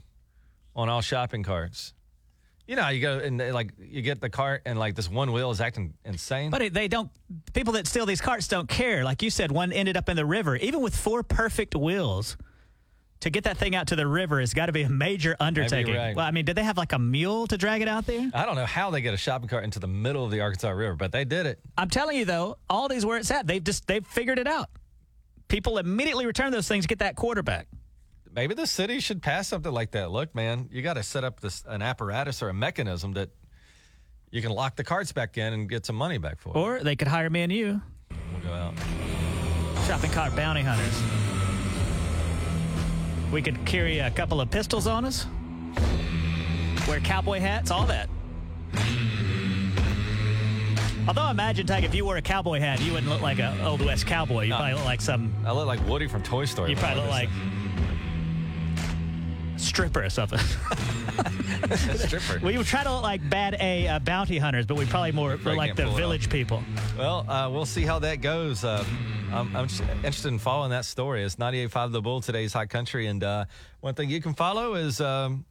on 0.77 0.89
all 0.89 1.01
shopping 1.01 1.43
carts. 1.43 1.95
You 2.67 2.77
know, 2.77 2.89
you 2.89 3.03
go 3.03 3.19
and 3.19 3.39
they, 3.39 3.53
like 3.53 3.73
you 3.79 4.01
get 4.01 4.21
the 4.21 4.31
cart 4.31 4.63
and 4.65 4.79
like 4.79 4.95
this 4.95 5.11
one 5.11 5.33
wheel 5.33 5.51
is 5.51 5.61
acting 5.61 5.95
insane. 6.05 6.51
But 6.51 6.63
it, 6.63 6.75
they 6.75 6.89
don't, 6.89 7.11
people 7.53 7.75
that 7.75 7.87
steal 7.87 8.07
these 8.07 8.23
carts 8.23 8.49
don't 8.49 8.69
care. 8.69 9.05
Like 9.05 9.23
you 9.23 9.29
said, 9.29 9.53
one 9.53 9.71
ended 9.73 9.97
up 9.99 10.09
in 10.09 10.17
the 10.17 10.25
river. 10.25 10.57
Even 10.57 10.81
with 10.81 10.97
four 10.97 11.23
perfect 11.23 11.75
wheels, 11.75 12.39
to 13.21 13.31
get 13.31 13.45
that 13.45 13.57
thing 13.57 13.75
out 13.75 13.87
to 13.87 13.97
the 13.97 14.07
river 14.07 14.39
has 14.41 14.53
got 14.53 14.67
to 14.67 14.73
be 14.73 14.83
a 14.83 14.89
major 14.89 15.35
undertaking. 15.41 15.95
right. 15.95 16.15
Well, 16.15 16.27
I 16.27 16.31
mean, 16.31 16.45
did 16.45 16.57
they 16.57 16.63
have 16.63 16.77
like 16.77 16.93
a 16.93 16.99
mule 16.99 17.47
to 17.47 17.57
drag 17.57 17.81
it 17.81 17.89
out 17.89 18.07
there? 18.07 18.31
I 18.35 18.45
don't 18.45 18.55
know 18.55 18.67
how 18.67 18.91
they 18.91 19.01
get 19.01 19.15
a 19.15 19.17
shopping 19.17 19.49
cart 19.49 19.65
into 19.65 19.79
the 19.79 19.87
middle 19.87 20.25
of 20.27 20.31
the 20.31 20.41
Arkansas 20.43 20.69
River, 20.71 20.95
but 20.95 21.11
they 21.11 21.25
did 21.25 21.47
it. 21.47 21.59
I'm 21.79 21.89
telling 21.89 22.19
you 22.19 22.27
though, 22.27 22.59
all 22.69 22.87
these 22.89 23.07
where 23.07 23.17
it's 23.17 23.31
at. 23.31 23.47
They've 23.47 23.65
just, 23.65 23.87
they've 23.87 24.07
figured 24.07 24.39
it 24.39 24.47
out. 24.47 24.69
People 25.49 25.79
immediately 25.79 26.27
return 26.27 26.53
those 26.53 26.69
things, 26.69 26.87
get 26.87 26.99
that 26.99 27.17
quarterback. 27.17 27.67
Maybe 28.35 28.55
the 28.55 28.67
city 28.67 28.99
should 29.01 29.23
pass 29.23 29.47
something 29.49 29.71
like 29.73 29.93
that. 29.93 30.11
Look, 30.11 30.35
man, 30.35 30.69
you 30.73 30.83
got 30.83 30.95
to 30.95 31.03
set 31.03 31.23
up 31.25 31.41
this 31.41 31.63
an 31.69 31.83
apparatus 31.83 32.43
or 32.43 32.49
a 32.49 32.55
mechanism 32.55 33.13
that 33.13 33.31
you 34.31 34.43
can 34.43 34.51
lock 34.51 34.75
the 34.75 34.83
carts 34.83 35.13
back 35.13 35.39
in 35.39 35.53
and 35.53 35.69
get 35.69 35.87
some 35.87 35.95
money 35.97 36.19
back 36.19 36.41
for. 36.41 36.57
Or 36.57 36.81
they 36.81 36.97
could 36.97 37.07
hire 37.07 37.31
me 37.31 37.43
and 37.43 37.53
you, 37.53 37.81
we'll 38.33 38.41
go 38.43 38.53
out. 38.53 38.75
shopping 39.87 40.11
cart 40.11 40.35
bounty 40.35 40.63
hunters. 40.63 41.01
We 43.33 43.41
could 43.41 43.65
carry 43.65 44.01
a 44.01 44.11
couple 44.11 44.41
of 44.41 44.51
pistols 44.51 44.87
on 44.89 45.05
us, 45.05 45.27
wear 46.89 46.99
cowboy 47.01 47.39
hats, 47.39 47.71
all 47.71 47.87
that. 47.87 48.09
Although 51.07 51.23
I 51.23 51.31
imagine, 51.33 51.67
Tige, 51.67 51.85
if 51.85 51.95
you 51.95 52.05
wore 52.05 52.17
a 52.17 52.23
cowboy 52.23 52.61
hat, 52.61 52.81
you 52.81 52.93
wouldn't 52.93 53.11
look 53.13 53.21
like 53.21 53.39
an 53.39 53.61
old 53.61 53.81
west 53.85 54.07
cowboy. 54.07 54.45
You 54.45 54.51
No. 54.51 54.57
probably 54.57 54.75
look 54.75 54.85
like 54.87 55.01
some. 55.03 55.33
I 55.45 55.53
look 55.53 55.67
like 55.67 55.87
Woody 55.87 56.07
from 56.09 56.23
Toy 56.23 56.47
Story. 56.47 56.71
You 56.71 56.77
probably 56.77 57.03
look 57.03 57.11
like 57.11 57.29
stripper 59.57 60.05
or 60.05 60.11
something. 60.11 60.39
stripper. 61.77 62.41
we 62.45 62.57
would 62.57 62.67
try 62.67 62.83
to 62.85 62.93
look 62.93 63.03
like 63.03 63.29
bad 63.29 63.57
A 63.61 63.89
uh, 63.89 63.99
bounty 63.99 64.39
hunters, 64.39 64.67
but 64.67 64.77
we 64.77 64.87
probably 64.87 65.13
more 65.13 65.37
look 65.37 65.57
like 65.57 65.77
the 65.77 65.83
pull 65.83 65.91
it 65.91 65.95
off. 65.95 65.99
village 65.99 66.31
people. 66.31 66.63
Well, 66.99 67.29
uh, 67.29 67.49
we'll 67.51 67.67
see 67.67 67.83
how 67.83 67.99
that 68.01 68.21
goes. 68.21 68.65
Uh, 68.65 68.85
I'm, 69.33 69.55
I'm 69.57 69.69
interested 69.97 70.29
in 70.29 70.39
following 70.39 70.71
that 70.71 70.85
story. 70.85 71.25
It's 71.25 71.37
98.5 71.37 71.93
The 71.93 72.03
Bull, 72.03 72.21
today's 72.21 72.53
hot 72.53 72.69
country. 72.69 73.07
And 73.07 73.23
uh, 73.25 73.47
one 73.81 73.95
thing 73.95 74.11
you 74.11 74.21
can 74.21 74.35
follow 74.35 74.75
is 74.75 75.01
um, 75.01 75.45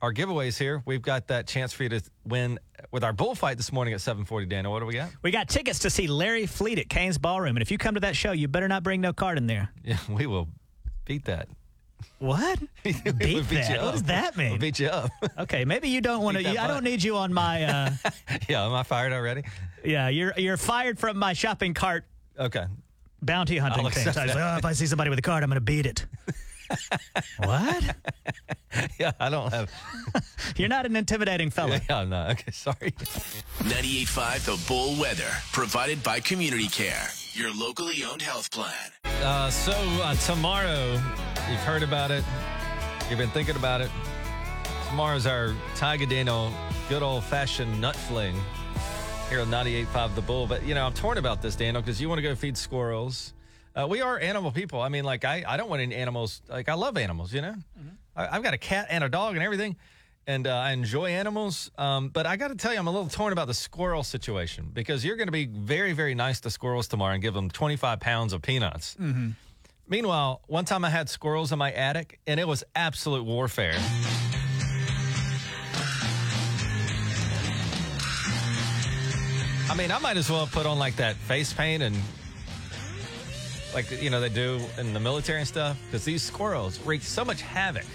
our 0.00 0.12
giveaways 0.12 0.58
here. 0.58 0.82
We've 0.84 1.02
got 1.02 1.28
that 1.28 1.46
chance 1.46 1.72
for 1.72 1.84
you 1.84 1.88
to 1.90 2.02
win 2.24 2.58
with 2.90 3.04
our 3.04 3.12
bullfight 3.12 3.56
this 3.56 3.72
morning 3.72 3.94
at 3.94 4.00
740, 4.00 4.46
Daniel. 4.46 4.72
What 4.72 4.80
do 4.80 4.86
we 4.86 4.94
got? 4.94 5.10
We 5.22 5.30
got 5.30 5.48
tickets 5.48 5.78
to 5.80 5.90
see 5.90 6.08
Larry 6.08 6.46
Fleet 6.46 6.78
at 6.78 6.88
Cain's 6.88 7.18
Ballroom, 7.18 7.56
and 7.56 7.62
if 7.62 7.70
you 7.70 7.78
come 7.78 7.94
to 7.94 8.00
that 8.00 8.16
show, 8.16 8.32
you 8.32 8.48
better 8.48 8.68
not 8.68 8.82
bring 8.82 9.00
no 9.00 9.12
card 9.12 9.38
in 9.38 9.46
there. 9.46 9.70
Yeah, 9.84 9.98
we 10.08 10.26
will 10.26 10.48
beat 11.04 11.24
that. 11.26 11.48
What? 12.18 12.58
We 12.84 12.92
will 13.04 13.12
Beat 13.14 13.48
beat 13.48 13.48
that? 13.50 13.70
you 13.70 13.82
What 13.84 13.92
does 13.92 14.02
that 14.04 14.36
mean? 14.36 14.50
We'll 14.50 14.58
beat 14.58 14.78
you 14.78 14.88
up. 14.88 15.10
Okay, 15.38 15.64
maybe 15.64 15.88
you 15.88 16.00
don't 16.00 16.22
want 16.22 16.38
to. 16.38 16.46
I 16.60 16.66
don't 16.66 16.84
need 16.84 17.02
you 17.02 17.16
on 17.16 17.32
my. 17.32 17.64
Uh, 17.64 17.90
yeah, 18.48 18.64
am 18.66 18.72
I 18.74 18.82
fired 18.82 19.12
already? 19.12 19.42
yeah, 19.84 20.08
you're 20.08 20.32
you're 20.36 20.56
fired 20.56 20.98
from 20.98 21.16
my 21.18 21.32
shopping 21.32 21.74
cart 21.74 22.04
Okay. 22.38 22.64
bounty 23.22 23.58
hunting 23.58 23.84
I'll 23.84 23.90
thing. 23.90 24.12
So 24.12 24.20
I 24.20 24.24
was 24.24 24.34
that. 24.34 24.40
like, 24.40 24.54
oh, 24.54 24.58
if 24.58 24.64
I 24.64 24.72
see 24.72 24.86
somebody 24.86 25.10
with 25.10 25.18
a 25.18 25.22
card, 25.22 25.42
I'm 25.42 25.48
going 25.50 25.56
to 25.56 25.60
beat 25.60 25.86
it. 25.86 26.06
what? 27.38 27.96
Yeah, 28.98 29.12
I 29.20 29.28
don't 29.28 29.52
have. 29.52 29.70
You're 30.56 30.68
not 30.68 30.86
an 30.86 30.96
intimidating 30.96 31.50
fella. 31.50 31.80
Yeah, 31.88 31.98
I'm 31.98 32.08
not. 32.08 32.30
Okay, 32.32 32.50
sorry. 32.52 32.92
98.5 32.92 34.44
The 34.46 34.64
Bull 34.68 34.98
Weather, 35.00 35.28
provided 35.52 36.02
by 36.02 36.20
Community 36.20 36.68
Care, 36.68 37.08
your 37.34 37.54
locally 37.54 38.04
owned 38.04 38.22
health 38.22 38.50
plan. 38.50 38.74
Uh, 39.22 39.50
so 39.50 39.72
uh, 39.72 40.14
tomorrow, 40.16 40.92
you've 41.50 41.60
heard 41.60 41.82
about 41.82 42.10
it. 42.10 42.24
You've 43.08 43.18
been 43.18 43.30
thinking 43.30 43.56
about 43.56 43.80
it. 43.80 43.90
Tomorrow's 44.88 45.26
our 45.26 45.54
Tiger 45.74 46.06
Daniel 46.06 46.52
good 46.88 47.02
old 47.02 47.24
fashioned 47.24 47.80
nut 47.80 47.96
fling 47.96 48.34
here 49.30 49.40
on 49.40 49.48
98.5 49.48 50.14
The 50.14 50.20
Bull. 50.20 50.46
But, 50.46 50.64
you 50.64 50.74
know, 50.74 50.86
I'm 50.86 50.92
torn 50.92 51.16
about 51.16 51.40
this, 51.40 51.56
Daniel, 51.56 51.80
because 51.80 52.00
you 52.00 52.08
want 52.08 52.18
to 52.18 52.22
go 52.22 52.34
feed 52.34 52.56
squirrels. 52.58 53.32
Uh, 53.74 53.86
we 53.88 54.02
are 54.02 54.18
animal 54.18 54.52
people. 54.52 54.82
I 54.82 54.90
mean, 54.90 55.04
like, 55.04 55.24
I, 55.24 55.42
I 55.46 55.56
don't 55.56 55.70
want 55.70 55.80
any 55.80 55.94
animals. 55.94 56.42
Like, 56.48 56.68
I 56.68 56.74
love 56.74 56.98
animals, 56.98 57.32
you 57.32 57.40
know? 57.40 57.54
I, 58.14 58.36
I've 58.36 58.42
got 58.42 58.52
a 58.52 58.58
cat 58.58 58.88
and 58.90 59.02
a 59.02 59.08
dog 59.08 59.34
and 59.34 59.42
everything. 59.42 59.76
And 60.26 60.46
uh, 60.46 60.54
I 60.54 60.72
enjoy 60.72 61.10
animals. 61.10 61.70
Um, 61.76 62.08
but 62.08 62.26
I 62.26 62.36
got 62.36 62.48
to 62.48 62.54
tell 62.54 62.72
you, 62.72 62.78
I'm 62.78 62.86
a 62.86 62.92
little 62.92 63.08
torn 63.08 63.32
about 63.32 63.48
the 63.48 63.54
squirrel 63.54 64.04
situation 64.04 64.70
because 64.72 65.04
you're 65.04 65.16
going 65.16 65.26
to 65.28 65.32
be 65.32 65.46
very, 65.46 65.92
very 65.92 66.14
nice 66.14 66.40
to 66.40 66.50
squirrels 66.50 66.86
tomorrow 66.86 67.14
and 67.14 67.22
give 67.22 67.34
them 67.34 67.50
25 67.50 67.98
pounds 68.00 68.32
of 68.32 68.40
peanuts. 68.42 68.96
Meanwhile, 69.88 70.40
one 70.46 70.64
time 70.64 70.84
I 70.84 70.90
had 70.90 71.08
squirrels 71.08 71.50
in 71.52 71.58
my 71.58 71.72
attic 71.72 72.20
and 72.26 72.38
it 72.38 72.46
was 72.46 72.62
absolute 72.76 73.24
warfare. 73.24 73.74
I 79.70 79.74
mean, 79.74 79.90
I 79.90 79.98
might 79.98 80.16
as 80.18 80.30
well 80.30 80.46
put 80.46 80.66
on 80.66 80.78
like 80.78 80.96
that 80.96 81.16
face 81.16 81.52
paint 81.52 81.82
and 81.82 81.96
like, 83.74 83.90
you 84.02 84.10
know, 84.10 84.20
they 84.20 84.28
do 84.28 84.60
in 84.78 84.92
the 84.92 85.00
military 85.00 85.38
and 85.38 85.48
stuff 85.48 85.78
because 85.86 86.04
these 86.04 86.22
squirrels 86.22 86.78
wreak 86.80 87.02
so 87.02 87.24
much 87.24 87.40
havoc. 87.40 87.86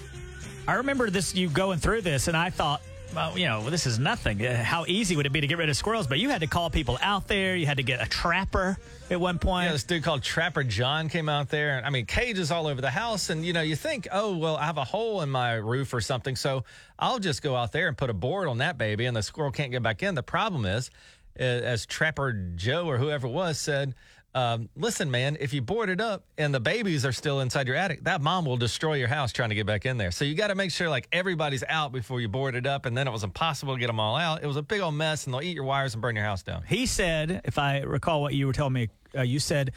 I 0.68 0.74
remember 0.76 1.10
this 1.10 1.34
you 1.34 1.50
going 1.50 1.80
through 1.80 2.02
this, 2.02 2.28
and 2.28 2.36
I 2.36 2.50
thought, 2.50 2.82
well, 3.16 3.38
you 3.38 3.46
know, 3.46 3.70
this 3.70 3.88
is 3.88 4.00
nothing. 4.00 4.46
Uh, 4.46 4.62
How 4.62 4.84
easy 4.86 5.16
would 5.16 5.26
it 5.26 5.32
be 5.32 5.40
to 5.40 5.48
get 5.48 5.58
rid 5.58 5.70
of 5.70 5.78
squirrels? 5.78 6.08
But 6.08 6.20
you 6.20 6.30
had 6.30 6.42
to 6.42 6.48
call 6.48 6.70
people 6.70 6.98
out 7.02 7.26
there. 7.30 7.56
You 7.56 7.66
had 7.66 7.78
to 7.78 7.84
get 7.84 8.06
a 8.06 8.10
trapper 8.10 8.78
at 9.10 9.18
one 9.18 9.40
point. 9.40 9.68
Yeah, 9.68 9.72
this 9.72 9.86
dude 9.86 10.04
called 10.04 10.24
Trapper 10.24 10.64
John 10.64 11.08
came 11.08 11.30
out 11.30 11.48
there. 11.50 11.82
I 11.86 11.90
mean, 11.90 12.06
cages 12.06 12.52
all 12.52 12.68
over 12.68 12.82
the 12.82 12.90
house. 12.90 13.30
And, 13.30 13.46
you 13.46 13.54
know, 13.54 13.62
you 13.62 13.78
think, 13.78 14.10
oh, 14.12 14.36
well, 14.36 14.58
I 14.58 14.66
have 14.66 14.78
a 14.78 14.84
hole 14.84 15.22
in 15.22 15.30
my 15.30 15.54
roof 15.54 15.94
or 15.94 16.02
something. 16.02 16.36
So 16.36 16.66
I'll 17.00 17.20
just 17.20 17.42
go 17.42 17.56
out 17.56 17.72
there 17.72 17.88
and 17.88 17.98
put 17.98 18.10
a 18.10 18.14
board 18.14 18.50
on 18.50 18.58
that 18.58 18.78
baby 18.78 19.06
and 19.06 19.16
the 19.16 19.24
squirrel 19.24 19.52
can't 19.52 19.72
get 19.72 19.82
back 19.82 20.04
in. 20.04 20.16
The 20.16 20.24
problem 20.24 20.66
is, 20.66 20.92
uh, 21.40 21.44
as 21.44 21.86
Trapper 21.86 22.34
Joe 22.56 22.88
or 22.90 22.98
whoever 22.98 23.28
it 23.28 23.32
was 23.32 23.58
said, 23.58 23.96
um, 24.38 24.70
listen, 24.76 25.10
man, 25.10 25.38
if 25.40 25.54
you 25.54 25.62
board 25.62 25.90
it 25.90 26.00
up 26.00 26.24
and 26.38 26.54
the 26.54 26.60
babies 26.60 27.06
are 27.06 27.12
still 27.12 27.40
inside 27.40 27.66
your 27.68 27.76
attic, 27.76 28.04
that 28.04 28.22
mom 28.22 28.46
will 28.46 28.58
destroy 28.58 28.94
your 28.96 29.08
house 29.08 29.32
trying 29.34 29.50
to 29.50 29.56
get 29.56 29.66
back 29.66 29.86
in 29.86 29.98
there. 29.98 30.12
So 30.12 30.26
you 30.26 30.36
got 30.36 30.48
to 30.48 30.56
make 30.56 30.72
sure 30.72 30.90
like 30.90 31.08
everybody's 31.12 31.64
out 31.68 31.92
before 31.92 32.22
you 32.22 32.28
board 32.28 32.54
it 32.56 32.66
up. 32.68 32.86
And 32.86 32.96
then 32.96 33.08
it 33.08 33.12
was 33.12 33.24
impossible 33.24 33.74
to 33.74 33.80
get 33.80 33.88
them 33.88 34.00
all 34.00 34.16
out. 34.16 34.44
It 34.44 34.48
was 34.48 34.58
a 34.58 34.62
big 34.62 34.82
old 34.82 34.94
mess 34.94 35.26
and 35.26 35.34
they'll 35.34 35.42
eat 35.42 35.56
your 35.56 35.64
wires 35.64 35.94
and 35.94 36.02
burn 36.02 36.16
your 36.16 36.26
house 36.26 36.44
down. 36.44 36.64
He 36.68 36.86
said, 36.86 37.42
if 37.46 37.58
I 37.58 37.80
recall 37.80 38.22
what 38.22 38.34
you 38.36 38.46
were 38.48 38.54
telling 38.54 38.74
me, 38.74 38.90
uh, 39.18 39.22
you 39.24 39.40
said 39.40 39.72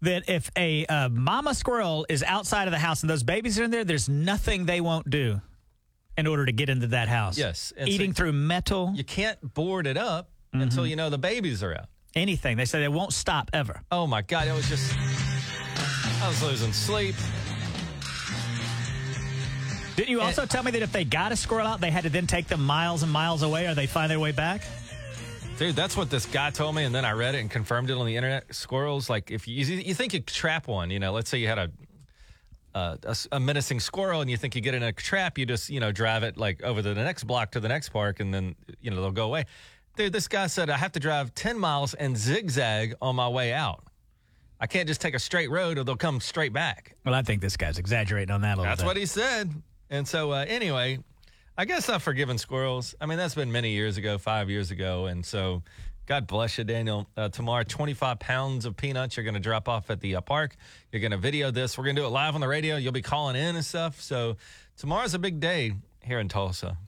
that 0.00 0.28
if 0.28 0.50
a 0.56 0.84
uh, 0.86 1.08
mama 1.08 1.54
squirrel 1.54 2.04
is 2.08 2.22
outside 2.24 2.66
of 2.66 2.72
the 2.72 2.78
house 2.78 3.02
and 3.02 3.10
those 3.10 3.22
babies 3.22 3.58
are 3.60 3.64
in 3.64 3.70
there, 3.70 3.84
there's 3.84 4.08
nothing 4.08 4.66
they 4.66 4.80
won't 4.80 5.08
do 5.08 5.40
in 6.18 6.26
order 6.26 6.44
to 6.44 6.52
get 6.52 6.68
into 6.68 6.88
that 6.88 7.06
house. 7.08 7.38
Yes, 7.38 7.72
and 7.76 7.88
so- 7.88 7.92
Eating 7.94 8.12
through 8.12 8.32
metal, 8.32 8.92
You 8.96 9.04
can't 9.04 9.38
board 9.54 9.86
it 9.86 9.96
up 9.96 10.28
Mm-hmm. 10.54 10.62
until 10.64 10.86
you 10.86 10.96
know 10.96 11.08
the 11.08 11.16
babies 11.16 11.62
are 11.62 11.72
out. 11.72 11.86
Anything. 12.14 12.56
They 12.56 12.64
say 12.64 12.80
they 12.80 12.88
won't 12.88 13.12
stop 13.12 13.50
ever. 13.52 13.82
Oh 13.90 14.06
my 14.06 14.22
God, 14.22 14.48
it 14.48 14.52
was 14.52 14.68
just. 14.68 14.94
I 16.22 16.28
was 16.28 16.42
losing 16.42 16.72
sleep. 16.72 17.16
Didn't 19.96 20.10
you 20.10 20.20
also 20.20 20.46
tell 20.46 20.62
me 20.62 20.70
that 20.70 20.82
if 20.82 20.92
they 20.92 21.04
got 21.04 21.32
a 21.32 21.36
squirrel 21.36 21.66
out, 21.66 21.80
they 21.80 21.90
had 21.90 22.04
to 22.04 22.10
then 22.10 22.26
take 22.26 22.48
them 22.48 22.64
miles 22.64 23.02
and 23.02 23.12
miles 23.12 23.42
away 23.42 23.66
or 23.66 23.74
they 23.74 23.86
find 23.86 24.10
their 24.10 24.20
way 24.20 24.32
back? 24.32 24.62
Dude, 25.58 25.76
that's 25.76 25.96
what 25.96 26.10
this 26.10 26.24
guy 26.24 26.50
told 26.50 26.74
me, 26.74 26.84
and 26.84 26.94
then 26.94 27.04
I 27.04 27.12
read 27.12 27.34
it 27.34 27.40
and 27.40 27.50
confirmed 27.50 27.90
it 27.90 27.96
on 27.96 28.06
the 28.06 28.16
internet. 28.16 28.54
Squirrels, 28.54 29.10
like 29.10 29.30
if 29.30 29.46
you 29.46 29.64
you 29.64 29.94
think 29.94 30.14
you 30.14 30.20
trap 30.20 30.66
one, 30.66 30.90
you 30.90 30.98
know, 30.98 31.12
let's 31.12 31.28
say 31.28 31.38
you 31.38 31.46
had 31.46 31.58
a 31.58 31.70
uh, 32.74 32.96
a, 33.04 33.16
a 33.32 33.40
menacing 33.40 33.80
squirrel, 33.80 34.22
and 34.22 34.30
you 34.30 34.36
think 34.36 34.54
you 34.54 34.62
get 34.62 34.74
in 34.74 34.82
a 34.82 34.92
trap, 34.92 35.36
you 35.36 35.44
just 35.44 35.68
you 35.68 35.78
know 35.78 35.92
drive 35.92 36.22
it 36.22 36.38
like 36.38 36.62
over 36.62 36.80
to 36.82 36.94
the 36.94 37.04
next 37.04 37.24
block 37.24 37.52
to 37.52 37.60
the 37.60 37.68
next 37.68 37.90
park, 37.90 38.18
and 38.20 38.32
then 38.32 38.54
you 38.80 38.90
know 38.90 39.00
they'll 39.00 39.10
go 39.10 39.26
away. 39.26 39.44
Dude, 39.96 40.12
this 40.12 40.28
guy 40.28 40.46
said 40.46 40.70
I 40.70 40.78
have 40.78 40.92
to 40.92 41.00
drive 41.00 41.34
ten 41.34 41.58
miles 41.58 41.94
and 41.94 42.16
zigzag 42.16 42.94
on 43.02 43.16
my 43.16 43.28
way 43.28 43.52
out. 43.52 43.84
I 44.58 44.66
can't 44.66 44.86
just 44.86 45.00
take 45.00 45.14
a 45.14 45.18
straight 45.18 45.50
road, 45.50 45.76
or 45.76 45.84
they'll 45.84 45.96
come 45.96 46.20
straight 46.20 46.52
back. 46.52 46.94
Well, 47.04 47.14
I 47.14 47.22
think 47.22 47.42
this 47.42 47.56
guy's 47.56 47.78
exaggerating 47.78 48.32
on 48.32 48.42
that 48.42 48.58
a 48.58 48.62
little 48.62 48.64
bit. 48.64 48.68
That's 48.68 48.82
bit. 48.82 48.86
what 48.86 48.96
he 48.96 49.06
said. 49.06 49.50
And 49.90 50.06
so, 50.06 50.32
uh, 50.32 50.44
anyway, 50.46 51.00
I 51.58 51.64
guess 51.64 51.88
I've 51.88 52.02
forgiven 52.02 52.38
squirrels. 52.38 52.94
I 53.00 53.06
mean, 53.06 53.18
that's 53.18 53.34
been 53.34 53.52
many 53.52 53.72
years 53.72 53.96
ago, 53.98 54.18
five 54.18 54.48
years 54.48 54.70
ago. 54.70 55.06
And 55.06 55.26
so, 55.26 55.62
God 56.06 56.26
bless 56.26 56.56
you, 56.56 56.64
Daniel. 56.64 57.08
Uh, 57.16 57.28
tomorrow, 57.28 57.64
25 57.64 58.20
pounds 58.20 58.64
of 58.64 58.76
peanuts 58.76 59.16
you're 59.16 59.24
going 59.24 59.34
to 59.34 59.40
drop 59.40 59.68
off 59.68 59.90
at 59.90 60.00
the 60.00 60.16
uh, 60.16 60.20
park. 60.20 60.54
You're 60.92 61.00
going 61.00 61.10
to 61.10 61.18
video 61.18 61.50
this. 61.50 61.76
We're 61.76 61.84
going 61.84 61.96
to 61.96 62.02
do 62.02 62.06
it 62.06 62.10
live 62.10 62.36
on 62.36 62.40
the 62.40 62.48
radio. 62.48 62.76
You'll 62.76 62.92
be 62.92 63.02
calling 63.02 63.36
in 63.36 63.56
and 63.56 63.64
stuff. 63.64 64.00
So, 64.00 64.36
tomorrow's 64.76 65.14
a 65.14 65.18
big 65.18 65.40
day 65.40 65.74
here 66.04 66.20
in 66.20 66.28
Tulsa. 66.28 66.78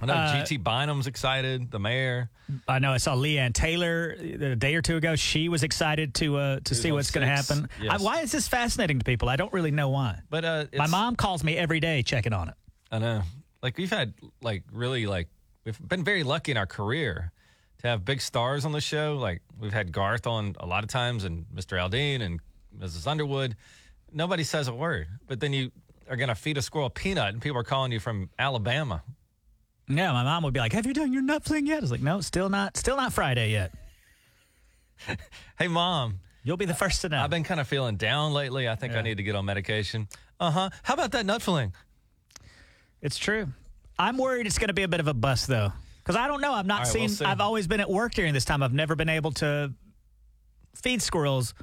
I 0.00 0.06
know 0.06 0.12
Uh, 0.12 0.34
GT 0.44 0.62
Bynum's 0.62 1.06
excited, 1.06 1.70
the 1.70 1.78
mayor. 1.78 2.28
I 2.68 2.78
know 2.78 2.92
I 2.92 2.98
saw 2.98 3.14
LeAnne 3.14 3.54
Taylor 3.54 4.10
a 4.18 4.54
day 4.56 4.74
or 4.74 4.82
two 4.82 4.96
ago. 4.96 5.16
She 5.16 5.48
was 5.48 5.62
excited 5.62 6.14
to 6.16 6.36
uh, 6.36 6.60
to 6.64 6.74
see 6.74 6.92
what's 6.92 7.10
going 7.10 7.26
to 7.26 7.34
happen. 7.34 7.68
Yes. 7.80 8.00
I, 8.00 8.04
why 8.04 8.20
is 8.20 8.30
this 8.32 8.46
fascinating 8.46 8.98
to 8.98 9.04
people? 9.04 9.28
I 9.28 9.36
don't 9.36 9.52
really 9.52 9.70
know 9.70 9.88
why. 9.88 10.20
But 10.28 10.44
uh, 10.44 10.64
My 10.76 10.86
mom 10.86 11.16
calls 11.16 11.42
me 11.42 11.56
every 11.56 11.80
day 11.80 12.02
checking 12.02 12.32
on 12.34 12.48
it. 12.48 12.54
I 12.92 12.98
know. 12.98 13.22
Like 13.62 13.78
we've 13.78 13.90
had 13.90 14.12
like 14.42 14.64
really 14.70 15.06
like 15.06 15.28
we've 15.64 15.78
been 15.88 16.04
very 16.04 16.22
lucky 16.24 16.52
in 16.52 16.56
our 16.58 16.66
career 16.66 17.32
to 17.78 17.88
have 17.88 18.04
big 18.04 18.20
stars 18.20 18.64
on 18.66 18.72
the 18.72 18.80
show. 18.82 19.16
Like 19.18 19.40
we've 19.58 19.72
had 19.72 19.92
Garth 19.92 20.26
on 20.26 20.54
a 20.60 20.66
lot 20.66 20.84
of 20.84 20.90
times 20.90 21.24
and 21.24 21.46
Mr. 21.54 21.78
Aldean 21.78 22.20
and 22.20 22.40
Mrs. 22.78 23.06
Underwood. 23.06 23.56
Nobody 24.12 24.44
says 24.44 24.68
a 24.68 24.74
word. 24.74 25.08
But 25.26 25.40
then 25.40 25.52
you 25.54 25.72
are 26.08 26.16
gonna 26.16 26.34
feed 26.34 26.58
a 26.58 26.62
squirrel 26.62 26.86
a 26.86 26.90
peanut 26.90 27.32
and 27.32 27.40
people 27.42 27.58
are 27.58 27.64
calling 27.64 27.92
you 27.92 27.98
from 27.98 28.28
Alabama. 28.38 29.02
Yeah, 29.88 30.12
my 30.12 30.24
mom 30.24 30.42
would 30.42 30.54
be 30.54 30.60
like, 30.60 30.72
"Have 30.72 30.86
you 30.86 30.92
done 30.92 31.12
your 31.12 31.22
nut 31.22 31.44
fling 31.44 31.66
yet?" 31.66 31.78
I 31.78 31.80
was 31.80 31.90
like, 31.90 32.02
"No, 32.02 32.20
still 32.20 32.48
not. 32.48 32.76
Still 32.76 32.96
not 32.96 33.12
Friday 33.12 33.50
yet. 33.52 33.72
Hey 35.58 35.68
mom, 35.68 36.20
You'll 36.42 36.56
be 36.56 36.64
the 36.64 36.74
first 36.74 37.00
to 37.02 37.08
know." 37.08 37.22
I've 37.22 37.30
been 37.30 37.44
kind 37.44 37.60
of 37.60 37.68
feeling 37.68 37.96
down 37.96 38.32
lately. 38.32 38.68
I 38.68 38.74
think 38.74 38.94
I 38.94 39.02
need 39.02 39.16
to 39.18 39.22
get 39.22 39.34
on 39.36 39.44
medication. 39.44 40.08
Uh-huh. 40.40 40.70
How 40.82 40.94
about 40.94 41.12
that 41.12 41.24
nut 41.24 41.42
filling? 41.42 41.72
It's 43.00 43.16
true. 43.18 43.48
I'm 43.98 44.18
worried 44.18 44.46
it's 44.46 44.58
going 44.58 44.68
to 44.68 44.74
be 44.74 44.82
a 44.82 44.88
bit 44.88 45.00
of 45.00 45.08
a 45.08 45.14
bust 45.14 45.46
though, 45.46 45.72
because 46.02 46.16
I 46.16 46.26
don't 46.26 46.40
know. 46.40 46.52
I've 46.52 46.66
not 46.66 46.80
right, 46.80 46.86
seen. 46.86 47.00
we'll 47.02 47.08
see. 47.10 47.24
I've 47.24 47.40
always 47.40 47.66
been 47.66 47.80
at 47.80 47.88
work 47.90 48.14
during 48.14 48.34
this 48.34 48.44
time. 48.44 48.62
I've 48.62 48.74
never 48.74 48.94
been 48.96 49.08
able 49.08 49.32
to 49.32 49.72
feed 50.74 51.00
squirrels 51.00 51.54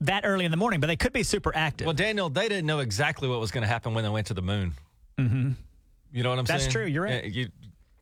that 0.00 0.24
early 0.24 0.44
in 0.44 0.50
the 0.50 0.56
morning, 0.56 0.80
but 0.80 0.86
they 0.86 0.96
could 0.96 1.12
be 1.12 1.22
super 1.22 1.54
active. 1.54 1.86
Well, 1.86 1.94
Daniel, 1.94 2.28
they 2.30 2.48
didn't 2.48 2.66
know 2.66 2.80
exactly 2.80 3.28
what 3.28 3.40
was 3.40 3.50
going 3.50 3.62
to 3.62 3.68
happen 3.68 3.94
when 3.94 4.04
they 4.04 4.10
went 4.10 4.26
to 4.28 4.34
the 4.34 4.42
moon. 4.42 4.72
Mm-hmm. 5.18 5.50
You 6.16 6.22
know 6.22 6.30
what 6.30 6.38
I'm 6.38 6.46
That's 6.46 6.62
saying? 6.62 6.72
That's 6.72 6.72
true, 6.72 6.86
you're 6.86 7.02
right. 7.02 7.24
You, 7.26 7.48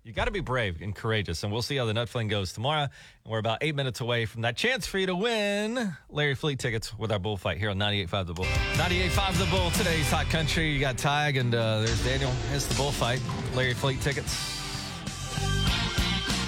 you 0.04 0.12
got 0.12 0.26
to 0.26 0.30
be 0.30 0.38
brave 0.38 0.80
and 0.80 0.94
courageous, 0.94 1.42
and 1.42 1.52
we'll 1.52 1.62
see 1.62 1.74
how 1.74 1.84
the 1.84 1.94
nut 1.94 2.08
fling 2.08 2.28
goes 2.28 2.52
tomorrow. 2.52 2.82
And 2.82 2.90
we're 3.26 3.40
about 3.40 3.58
eight 3.60 3.74
minutes 3.74 4.00
away 4.00 4.24
from 4.24 4.42
that 4.42 4.56
chance 4.56 4.86
for 4.86 4.98
you 4.98 5.06
to 5.06 5.16
win 5.16 5.96
Larry 6.08 6.36
Fleet 6.36 6.60
tickets 6.60 6.96
with 6.96 7.10
our 7.10 7.18
bullfight 7.18 7.58
here 7.58 7.70
on 7.70 7.76
98.5 7.76 8.26
The 8.26 8.34
Bull. 8.34 8.44
98.5 8.74 9.38
The 9.38 9.46
Bull, 9.46 9.68
today's 9.72 10.08
hot 10.08 10.26
country. 10.26 10.70
You 10.70 10.78
got 10.78 10.96
Tige, 10.96 11.40
and 11.40 11.52
uh, 11.56 11.80
there's 11.80 12.04
Daniel. 12.04 12.30
It's 12.52 12.66
the 12.66 12.76
bullfight. 12.76 13.20
Larry 13.56 13.74
Fleet 13.74 14.00
tickets. 14.00 14.32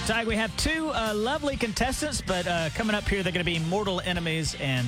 Tige, 0.07 0.25
we 0.25 0.37
have 0.37 0.57
two 0.57 0.91
uh, 0.91 1.15
lovely 1.17 1.57
contestants, 1.57 2.21
but 2.21 2.47
uh, 2.47 2.69
coming 2.77 2.95
up 2.95 3.09
here, 3.09 3.25
they're 3.25 3.33
going 3.33 3.45
to 3.45 3.51
be 3.51 3.59
mortal 3.59 4.01
enemies 4.05 4.55
and 4.61 4.87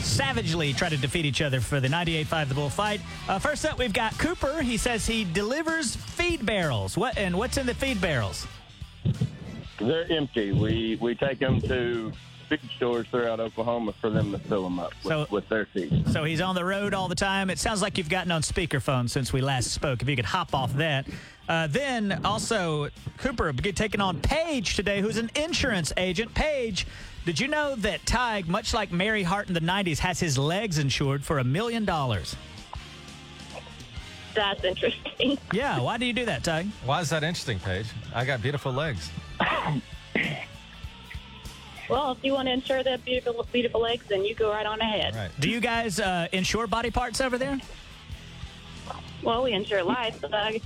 savagely 0.00 0.72
try 0.72 0.88
to 0.88 0.96
defeat 0.96 1.24
each 1.24 1.42
other 1.42 1.60
for 1.60 1.80
the 1.80 1.88
98.5 1.88 2.48
The 2.48 2.54
Bull 2.54 2.70
fight. 2.70 3.00
Uh, 3.28 3.38
first 3.38 3.64
up, 3.64 3.78
we've 3.78 3.92
got 3.92 4.16
Cooper. 4.18 4.62
He 4.62 4.76
says 4.76 5.06
he 5.06 5.24
delivers 5.24 5.96
feed 5.96 6.44
barrels. 6.44 6.96
What 6.96 7.16
and 7.18 7.36
what's 7.36 7.56
in 7.56 7.66
the 7.66 7.74
feed 7.74 8.00
barrels? 8.00 8.46
They're 9.78 10.10
empty. 10.10 10.52
We 10.52 10.98
we 11.00 11.14
take 11.14 11.38
them 11.38 11.60
to 11.62 12.12
feed 12.48 12.60
stores 12.76 13.06
throughout 13.10 13.40
Oklahoma 13.40 13.92
for 14.00 14.10
them 14.10 14.32
to 14.32 14.38
fill 14.38 14.62
them 14.64 14.78
up 14.80 14.92
with, 15.04 15.12
So- 15.12 15.26
with 15.30 15.48
their 15.48 15.66
feed. 15.66 16.08
So 16.10 16.24
he's 16.24 16.40
on 16.40 16.54
the 16.54 16.64
road 16.64 16.94
all 16.94 17.06
the 17.08 17.14
time. 17.14 17.50
It 17.50 17.58
sounds 17.58 17.82
like 17.82 17.98
you've 17.98 18.08
gotten 18.08 18.32
on 18.32 18.42
speakerphone 18.42 19.08
since 19.08 19.32
we 19.32 19.40
last 19.40 19.70
spoke. 19.70 20.02
If 20.02 20.08
you 20.08 20.16
could 20.16 20.24
hop 20.24 20.54
off 20.54 20.72
that. 20.74 21.06
Uh, 21.48 21.66
then 21.66 22.20
also, 22.24 22.88
Cooper 23.18 23.52
taking 23.52 24.00
on 24.00 24.20
Paige 24.20 24.76
today, 24.76 25.00
who's 25.00 25.16
an 25.16 25.30
insurance 25.34 25.92
agent. 25.96 26.34
Paige, 26.34 26.86
did 27.24 27.38
you 27.40 27.48
know 27.48 27.74
that 27.76 28.04
Tige, 28.04 28.46
much 28.46 28.72
like 28.74 28.90
Mary 28.92 29.22
Hart 29.22 29.48
in 29.48 29.54
the 29.54 29.60
90s, 29.60 29.98
has 29.98 30.18
his 30.20 30.38
legs 30.38 30.78
insured 30.78 31.24
for 31.24 31.38
a 31.38 31.44
million 31.44 31.84
dollars? 31.84 32.36
That's 34.34 34.62
interesting. 34.64 35.38
Yeah, 35.52 35.80
why 35.80 35.98
do 35.98 36.06
you 36.06 36.12
do 36.12 36.24
that, 36.26 36.42
Tige? 36.44 36.70
Why 36.84 37.00
is 37.00 37.10
that 37.10 37.24
interesting, 37.24 37.58
Paige? 37.58 37.86
I 38.14 38.24
got 38.24 38.40
beautiful 38.40 38.72
legs. 38.72 39.10
Well, 41.88 42.12
if 42.12 42.18
you 42.22 42.34
want 42.34 42.48
to 42.48 42.52
insure 42.52 42.82
the 42.82 42.98
beautiful, 43.04 43.46
beautiful 43.50 43.80
legs, 43.80 44.04
then 44.08 44.24
you 44.24 44.34
go 44.34 44.50
right 44.50 44.66
on 44.66 44.80
ahead. 44.80 45.14
Right. 45.14 45.30
Do 45.40 45.48
you 45.48 45.60
guys 45.60 45.98
uh, 45.98 46.28
insure 46.32 46.66
body 46.66 46.90
parts 46.90 47.20
over 47.20 47.38
there? 47.38 47.58
Well, 49.22 49.42
we 49.42 49.52
insure 49.52 49.82
life, 49.82 50.20
so 50.20 50.28
I 50.30 50.60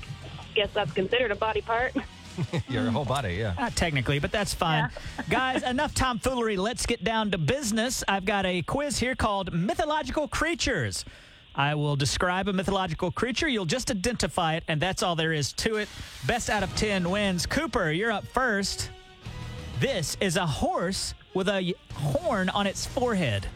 guess 0.54 0.70
that's 0.74 0.92
considered 0.92 1.30
a 1.30 1.36
body 1.36 1.60
part. 1.62 1.94
Your 2.68 2.90
whole 2.90 3.04
body, 3.04 3.34
yeah. 3.34 3.54
Not 3.58 3.76
technically, 3.76 4.18
but 4.18 4.32
that's 4.32 4.54
fine. 4.54 4.90
Guys, 5.30 5.62
enough 5.62 5.94
tomfoolery. 5.94 6.56
Let's 6.56 6.86
get 6.86 7.04
down 7.04 7.30
to 7.32 7.38
business. 7.38 8.02
I've 8.08 8.24
got 8.24 8.46
a 8.46 8.62
quiz 8.62 8.98
here 8.98 9.14
called 9.14 9.52
Mythological 9.52 10.28
Creatures. 10.28 11.04
I 11.54 11.74
will 11.74 11.96
describe 11.96 12.48
a 12.48 12.52
mythological 12.52 13.10
creature. 13.10 13.46
You'll 13.46 13.66
just 13.66 13.90
identify 13.90 14.54
it, 14.56 14.64
and 14.68 14.80
that's 14.80 15.02
all 15.02 15.16
there 15.16 15.32
is 15.32 15.52
to 15.54 15.76
it. 15.76 15.88
Best 16.26 16.48
out 16.48 16.62
of 16.62 16.74
10 16.76 17.10
wins. 17.10 17.44
Cooper, 17.44 17.90
you're 17.90 18.10
up 18.10 18.26
first. 18.26 18.90
This 19.78 20.16
is 20.20 20.36
a 20.36 20.46
horse 20.46 21.14
with 21.34 21.48
a 21.48 21.74
horn 21.92 22.48
on 22.50 22.66
its 22.66 22.86
forehead. 22.86 23.46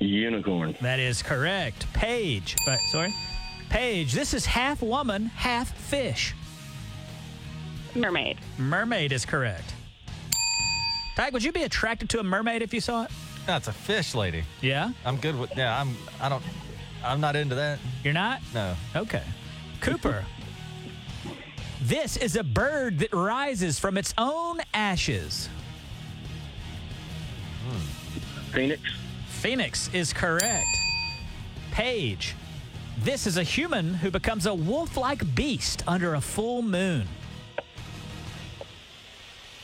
Unicorn. 0.00 0.76
That 0.80 0.98
is 1.00 1.22
correct. 1.22 1.90
Paige, 1.92 2.56
but 2.66 2.80
sorry. 2.90 3.14
Paige, 3.70 4.12
this 4.12 4.34
is 4.34 4.46
half 4.46 4.82
woman, 4.82 5.26
half 5.26 5.76
fish. 5.76 6.34
Mermaid. 7.94 8.38
Mermaid 8.58 9.12
is 9.12 9.24
correct. 9.24 9.74
Tig, 11.16 11.32
would 11.32 11.42
you 11.42 11.52
be 11.52 11.64
attracted 11.64 12.08
to 12.10 12.20
a 12.20 12.22
mermaid 12.22 12.62
if 12.62 12.72
you 12.72 12.80
saw 12.80 13.04
it? 13.04 13.10
That's 13.46 13.66
a 13.68 13.72
fish 13.72 14.14
lady. 14.14 14.44
Yeah? 14.60 14.92
I'm 15.04 15.16
good 15.16 15.38
with, 15.38 15.56
yeah, 15.56 15.80
I'm, 15.80 15.96
I 16.20 16.28
don't, 16.28 16.42
I'm 17.04 17.20
not 17.20 17.34
into 17.34 17.54
that. 17.56 17.78
You're 18.04 18.12
not? 18.14 18.40
No. 18.54 18.76
Okay. 18.94 19.22
Cooper. 19.80 20.24
this 21.82 22.16
is 22.16 22.36
a 22.36 22.44
bird 22.44 22.98
that 23.00 23.12
rises 23.12 23.78
from 23.78 23.96
its 23.96 24.12
own 24.18 24.60
ashes. 24.74 25.48
Hmm. 27.68 28.52
Phoenix. 28.52 28.82
Phoenix 29.28 29.90
is 29.94 30.12
correct. 30.12 30.68
Paige. 31.70 32.34
This 32.98 33.26
is 33.26 33.36
a 33.36 33.42
human 33.42 33.94
who 33.94 34.10
becomes 34.10 34.46
a 34.46 34.54
wolf 34.54 34.96
like 34.96 35.34
beast 35.34 35.84
under 35.86 36.14
a 36.14 36.20
full 36.20 36.62
moon. 36.62 37.06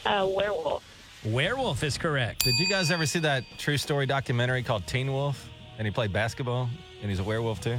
Uh, 0.07 0.27
werewolf. 0.31 0.83
Werewolf 1.25 1.83
is 1.83 1.97
correct. 1.97 2.45
Did 2.45 2.59
you 2.59 2.69
guys 2.69 2.91
ever 2.91 3.07
see 3.07 3.19
that 3.21 3.45
true 3.59 3.79
story 3.79 4.05
documentary 4.07 4.63
called 4.63 4.87
Teen 4.87 5.11
Wolf? 5.13 5.49
And 5.79 5.87
he 5.87 5.91
played 5.91 6.13
basketball 6.13 6.69
and 7.01 7.11
he's 7.11 7.19
a 7.21 7.25
werewolf 7.25 7.61
too? 7.61 7.79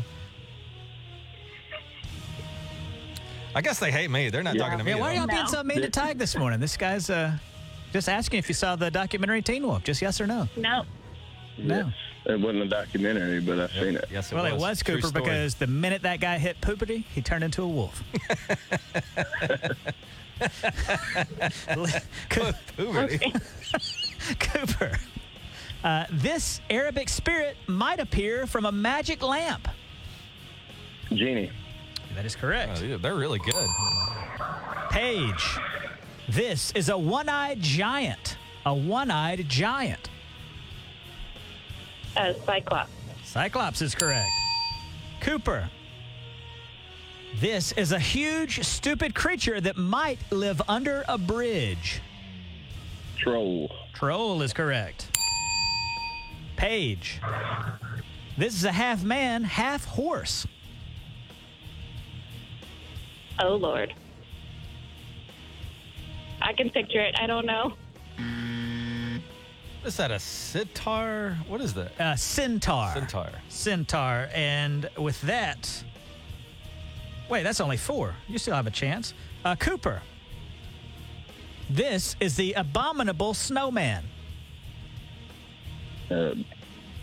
I 3.53 3.61
guess 3.61 3.79
they 3.79 3.91
hate 3.91 4.09
me. 4.09 4.29
They're 4.29 4.43
not 4.43 4.55
Yeah. 4.55 4.63
talking 4.63 4.79
to 4.79 4.83
me. 4.83 4.91
Yeah, 4.91 4.97
why 4.99 5.11
are 5.11 5.15
y'all 5.15 5.27
being 5.27 5.43
No. 5.43 5.47
so 5.49 5.63
mean 5.63 5.81
to 5.81 5.89
Tige 5.89 6.17
this 6.17 6.35
morning? 6.35 6.59
This 6.59 6.75
guy's 6.75 7.09
uh, 7.09 7.37
just 7.93 8.09
asking 8.09 8.39
if 8.39 8.49
you 8.49 8.55
saw 8.55 8.75
the 8.75 8.91
documentary 8.91 9.41
Teen 9.41 9.65
Wolf. 9.65 9.83
Just 9.83 10.01
yes 10.01 10.19
or 10.19 10.27
no? 10.27 10.49
No. 10.57 10.83
No. 11.57 11.91
It 12.25 12.39
wasn't 12.41 12.63
a 12.63 12.67
documentary, 12.67 13.39
but 13.39 13.59
I've 13.59 13.71
seen 13.71 13.95
it. 13.95 14.05
Yes, 14.11 14.31
it 14.31 14.35
Well, 14.35 14.43
was. 14.45 14.53
it 14.53 14.59
was 14.59 14.81
True 14.83 14.95
Cooper 14.95 15.07
story. 15.07 15.23
because 15.23 15.55
the 15.55 15.67
minute 15.67 16.01
that 16.01 16.19
guy 16.19 16.37
hit 16.37 16.59
puberty, 16.59 17.05
he 17.13 17.21
turned 17.21 17.43
into 17.45 17.61
a 17.61 17.67
wolf. 17.67 18.03
Co- 22.29 22.51
Puberty. 22.75 23.33
Cooper. 24.39 24.91
Uh, 25.83 26.05
this 26.11 26.61
Arabic 26.69 27.09
spirit 27.09 27.57
might 27.67 27.99
appear 27.99 28.47
from 28.47 28.65
a 28.65 28.71
magic 28.71 29.21
lamp. 29.21 29.67
Genie. 31.13 31.51
That 32.15 32.25
is 32.25 32.35
correct. 32.35 32.81
Oh, 32.83 32.97
they're 32.97 33.15
really 33.15 33.39
good. 33.39 33.69
Paige. 34.89 35.57
This 36.27 36.71
is 36.71 36.89
a 36.89 36.97
one 36.97 37.29
eyed 37.29 37.61
giant. 37.61 38.37
A 38.65 38.73
one 38.73 39.11
eyed 39.11 39.47
giant. 39.47 40.09
Uh, 42.17 42.33
Cyclops. 42.45 42.91
Cyclops 43.23 43.81
is 43.81 43.93
correct. 43.93 44.31
Cooper. 45.21 45.69
This 47.39 47.73
is 47.73 47.91
a 47.91 47.99
huge, 47.99 48.63
stupid 48.63 49.13
creature 49.13 49.59
that 49.59 49.75
might 49.75 50.19
live 50.31 50.61
under 50.69 51.03
a 51.09 51.17
bridge. 51.17 52.01
Troll. 53.17 53.75
Troll 53.93 54.41
is 54.41 54.53
correct. 54.53 55.17
Paige. 56.55 57.19
This 58.37 58.55
is 58.55 58.63
a 58.63 58.71
half 58.71 59.03
man, 59.03 59.43
half 59.43 59.83
horse. 59.83 60.47
Oh, 63.39 63.55
Lord. 63.55 63.93
I 66.41 66.53
can 66.53 66.69
picture 66.69 67.01
it. 67.01 67.15
I 67.19 67.27
don't 67.27 67.45
know. 67.45 67.73
Is 69.83 69.97
that 69.97 70.09
a 70.09 70.19
sitar? 70.19 71.37
What 71.49 71.59
is 71.59 71.73
that? 71.73 71.99
Uh, 71.99 72.15
centaur. 72.15 72.93
Centaur. 72.93 73.29
Centaur. 73.49 74.29
And 74.33 74.89
with 74.97 75.19
that, 75.21 75.83
wait, 77.29 77.43
that's 77.43 77.59
only 77.59 77.77
four. 77.77 78.15
You 78.27 78.37
still 78.37 78.55
have 78.55 78.67
a 78.67 78.71
chance. 78.71 79.13
Uh, 79.43 79.55
Cooper. 79.55 80.01
This 81.69 82.15
is 82.19 82.35
the 82.35 82.53
abominable 82.53 83.33
snowman. 83.33 84.03
Uh, 86.09 86.35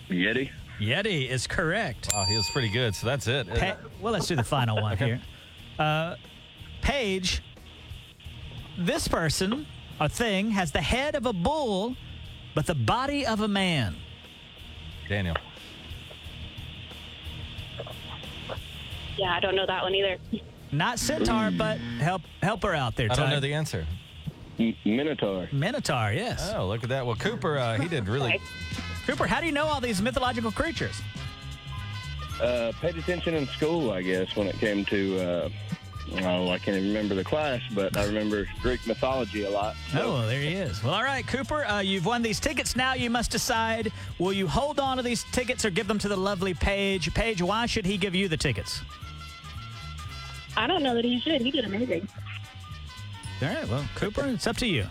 Yeti. 0.08 0.50
Yeti 0.80 1.28
is 1.28 1.46
correct. 1.46 2.08
Wow, 2.12 2.24
he 2.24 2.36
was 2.36 2.48
pretty 2.50 2.68
good. 2.68 2.94
So 2.94 3.06
that's 3.06 3.26
it. 3.26 3.48
Pa- 3.48 3.76
well, 4.00 4.12
let's 4.12 4.26
do 4.26 4.36
the 4.36 4.44
final 4.44 4.80
one 4.80 4.96
here. 4.98 5.20
Uh, 5.78 6.16
Paige, 6.80 7.42
this 8.78 9.08
person 9.08 9.66
a 10.00 10.08
thing 10.08 10.50
has 10.50 10.72
the 10.72 10.80
head 10.80 11.14
of 11.14 11.26
a 11.26 11.32
bull, 11.32 11.96
but 12.54 12.66
the 12.66 12.74
body 12.74 13.24
of 13.26 13.40
a 13.40 13.48
man. 13.48 13.96
Daniel. 15.08 15.36
Yeah, 19.18 19.34
I 19.34 19.40
don't 19.40 19.54
know 19.56 19.66
that 19.66 19.82
one 19.82 19.94
either. 19.94 20.16
Not 20.70 20.98
centaur, 20.98 21.50
but 21.50 21.78
help 21.78 22.22
help 22.42 22.62
her 22.62 22.74
out 22.74 22.96
there. 22.96 23.08
I 23.10 23.14
don't 23.14 23.30
know 23.30 23.40
the 23.40 23.52
answer. 23.54 23.86
M- 24.58 24.74
Minotaur. 24.84 25.48
Minotaur. 25.52 26.12
Yes. 26.12 26.52
Oh, 26.56 26.66
look 26.66 26.82
at 26.82 26.88
that. 26.90 27.04
Well, 27.04 27.16
Cooper, 27.16 27.58
uh, 27.58 27.78
he 27.78 27.88
did 27.88 28.08
really. 28.08 28.40
Cooper, 29.06 29.26
how 29.26 29.40
do 29.40 29.46
you 29.46 29.52
know 29.52 29.66
all 29.66 29.80
these 29.80 30.00
mythological 30.00 30.52
creatures? 30.52 31.00
Uh, 32.40 32.72
paid 32.80 32.96
attention 32.96 33.34
in 33.34 33.46
school, 33.48 33.90
I 33.90 34.02
guess, 34.02 34.34
when 34.34 34.46
it 34.46 34.56
came 34.58 34.84
to. 34.86 35.20
Uh, 35.20 35.48
oh, 36.20 36.50
I 36.50 36.58
can't 36.58 36.76
even 36.76 36.88
remember 36.88 37.14
the 37.14 37.24
class, 37.24 37.60
but 37.74 37.96
I 37.96 38.04
remember 38.06 38.46
Greek 38.60 38.86
mythology 38.86 39.44
a 39.44 39.50
lot. 39.50 39.74
So, 39.92 40.02
Oh, 40.02 40.26
there 40.26 40.40
he 40.40 40.54
is. 40.54 40.82
Well, 40.82 40.94
all 40.94 41.02
right, 41.02 41.26
Cooper, 41.26 41.64
uh, 41.64 41.80
you've 41.80 42.04
won 42.06 42.22
these 42.22 42.38
tickets. 42.40 42.76
Now 42.76 42.94
you 42.94 43.08
must 43.10 43.30
decide: 43.30 43.92
will 44.18 44.32
you 44.32 44.46
hold 44.46 44.78
on 44.80 44.96
to 44.98 45.02
these 45.02 45.24
tickets 45.32 45.64
or 45.64 45.70
give 45.70 45.86
them 45.88 45.98
to 45.98 46.08
the 46.08 46.16
lovely 46.16 46.54
Paige? 46.54 47.12
Paige, 47.14 47.42
why 47.42 47.66
should 47.66 47.86
he 47.86 47.96
give 47.96 48.14
you 48.14 48.28
the 48.28 48.36
tickets? 48.36 48.82
I 50.56 50.66
don't 50.66 50.82
know 50.82 50.94
that 50.94 51.04
he 51.04 51.18
should. 51.20 51.40
He 51.40 51.50
did 51.50 51.64
amazing. 51.64 52.06
All 53.40 53.48
right. 53.48 53.68
Well, 53.68 53.84
Cooper, 53.94 54.26
it's 54.26 54.46
up 54.46 54.56
to 54.58 54.66
you. 54.66 54.86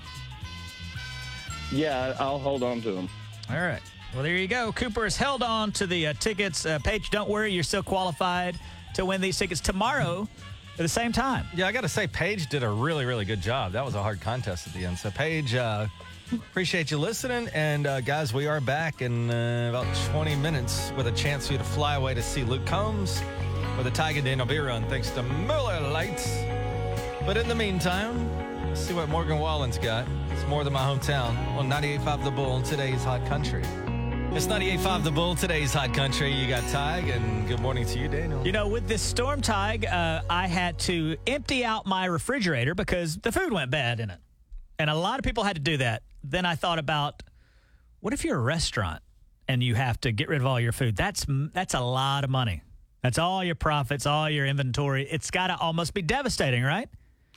yeah, 1.71 2.15
I- 2.19 2.23
I'll 2.23 2.39
hold 2.39 2.63
on 2.63 2.81
to 2.81 2.91
them. 2.91 3.09
All 3.49 3.61
right. 3.61 3.81
Well, 4.13 4.23
there 4.23 4.35
you 4.35 4.47
go. 4.47 4.71
Cooper 4.73 5.03
has 5.05 5.15
held 5.15 5.41
on 5.41 5.71
to 5.73 5.87
the 5.87 6.07
uh, 6.07 6.13
tickets. 6.19 6.65
Uh, 6.65 6.79
Paige, 6.79 7.11
don't 7.11 7.29
worry. 7.29 7.51
You're 7.53 7.63
still 7.63 7.83
qualified 7.83 8.59
to 8.95 9.05
win 9.05 9.21
these 9.21 9.37
tickets 9.37 9.61
tomorrow 9.61 10.27
at 10.73 10.77
the 10.77 10.87
same 10.87 11.11
time. 11.11 11.45
Yeah, 11.55 11.67
I 11.67 11.71
got 11.71 11.81
to 11.81 11.89
say, 11.89 12.07
Paige 12.07 12.47
did 12.47 12.63
a 12.63 12.69
really, 12.69 13.05
really 13.05 13.25
good 13.25 13.41
job. 13.41 13.73
That 13.73 13.85
was 13.85 13.95
a 13.95 14.01
hard 14.01 14.21
contest 14.21 14.67
at 14.67 14.73
the 14.73 14.85
end. 14.85 14.97
So, 14.97 15.11
Paige, 15.11 15.55
uh, 15.55 15.87
appreciate 16.33 16.91
you 16.91 16.97
listening. 16.97 17.49
And, 17.53 17.87
uh, 17.87 18.01
guys, 18.01 18.33
we 18.33 18.47
are 18.47 18.61
back 18.61 19.01
in 19.01 19.29
uh, 19.29 19.67
about 19.69 19.87
20 20.11 20.35
minutes 20.35 20.91
with 20.95 21.07
a 21.07 21.11
chance 21.11 21.47
for 21.47 21.53
you 21.53 21.59
to 21.59 21.65
fly 21.65 21.95
away 21.95 22.13
to 22.13 22.21
see 22.21 22.43
Luke 22.43 22.65
Combs 22.65 23.21
with 23.77 23.87
a 23.87 23.91
Tige 23.91 24.15
and 24.15 24.25
Daniel 24.25 24.47
beer 24.47 24.67
run, 24.67 24.87
thanks 24.89 25.09
to 25.11 25.23
Miller 25.23 25.79
Lite. 25.79 26.27
But 27.25 27.37
in 27.37 27.47
the 27.47 27.55
meantime, 27.55 28.29
let's 28.67 28.81
see 28.81 28.93
what 28.93 29.09
Morgan 29.09 29.39
Wallen's 29.39 29.77
got. 29.77 30.07
It's 30.31 30.45
more 30.47 30.63
than 30.63 30.73
my 30.73 30.81
hometown 30.81 31.37
on 31.55 31.69
98.5 31.69 32.23
The 32.23 32.31
Bull, 32.31 32.61
today's 32.61 33.03
hot 33.03 33.25
country. 33.27 33.63
It's 34.33 34.47
98.5 34.47 35.03
The 35.03 35.11
Bull, 35.11 35.35
today's 35.35 35.73
hot 35.73 35.93
country. 35.93 36.31
You 36.31 36.47
got 36.47 36.63
Tige, 36.63 37.13
and 37.13 37.45
good 37.49 37.59
morning 37.59 37.85
to 37.85 37.99
you, 37.99 38.07
Daniel. 38.07 38.45
You 38.45 38.53
know, 38.53 38.65
with 38.65 38.87
this 38.87 39.01
storm 39.01 39.41
tide, 39.41 39.83
uh, 39.85 40.21
I 40.29 40.47
had 40.47 40.79
to 40.79 41.17
empty 41.27 41.65
out 41.65 41.85
my 41.85 42.05
refrigerator 42.05 42.73
because 42.73 43.17
the 43.17 43.33
food 43.33 43.51
went 43.51 43.71
bad 43.71 43.99
in 43.99 44.09
it. 44.09 44.19
And 44.79 44.89
a 44.89 44.95
lot 44.95 45.19
of 45.19 45.25
people 45.25 45.43
had 45.43 45.57
to 45.57 45.61
do 45.61 45.75
that. 45.77 46.03
Then 46.23 46.45
I 46.45 46.55
thought 46.55 46.79
about 46.79 47.23
what 47.99 48.13
if 48.13 48.23
you're 48.23 48.37
a 48.37 48.41
restaurant 48.41 49.03
and 49.49 49.61
you 49.61 49.75
have 49.75 49.99
to 49.99 50.13
get 50.13 50.29
rid 50.29 50.39
of 50.39 50.47
all 50.47 50.61
your 50.61 50.71
food? 50.71 50.95
That's 50.95 51.25
that's 51.27 51.73
a 51.73 51.81
lot 51.81 52.23
of 52.23 52.29
money. 52.29 52.63
That's 53.03 53.17
all 53.17 53.43
your 53.43 53.55
profits, 53.55 54.05
all 54.05 54.29
your 54.29 54.45
inventory. 54.45 55.09
It's 55.11 55.29
got 55.29 55.47
to 55.47 55.57
almost 55.57 55.93
be 55.93 56.01
devastating, 56.01 56.63
right? 56.63 56.87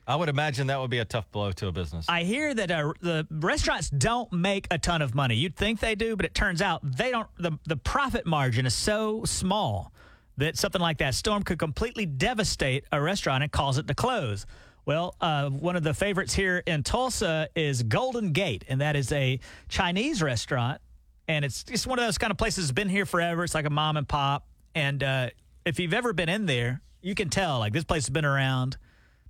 I 0.06 0.16
would 0.16 0.28
imagine 0.28 0.66
that 0.66 0.80
would 0.80 0.90
be 0.90 0.98
a 0.98 1.04
tough 1.04 1.30
blow 1.32 1.52
to 1.52 1.68
a 1.68 1.72
business. 1.72 2.06
I 2.08 2.24
hear 2.24 2.52
that 2.52 2.70
uh, 2.70 2.92
the 3.00 3.26
restaurants 3.30 3.88
don't 3.88 4.30
make 4.32 4.66
a 4.70 4.78
ton 4.78 5.00
of 5.00 5.14
money. 5.14 5.34
You'd 5.34 5.56
think 5.56 5.80
they 5.80 5.94
do, 5.94 6.14
but 6.14 6.26
it 6.26 6.34
turns 6.34 6.60
out 6.60 6.80
they 6.82 7.10
don't. 7.10 7.28
The, 7.38 7.58
the 7.64 7.76
profit 7.76 8.26
margin 8.26 8.66
is 8.66 8.74
so 8.74 9.24
small 9.24 9.92
that 10.36 10.58
something 10.58 10.80
like 10.80 10.98
that 10.98 11.14
storm 11.14 11.42
could 11.42 11.58
completely 11.58 12.06
devastate 12.06 12.84
a 12.92 13.00
restaurant 13.00 13.42
and 13.42 13.52
cause 13.52 13.78
it 13.78 13.86
to 13.86 13.94
close. 13.94 14.46
Well, 14.84 15.14
uh, 15.20 15.48
one 15.48 15.76
of 15.76 15.82
the 15.82 15.94
favorites 15.94 16.34
here 16.34 16.62
in 16.66 16.82
Tulsa 16.82 17.48
is 17.54 17.82
Golden 17.82 18.32
Gate, 18.32 18.64
and 18.68 18.80
that 18.82 18.96
is 18.96 19.10
a 19.12 19.40
Chinese 19.68 20.22
restaurant. 20.22 20.80
And 21.26 21.44
it's 21.44 21.64
just 21.64 21.86
one 21.86 21.98
of 21.98 22.04
those 22.04 22.18
kind 22.18 22.30
of 22.30 22.36
places 22.36 22.66
that's 22.66 22.74
been 22.74 22.90
here 22.90 23.06
forever. 23.06 23.44
It's 23.44 23.54
like 23.54 23.64
a 23.64 23.70
mom 23.70 23.96
and 23.96 24.06
pop. 24.06 24.46
And 24.74 25.02
uh, 25.02 25.30
if 25.64 25.80
you've 25.80 25.94
ever 25.94 26.12
been 26.12 26.28
in 26.28 26.44
there, 26.44 26.82
you 27.00 27.14
can 27.14 27.30
tell 27.30 27.60
like 27.60 27.72
this 27.72 27.84
place 27.84 28.04
has 28.04 28.10
been 28.10 28.26
around 28.26 28.76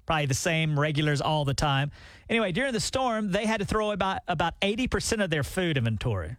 probably 0.06 0.26
the 0.26 0.34
same 0.34 0.78
regulars 0.78 1.20
all 1.20 1.44
the 1.44 1.54
time. 1.54 1.90
Anyway, 2.28 2.52
during 2.52 2.72
the 2.72 2.80
storm, 2.80 3.32
they 3.32 3.46
had 3.46 3.60
to 3.60 3.66
throw 3.66 3.90
about 3.90 4.18
about 4.28 4.60
80% 4.60 5.22
of 5.22 5.30
their 5.30 5.42
food 5.42 5.76
inventory. 5.76 6.36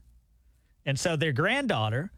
And 0.86 1.00
so 1.00 1.16
their 1.16 1.32
granddaughter 1.32 2.12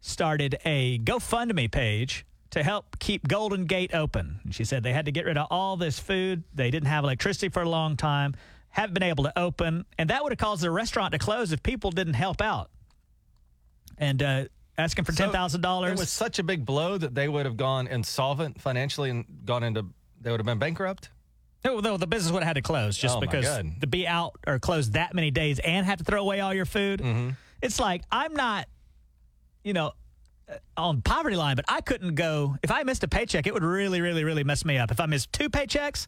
started 0.00 0.56
a 0.64 0.98
GoFundMe 0.98 1.70
page 1.70 2.24
to 2.50 2.62
help 2.62 2.98
keep 2.98 3.28
Golden 3.28 3.66
Gate 3.66 3.94
open. 3.94 4.40
And 4.44 4.54
she 4.54 4.64
said 4.64 4.82
they 4.82 4.92
had 4.92 5.04
to 5.06 5.12
get 5.12 5.24
rid 5.26 5.36
of 5.36 5.46
all 5.50 5.76
this 5.76 5.98
food. 5.98 6.44
They 6.54 6.70
didn't 6.70 6.88
have 6.88 7.04
electricity 7.04 7.48
for 7.48 7.62
a 7.62 7.68
long 7.68 7.96
time, 7.96 8.34
haven't 8.70 8.94
been 8.94 9.02
able 9.02 9.24
to 9.24 9.38
open, 9.38 9.84
and 9.98 10.10
that 10.10 10.22
would 10.22 10.32
have 10.32 10.38
caused 10.38 10.62
the 10.62 10.70
restaurant 10.70 11.12
to 11.12 11.18
close 11.18 11.52
if 11.52 11.62
people 11.62 11.90
didn't 11.90 12.14
help 12.14 12.40
out. 12.40 12.70
And 13.98 14.22
uh, 14.22 14.44
asking 14.78 15.04
for 15.04 15.12
So, 15.12 15.24
ten 15.24 15.32
thousand 15.32 15.60
It 15.60 15.62
dollars. 15.62 15.98
was 15.98 16.10
such 16.10 16.38
a 16.38 16.42
big 16.42 16.64
blow 16.64 16.96
that 16.96 17.14
they 17.14 17.28
would 17.28 17.44
have 17.46 17.56
gone 17.56 17.86
insolvent 17.86 18.60
financially 18.60 19.10
and 19.10 19.24
gone 19.44 19.62
into, 19.62 19.86
they 20.20 20.30
would 20.30 20.40
have 20.40 20.46
been 20.46 20.58
bankrupt. 20.58 21.10
No, 21.64 21.80
no, 21.80 21.96
the 21.96 22.06
business 22.06 22.32
would 22.32 22.42
have 22.42 22.48
had 22.48 22.54
to 22.54 22.62
close 22.62 22.96
just 22.96 23.16
Oh, 23.16 23.20
my 23.20 23.26
because 23.26 23.44
God. 23.44 23.80
to 23.80 23.86
be 23.86 24.06
out 24.06 24.36
or 24.46 24.58
closed 24.58 24.92
that 24.92 25.12
many 25.14 25.30
days 25.30 25.58
and 25.58 25.84
have 25.86 25.98
to 25.98 26.04
throw 26.04 26.20
away 26.20 26.40
all 26.40 26.54
your 26.54 26.64
food. 26.66 27.00
Mm-hmm. 27.00 27.30
It's 27.60 27.80
like 27.80 28.02
I'm 28.12 28.32
not, 28.34 28.68
you 29.64 29.72
know, 29.72 29.92
uh, 30.48 30.54
on 30.76 31.02
poverty 31.02 31.34
line, 31.36 31.56
but 31.56 31.64
I 31.68 31.80
couldn't 31.80 32.14
go 32.14 32.56
if 32.62 32.70
I 32.70 32.84
missed 32.84 33.02
a 33.02 33.08
paycheck. 33.08 33.46
It 33.48 33.54
would 33.54 33.64
really, 33.64 34.00
really, 34.00 34.22
really 34.22 34.44
mess 34.44 34.64
me 34.64 34.78
up. 34.78 34.92
If 34.92 35.00
I 35.00 35.06
missed 35.06 35.32
two 35.32 35.50
paychecks, 35.50 36.06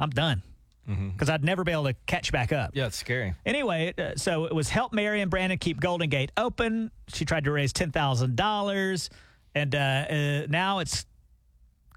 I'm 0.00 0.10
done 0.10 0.42
because 0.86 1.28
I'd 1.28 1.42
never 1.44 1.64
be 1.64 1.72
able 1.72 1.84
to 1.84 1.94
catch 2.06 2.30
back 2.30 2.52
up. 2.52 2.70
Yeah, 2.72 2.86
it's 2.86 2.96
scary. 2.96 3.34
Anyway, 3.44 3.92
uh, 3.98 4.12
so 4.16 4.44
it 4.46 4.54
was 4.54 4.68
help 4.68 4.92
Mary 4.92 5.20
and 5.20 5.28
Brandon 5.30 5.58
keep 5.58 5.80
Golden 5.80 6.08
Gate 6.08 6.30
open. 6.36 6.92
She 7.08 7.24
tried 7.24 7.44
to 7.44 7.50
raise 7.50 7.72
ten 7.72 7.90
thousand 7.90 8.36
dollars, 8.36 9.10
and 9.54 9.74
uh, 9.74 9.78
uh, 9.78 10.46
now 10.48 10.78
it's 10.78 11.04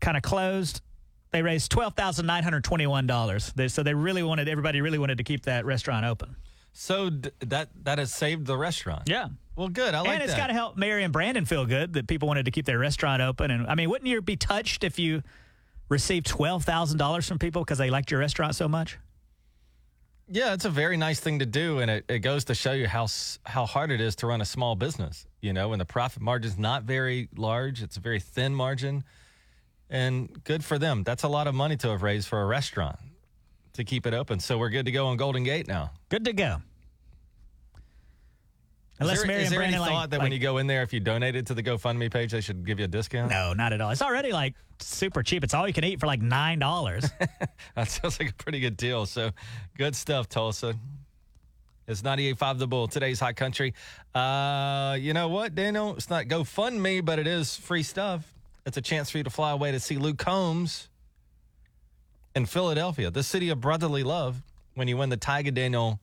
kind 0.02 0.18
of 0.18 0.24
closed. 0.24 0.82
They 1.32 1.42
raised 1.42 1.72
twelve 1.72 1.94
thousand 1.96 2.26
nine 2.26 2.44
hundred 2.44 2.64
twenty-one 2.64 3.06
dollars. 3.08 3.54
So 3.68 3.84
they 3.84 3.94
really 3.94 4.24
wanted 4.24 4.50
everybody 4.50 4.82
really 4.82 4.98
wanted 4.98 5.20
to 5.20 5.24
keep 5.24 5.44
that 5.46 5.66
restaurant 5.66 6.06
open. 6.06 6.36
So 6.74 7.10
d- 7.10 7.30
that 7.42 7.70
that 7.84 8.00
has 8.00 8.14
saved 8.14 8.46
the 8.48 8.58
restaurant. 8.58 9.04
Yeah. 9.08 9.28
Well, 9.56 9.68
good. 9.68 9.94
I 9.94 10.00
like 10.00 10.08
that. 10.08 10.14
and 10.14 10.24
it's 10.24 10.36
got 10.36 10.48
to 10.48 10.54
help 10.54 10.78
Mary 10.78 11.04
and 11.04 11.12
Brandon 11.12 11.46
feel 11.46 11.66
good 11.66 11.94
that 11.94 12.08
people 12.08 12.28
wanted 12.28 12.46
to 12.46 12.52
keep 12.52 12.66
their 12.66 12.80
restaurant 12.80 13.22
open. 13.22 13.52
And 13.52 13.68
I 13.68 13.76
mean, 13.76 13.90
wouldn't 13.90 14.08
you 14.08 14.22
be 14.22 14.38
touched 14.38 14.84
if 14.84 14.98
you 14.98 15.22
received 15.90 16.26
twelve 16.28 16.64
thousand 16.64 16.98
dollars 16.98 17.28
from 17.28 17.38
people 17.38 17.64
because 17.64 17.78
they 17.78 17.90
liked 17.90 18.10
your 18.10 18.20
restaurant 18.20 18.56
so 18.56 18.68
much? 18.68 18.98
Yeah, 20.32 20.54
it's 20.54 20.66
a 20.66 20.70
very 20.70 20.96
nice 20.96 21.20
thing 21.20 21.40
to 21.40 21.46
do, 21.48 21.80
and 21.80 21.90
it, 21.90 22.06
it 22.08 22.20
goes 22.20 22.46
to 22.46 22.56
show 22.56 22.72
you 22.72 22.88
how 22.88 23.08
how 23.46 23.66
hard 23.66 23.92
it 23.92 24.00
is 24.00 24.16
to 24.18 24.28
run 24.28 24.42
a 24.42 24.46
small 24.46 24.76
business. 24.76 25.26
You 25.42 25.54
know, 25.54 25.70
when 25.70 25.80
the 25.80 25.86
profit 25.86 26.22
margin's 26.22 26.58
not 26.58 26.84
very 26.84 27.30
large, 27.36 27.82
it's 27.82 27.98
a 27.98 28.00
very 28.00 28.20
thin 28.20 28.54
margin, 28.54 29.04
and 29.90 30.44
good 30.44 30.64
for 30.64 30.78
them. 30.78 31.04
That's 31.04 31.24
a 31.24 31.28
lot 31.28 31.48
of 31.48 31.56
money 31.56 31.78
to 31.78 31.90
have 31.90 32.04
raised 32.04 32.28
for 32.28 32.42
a 32.42 32.46
restaurant 32.46 32.98
to 33.74 33.84
keep 33.84 34.06
it 34.06 34.14
open. 34.14 34.40
So 34.40 34.58
we're 34.58 34.70
good 34.70 34.86
to 34.86 34.92
go 34.92 35.08
on 35.08 35.18
Golden 35.18 35.44
Gate 35.44 35.68
now. 35.68 35.92
Good 36.10 36.26
to 36.26 36.34
go. 36.34 36.58
Unless 39.00 39.18
is 39.18 39.22
there, 39.24 39.28
Mary 39.28 39.42
is 39.44 39.48
and 39.48 39.54
there 39.56 39.62
any 39.62 39.72
Brandon 39.72 39.82
like, 39.82 39.90
thought 39.92 40.10
that 40.10 40.18
like, 40.18 40.26
when 40.26 40.32
you 40.34 40.40
go 40.40 40.58
in 40.58 40.68
there, 40.68 40.84
if 40.84 40.92
you 40.92 41.00
donated 41.00 41.48
to 41.48 41.54
the 41.54 41.64
GoFundMe 41.64 42.12
page, 42.12 42.34
they 42.34 42.42
should 42.42 42.66
give 42.66 42.80
you 42.80 42.86
a 42.86 42.90
discount? 42.90 43.32
no, 43.32 43.54
not 43.54 43.72
at 43.72 43.80
all. 43.80 43.92
It's 43.92 44.02
already 44.02 44.34
like 44.34 44.56
super 44.80 45.24
cheap. 45.24 45.44
It's 45.44 45.54
all 45.54 45.66
you 45.66 45.74
can 45.74 45.86
eat 45.86 46.02
for 46.02 46.08
like 46.08 46.22
nine 46.22 46.60
dollars. 46.60 47.10
That 47.76 47.90
sounds 47.90 48.20
like 48.20 48.32
a 48.32 48.34
pretty 48.34 48.60
good 48.60 48.76
deal. 48.76 49.06
So 49.06 49.32
good 49.78 49.96
stuff, 49.96 50.28
Tulsa. 50.28 50.76
It's 51.88 52.02
98.5 52.02 52.60
The 52.60 52.68
Bull, 52.68 52.88
today's 52.88 53.20
hot 53.20 53.36
country. 53.36 53.74
Uh, 54.14 54.98
you 55.00 55.14
know 55.14 55.30
what, 55.30 55.56
Daniel? 55.56 55.96
It's 55.96 56.10
not 56.10 56.26
GoFundMe, 56.26 57.04
but 57.04 57.20
it 57.20 57.26
is 57.26 57.56
free 57.56 57.84
stuff. 57.84 58.32
It's 58.66 58.78
a 58.78 58.82
chance 58.82 59.10
for 59.10 59.18
you 59.18 59.24
to 59.24 59.30
fly 59.30 59.52
away 59.52 59.72
to 59.72 59.80
see 59.80 59.98
Luke 59.98 60.18
Combs 60.18 60.90
in 62.36 62.46
Philadelphia, 62.46 63.10
the 63.10 63.24
city 63.24 63.50
of 63.50 63.62
brotherly 63.62 64.04
love, 64.04 64.42
when 64.76 64.88
you 64.88 64.98
win 64.98 65.10
the 65.10 65.18
Tige 65.18 65.48
and 65.48 65.56
Daniel 65.56 66.00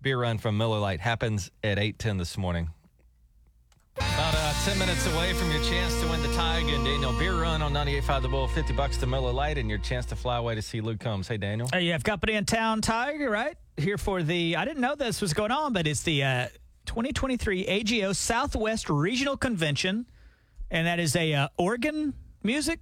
beer 0.00 0.18
run 0.20 0.38
from 0.38 0.56
Miller 0.56 0.78
Lite. 0.78 1.00
Happens 1.00 1.50
at 1.62 1.78
8.10 1.78 2.18
this 2.18 2.36
morning. 2.38 2.70
About 3.96 4.34
uh, 4.34 4.52
10 4.64 4.78
minutes 4.78 5.06
away 5.14 5.32
from 5.34 5.50
your 5.50 5.62
chance 5.62 5.98
to 6.00 6.08
win 6.08 6.22
the 6.22 6.28
Tige 6.28 6.74
and 6.74 6.84
Daniel 6.84 7.12
beer 7.18 7.34
run 7.34 7.62
on 7.62 7.72
98.5 7.72 8.22
The 8.22 8.28
Bull, 8.28 8.48
50 8.48 8.72
bucks 8.74 8.96
to 8.98 9.06
Miller 9.06 9.32
Lite, 9.32 9.58
and 9.58 9.68
your 9.68 9.78
chance 9.78 10.06
to 10.06 10.16
fly 10.16 10.36
away 10.36 10.54
to 10.54 10.62
see 10.62 10.80
Luke 10.80 11.00
Combs. 11.00 11.28
Hey, 11.28 11.38
Daniel. 11.38 11.68
Uh, 11.72 11.78
you 11.78 11.92
have 11.92 12.04
company 12.04 12.34
in 12.34 12.44
town, 12.44 12.82
Tige, 12.82 13.28
right? 13.28 13.56
Here 13.76 13.98
for 13.98 14.22
the, 14.22 14.56
I 14.56 14.64
didn't 14.64 14.80
know 14.80 14.94
this 14.94 15.20
was 15.20 15.34
going 15.34 15.50
on, 15.50 15.72
but 15.72 15.86
it's 15.86 16.02
the 16.02 16.24
uh, 16.24 16.48
2023 16.86 17.66
AGO 17.66 18.12
Southwest 18.12 18.88
Regional 18.90 19.36
Convention, 19.36 20.06
and 20.70 20.86
that 20.86 20.98
is 21.00 21.14
a 21.16 21.32
uh, 21.34 21.48
organ 21.56 22.14
music 22.42 22.80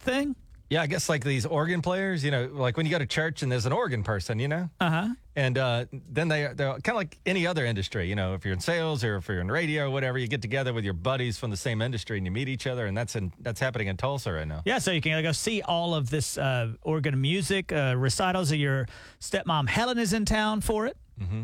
thing. 0.00 0.36
Yeah, 0.70 0.80
I 0.82 0.86
guess 0.86 1.08
like 1.10 1.22
these 1.22 1.44
organ 1.46 1.82
players, 1.82 2.24
you 2.24 2.30
know, 2.30 2.48
like 2.52 2.76
when 2.76 2.86
you 2.86 2.90
go 2.90 2.98
to 2.98 3.06
church 3.06 3.42
and 3.42 3.52
there's 3.52 3.66
an 3.66 3.72
organ 3.72 4.02
person, 4.02 4.38
you 4.38 4.48
know, 4.48 4.70
Uh 4.80 4.90
huh. 4.90 5.08
and 5.36 5.58
uh, 5.58 5.84
then 5.92 6.28
they 6.28 6.48
they're 6.54 6.72
kind 6.72 6.88
of 6.88 6.94
like 6.96 7.18
any 7.26 7.46
other 7.46 7.66
industry, 7.66 8.08
you 8.08 8.16
know, 8.16 8.32
if 8.34 8.44
you're 8.44 8.54
in 8.54 8.60
sales 8.60 9.04
or 9.04 9.16
if 9.16 9.28
you're 9.28 9.40
in 9.40 9.50
radio 9.50 9.86
or 9.86 9.90
whatever, 9.90 10.18
you 10.18 10.26
get 10.26 10.40
together 10.42 10.72
with 10.72 10.82
your 10.82 10.94
buddies 10.94 11.36
from 11.38 11.50
the 11.50 11.56
same 11.56 11.82
industry 11.82 12.16
and 12.16 12.26
you 12.26 12.32
meet 12.32 12.48
each 12.48 12.66
other, 12.66 12.86
and 12.86 12.96
that's 12.96 13.14
in 13.14 13.30
that's 13.40 13.60
happening 13.60 13.88
in 13.88 13.96
Tulsa 13.98 14.32
right 14.32 14.48
now. 14.48 14.62
Yeah, 14.64 14.78
so 14.78 14.90
you 14.90 15.02
can 15.02 15.22
go 15.22 15.32
see 15.32 15.60
all 15.62 15.94
of 15.94 16.08
this 16.08 16.38
uh, 16.38 16.72
organ 16.82 17.20
music 17.20 17.70
uh, 17.70 17.94
recitals. 17.96 18.50
Your 18.50 18.86
stepmom 19.20 19.68
Helen 19.68 19.98
is 19.98 20.12
in 20.14 20.24
town 20.24 20.62
for 20.62 20.86
it. 20.86 20.96
Mm-hmm. 21.20 21.42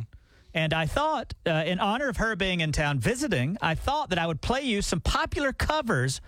And 0.53 0.73
I 0.75 0.87
thought, 0.87 1.33
uh, 1.47 1.51
in 1.67 1.79
honor 1.79 2.09
of 2.09 2.17
her 2.17 2.35
being 2.37 2.61
in 2.61 2.73
town 2.73 2.99
visiting, 2.99 3.57
I 3.63 3.75
thought 3.75 4.11
that 4.11 4.19
I 4.19 4.27
would 4.27 4.41
play 4.41 4.63
you 4.63 4.83
some 4.83 5.01
popular 5.01 5.53
covers 5.53 6.21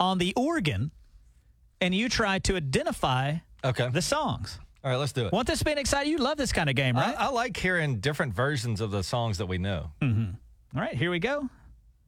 on 0.00 0.18
the 0.18 0.32
organ, 0.36 0.90
and 1.80 1.94
you 1.94 2.08
try 2.08 2.38
to 2.40 2.56
identify 2.56 3.36
Okay, 3.64 3.88
the 3.88 4.02
songs. 4.02 4.58
all 4.84 4.90
right, 4.90 4.96
let's 4.96 5.12
do 5.12 5.26
it. 5.26 5.32
Won't 5.32 5.46
this 5.46 5.62
being 5.62 5.78
exciting? 5.78 6.10
You 6.12 6.18
love 6.18 6.36
this 6.38 6.52
kind 6.52 6.68
of 6.68 6.76
game, 6.76 6.96
right? 6.96 7.14
I 7.18 7.28
like 7.30 7.56
hearing 7.56 7.98
different 8.00 8.34
versions 8.34 8.80
of 8.80 8.90
the 8.90 9.02
songs 9.02 9.38
that 9.38 9.46
we 9.46 9.58
know. 9.58 9.90
All 10.02 10.10
right, 10.74 10.94
here 10.94 11.10
we 11.10 11.18
go. 11.20 11.48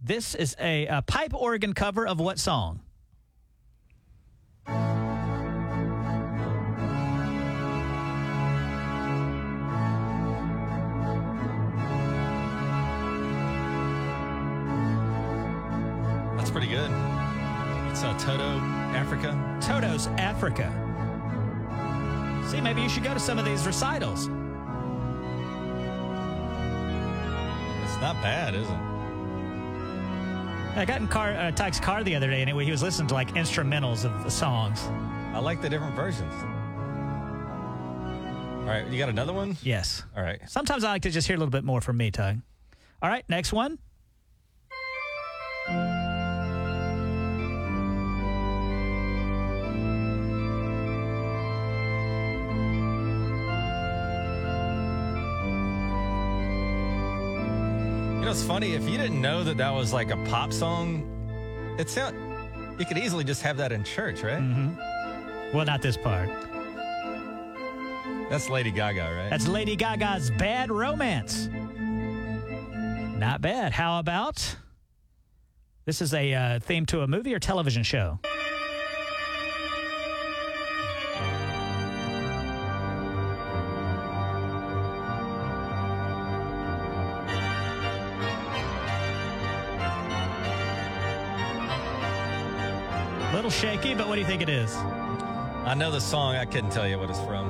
This 0.03 0.35
is 0.35 0.57
a, 0.61 0.87
a 0.87 1.03
pipe 1.03 1.35
organ 1.35 1.73
cover 1.75 2.07
of 2.07 2.19
what 2.21 2.39
song? 2.39 2.81
That's 16.51 16.67
pretty 16.67 16.75
good. 16.75 16.91
It's 17.93 18.03
uh, 18.03 18.13
Toto, 18.19 18.59
Africa. 18.93 19.61
Toto's 19.63 20.09
Africa. 20.19 20.67
See, 22.51 22.61
maybe 22.61 22.83
you 22.83 22.89
should 22.89 23.05
go 23.05 23.15
to 23.15 23.21
some 23.21 23.39
of 23.39 23.45
these 23.45 23.65
recitals. 23.65 24.23
It's 27.85 28.01
not 28.01 28.21
bad, 28.21 28.57
is 28.57 28.67
it? 28.69 28.77
I 30.77 30.85
got 30.85 31.01
in 31.01 31.07
car, 31.07 31.35
uh, 31.37 31.53
Tige's 31.53 31.79
car 31.79 32.03
the 32.03 32.17
other 32.17 32.29
day, 32.29 32.41
and 32.41 32.51
it, 32.51 32.65
he 32.65 32.71
was 32.73 32.83
listening 32.83 33.07
to 33.07 33.15
like 33.15 33.29
instrumentals 33.35 34.05
of 34.05 34.25
the 34.25 34.31
songs. 34.31 34.81
I 35.33 35.39
like 35.39 35.63
the 35.63 35.69
different 35.69 35.95
versions. 35.95 36.35
All 38.63 38.67
right, 38.67 38.85
you 38.89 38.99
got 38.99 39.09
another 39.09 39.33
one? 39.33 39.57
Yes. 39.63 40.03
All 40.17 40.25
right. 40.25 40.41
Sometimes 40.49 40.83
I 40.83 40.91
like 40.91 41.03
to 41.03 41.11
just 41.11 41.29
hear 41.29 41.37
a 41.37 41.39
little 41.39 41.53
bit 41.53 41.63
more 41.63 41.81
from 41.81 41.97
me, 41.97 42.11
Tige. 42.11 42.43
All 43.01 43.09
right, 43.09 43.25
next 43.29 43.53
one. 43.53 43.79
Know, 58.31 58.39
it's 58.39 58.47
funny 58.47 58.75
if 58.75 58.89
you 58.89 58.97
didn't 58.97 59.21
know 59.21 59.43
that 59.43 59.57
that 59.57 59.75
was 59.75 59.93
like 59.93 60.13
a 60.13 60.17
pop 60.27 60.53
song. 60.53 61.05
It 61.79 61.91
sound 61.91 62.17
you 62.79 62.87
could 62.87 62.97
easily 62.99 63.25
just 63.25 63.43
have 63.43 63.57
that 63.57 63.73
in 63.73 63.83
church, 63.83 64.23
right? 64.23 64.41
Well, 65.53 65.65
not 65.67 65.83
this 65.83 65.97
part. 65.97 66.29
That's 68.31 68.49
Lady 68.49 68.71
Gaga, 68.71 69.03
right? 69.03 69.31
That's 69.31 69.49
Lady 69.49 69.75
Gaga's 69.75 70.31
Bad 70.31 70.71
Romance. 70.71 71.49
Not 73.19 73.41
bad. 73.41 73.73
How 73.73 73.99
about 73.99 74.57
this 75.85 76.01
is 76.01 76.15
a 76.15 76.33
uh, 76.33 76.59
theme 76.61 76.87
to 76.87 77.01
a 77.01 77.09
movie 77.09 77.35
or 77.35 77.41
television 77.41 77.83
show? 77.83 78.21
Shaky, 93.61 93.95
but 93.95 94.09
what 94.09 94.15
do 94.15 94.21
you 94.23 94.27
think 94.27 94.41
it 94.43 94.49
is? 94.49 94.75
I 94.75 95.75
know 95.75 95.91
the 95.91 96.01
song. 96.01 96.35
I 96.37 96.47
couldn't 96.47 96.71
tell 96.71 96.89
you 96.89 96.99
what 96.99 97.11
it's 97.11 97.21
from. 97.21 97.47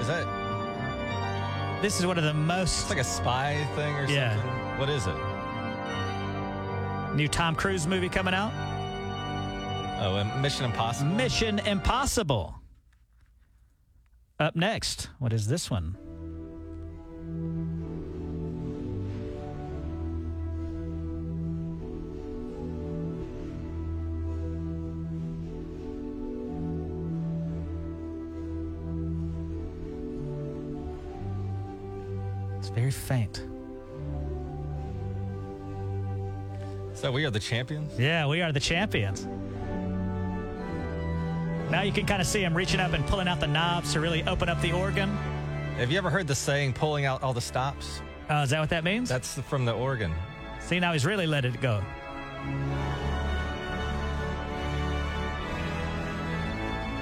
Is 0.00 0.06
that 0.08 0.26
This 1.82 1.98
is 2.00 2.06
one 2.06 2.16
of 2.16 2.24
the 2.24 2.32
most 2.34 2.80
it's 2.82 2.90
like 2.90 2.98
a 3.00 3.04
spy 3.04 3.66
thing 3.74 3.94
or 3.96 4.06
Yeah. 4.06 4.36
something? 4.36 4.78
What 4.78 4.88
is 4.88 5.06
it? 5.06 5.16
new 7.14 7.28
Tom 7.28 7.54
Cruise 7.54 7.86
movie 7.86 8.08
coming 8.08 8.32
out. 8.32 8.52
Oh, 10.00 10.24
Mission 10.40 10.64
Impossible. 10.64 11.10
Mission 11.12 11.58
Impossible. 11.58 12.54
Up 14.40 14.56
next, 14.56 15.10
what 15.18 15.32
is 15.32 15.46
this 15.46 15.70
one? 15.70 15.96
Faint. 32.92 33.46
so 36.94 37.10
we 37.10 37.24
are 37.24 37.30
the 37.30 37.40
champions. 37.40 37.98
Yeah, 37.98 38.28
we 38.28 38.42
are 38.42 38.52
the 38.52 38.60
champions. 38.60 39.26
Now 41.68 41.82
you 41.82 41.90
can 41.90 42.06
kind 42.06 42.20
of 42.20 42.28
see 42.28 42.42
him 42.44 42.54
reaching 42.54 42.78
up 42.78 42.92
and 42.92 43.04
pulling 43.06 43.26
out 43.26 43.40
the 43.40 43.46
knobs 43.48 43.92
to 43.94 44.00
really 44.00 44.22
open 44.24 44.48
up 44.48 44.60
the 44.60 44.70
organ. 44.72 45.08
Have 45.78 45.90
you 45.90 45.98
ever 45.98 46.10
heard 46.10 46.28
the 46.28 46.34
saying 46.34 46.74
"pulling 46.74 47.04
out 47.04 47.22
all 47.22 47.32
the 47.32 47.40
stops"? 47.40 48.00
Oh, 48.30 48.42
is 48.42 48.50
that 48.50 48.60
what 48.60 48.70
that 48.70 48.84
means? 48.84 49.08
That's 49.08 49.40
from 49.40 49.64
the 49.64 49.72
organ. 49.72 50.14
see, 50.60 50.78
now 50.78 50.92
he's 50.92 51.04
really 51.04 51.26
let 51.26 51.44
it 51.44 51.60
go. 51.60 51.82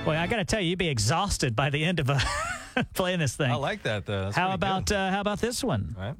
Boy, 0.05 0.17
I 0.17 0.27
got 0.27 0.37
to 0.37 0.45
tell 0.45 0.61
you, 0.61 0.71
you'd 0.71 0.79
be 0.79 0.89
exhausted 0.89 1.55
by 1.55 1.69
the 1.69 1.85
end 1.85 2.01
of 2.01 2.09
uh, 2.09 2.19
playing 2.95 3.19
this 3.21 3.37
thing. 3.37 3.51
I 3.51 3.55
like 3.57 3.83
that 3.83 4.07
though. 4.07 4.25
That's 4.25 4.37
how 4.37 4.53
about 4.53 4.91
uh, 4.91 5.11
how 5.11 5.21
about 5.21 5.41
this 5.41 5.63
one? 5.63 5.95
All 5.99 6.05
right. 6.05 6.17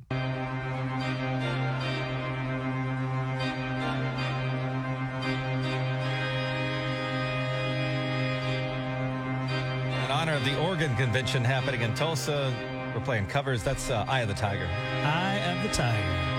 In 10.05 10.11
honor 10.11 10.35
of 10.35 10.45
the 10.45 10.59
organ 10.61 10.97
Convention 10.97 11.45
happening 11.45 11.83
in 11.83 11.95
Tulsa, 11.95 12.53
we're 12.95 13.01
playing 13.01 13.27
covers. 13.27 13.63
That's 13.63 13.91
uh, 13.91 14.05
"Eye 14.09 14.21
of 14.21 14.29
the 14.29 14.35
Tiger." 14.35 14.67
Eye 14.67 15.41
of 15.57 15.63
the 15.63 15.75
Tiger. 15.75 16.30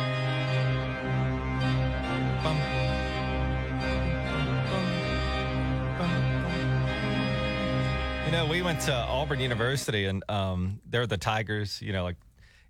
You 8.32 8.38
know, 8.38 8.46
we 8.46 8.62
went 8.62 8.80
to 8.84 8.94
Auburn 8.94 9.42
University, 9.42 10.06
and 10.06 10.24
um, 10.30 10.80
they're 10.90 11.06
the 11.06 11.18
Tigers. 11.18 11.82
You 11.82 11.92
know, 11.92 12.06
like 12.06 12.16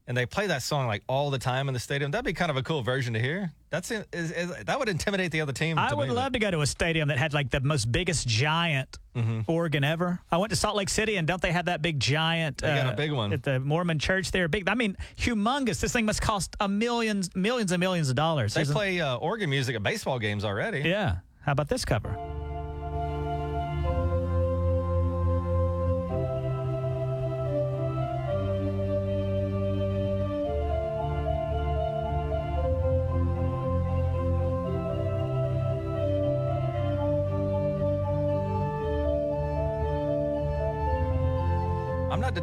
and 0.08 0.18
they 0.18 0.26
play 0.26 0.48
that 0.48 0.64
song 0.64 0.88
like 0.88 1.04
all 1.08 1.30
the 1.30 1.38
time 1.38 1.68
in 1.68 1.76
the 1.76 1.80
stadium. 1.80 2.10
That'd 2.10 2.26
be 2.26 2.34
kind 2.34 2.50
of 2.50 2.58
a 2.58 2.64
cool 2.64 2.82
version 2.82 3.14
to 3.14 3.20
hear. 3.20 3.52
That's 3.70 3.92
is, 3.92 4.04
is, 4.12 4.52
that 4.66 4.80
would 4.80 4.90
intimidate 4.90 5.32
the 5.32 5.42
other 5.42 5.54
team. 5.54 5.78
I 5.78 5.94
would 5.94 6.08
me, 6.10 6.16
love 6.16 6.32
to 6.34 6.40
go 6.40 6.50
to 6.50 6.62
a 6.62 6.66
stadium 6.66 7.10
that 7.10 7.20
had 7.20 7.36
like 7.36 7.52
the 7.52 7.60
most 7.60 7.92
biggest 7.92 8.28
giant 8.28 8.98
Mm-hmm. 9.16 9.42
organ 9.52 9.84
ever. 9.84 10.20
I 10.32 10.38
went 10.38 10.50
to 10.50 10.56
Salt 10.56 10.76
Lake 10.78 10.90
City, 10.90 11.18
and 11.18 11.28
don't 11.28 11.42
they 11.42 11.52
have 11.52 11.66
that 11.66 11.84
big 11.84 12.00
giant? 12.00 12.64
uh, 12.64 12.68
They 12.68 12.82
got 12.82 12.94
a 12.94 12.96
big 12.96 13.12
one. 13.12 13.32
at 13.32 13.44
the 13.44 13.60
Mormon 13.60 14.00
church. 14.00 14.32
there. 14.32 14.48
big. 14.48 14.68
I 14.68 14.74
mean, 14.74 14.98
humongous. 15.16 15.80
This 15.80 15.94
thing 15.94 16.06
must 16.06 16.22
cost 16.24 16.56
a 16.60 16.68
millions, 16.68 17.30
millions 17.36 17.72
and 17.72 17.80
millions 17.80 18.10
of 18.10 18.16
dollars. 18.16 18.56
They 18.56 18.64
play 18.64 19.00
uh, 19.00 19.18
organ 19.18 19.52
music 19.52 19.76
at 19.76 19.84
baseball 19.84 20.18
games 20.18 20.44
already. 20.44 20.80
Yeah. 20.80 21.18
How 21.42 21.52
about 21.52 21.68
this 21.68 21.86
cover? 21.86 22.18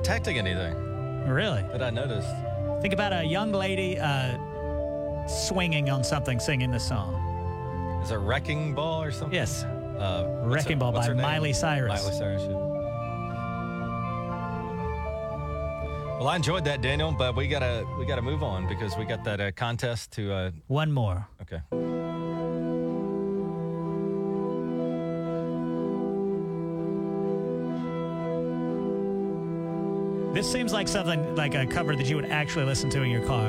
Detecting 0.09 0.39
anything 0.39 0.75
Really? 1.29 1.61
that 1.71 1.83
I 1.83 1.91
noticed. 1.91 2.31
Think 2.81 2.95
about 2.95 3.13
a 3.13 3.23
young 3.23 3.53
lady 3.53 3.99
uh, 3.99 4.39
swinging 5.27 5.91
on 5.91 6.03
something, 6.03 6.41
singing 6.41 6.71
this 6.71 6.89
song. 6.89 7.13
Is 8.03 8.11
it 8.11 8.17
Wrecking 8.17 8.75
Ball 8.75 9.03
or 9.03 9.11
something? 9.11 9.35
Yes. 9.35 9.65
Uh, 9.65 10.25
what's 10.41 10.55
Wrecking 10.55 10.79
her- 10.79 10.81
Ball 10.81 10.93
what's 10.93 11.07
by 11.07 11.11
her 11.11 11.15
name? 11.15 11.23
Miley 11.27 11.53
Cyrus. 11.53 12.03
Miley 12.03 12.17
Cyrus. 12.19 12.43
yeah. 12.43 12.55
Well, 16.19 16.29
I 16.29 16.37
enjoyed 16.37 16.65
that, 16.65 16.81
Daniel, 16.81 17.13
but 17.13 17.37
we 17.37 17.47
gotta 17.47 17.87
we 17.99 18.07
gotta 18.07 18.23
move 18.23 18.43
on 18.43 18.67
because 18.67 18.97
we 18.97 19.05
got 19.05 19.23
that 19.25 19.41
uh, 19.43 19.53
contest 19.53 20.11
to. 20.13 20.33
Uh, 20.33 20.51
One 20.69 20.91
more. 20.91 21.29
okay. 21.43 21.61
This 30.33 30.51
seems 30.51 30.73
like 30.73 30.87
something 30.87 31.35
like 31.35 31.55
a 31.55 31.67
cover 31.67 31.97
that 31.97 32.07
you 32.07 32.17
would 32.17 32.27
actually 32.27 32.67
listen 32.67 32.91
to 32.91 33.03
in 33.03 33.11
your 33.11 33.25
car. 33.27 33.49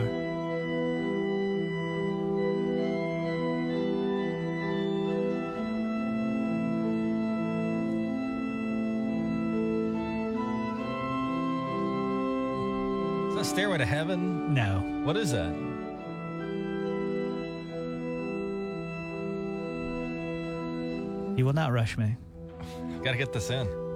Is 13.30 13.36
that 13.36 13.46
Stairway 13.46 13.78
to 13.78 13.86
Heaven? 13.86 14.54
No. 14.54 14.80
What 15.04 15.18
is 15.18 15.32
that? 15.32 15.54
You 21.38 21.46
will 21.46 21.54
not 21.54 21.72
rush 21.72 21.98
me. 21.98 22.16
Got 23.04 23.12
to 23.12 23.18
get 23.18 23.32
this 23.32 23.50
in. 23.50 23.89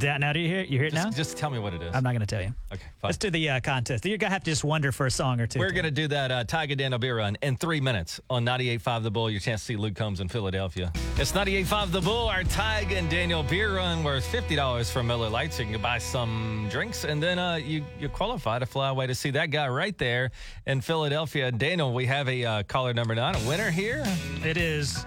Da- 0.00 0.16
Now, 0.16 0.32
do 0.32 0.40
you 0.40 0.48
hear, 0.48 0.62
you 0.62 0.78
hear 0.78 0.86
it 0.86 0.92
Just, 0.94 1.04
now? 1.04 1.10
just 1.12 1.36
tell 1.36 1.50
me 1.50 1.58
what 1.58 1.74
it 1.74 1.82
is. 1.82 1.94
I'm 1.94 2.02
not 2.02 2.12
going 2.12 2.20
to 2.20 2.26
tell 2.26 2.40
you. 2.40 2.54
okay, 2.72 2.82
fine. 3.00 3.08
Let's 3.10 3.18
do 3.18 3.28
the 3.28 3.50
uh, 3.50 3.60
contest. 3.60 4.06
You're 4.06 4.16
going 4.16 4.30
to 4.30 4.32
have 4.32 4.42
to 4.44 4.50
just 4.50 4.64
wonder 4.64 4.92
for 4.92 5.04
a 5.04 5.10
song 5.10 5.40
or 5.40 5.46
two. 5.46 5.58
We're 5.58 5.72
going 5.72 5.84
to 5.84 5.90
do 5.90 6.08
that 6.08 6.32
uh, 6.32 6.44
Tige 6.44 6.70
and 6.70 6.78
Daniel 6.78 6.98
beer 6.98 7.18
run 7.18 7.36
in 7.42 7.56
three 7.56 7.80
minutes 7.82 8.18
on 8.30 8.44
98.5 8.46 9.02
The 9.02 9.10
Bull. 9.10 9.30
Your 9.30 9.40
chance 9.40 9.60
to 9.60 9.66
see 9.66 9.76
Luke 9.76 9.94
Combs 9.94 10.20
in 10.20 10.28
Philadelphia. 10.28 10.90
It's 11.16 11.32
98.5 11.32 11.92
The 11.92 12.00
Bull, 12.00 12.28
our 12.28 12.42
Tige 12.44 12.92
and 12.92 13.10
Daniel 13.10 13.42
beer 13.42 13.76
run 13.76 14.02
worth 14.02 14.26
$50 14.32 14.90
from 14.90 15.06
Miller 15.06 15.28
Lite. 15.28 15.52
So 15.52 15.64
you 15.64 15.72
can 15.72 15.82
buy 15.82 15.98
some 15.98 16.66
drinks 16.70 17.04
and 17.04 17.22
then 17.22 17.38
uh, 17.38 17.56
you, 17.56 17.84
you 18.00 18.08
qualify 18.08 18.58
to 18.58 18.66
fly 18.66 18.88
away 18.88 19.06
to 19.06 19.14
see 19.14 19.30
that 19.32 19.50
guy 19.50 19.68
right 19.68 19.96
there 19.98 20.30
in 20.66 20.80
Philadelphia. 20.80 21.52
Daniel, 21.52 21.92
we 21.92 22.06
have 22.06 22.26
a 22.26 22.42
uh, 22.44 22.62
caller 22.62 22.94
number 22.94 23.14
nine, 23.14 23.34
a 23.34 23.48
winner 23.48 23.70
here. 23.70 24.02
It 24.44 24.56
is 24.56 25.04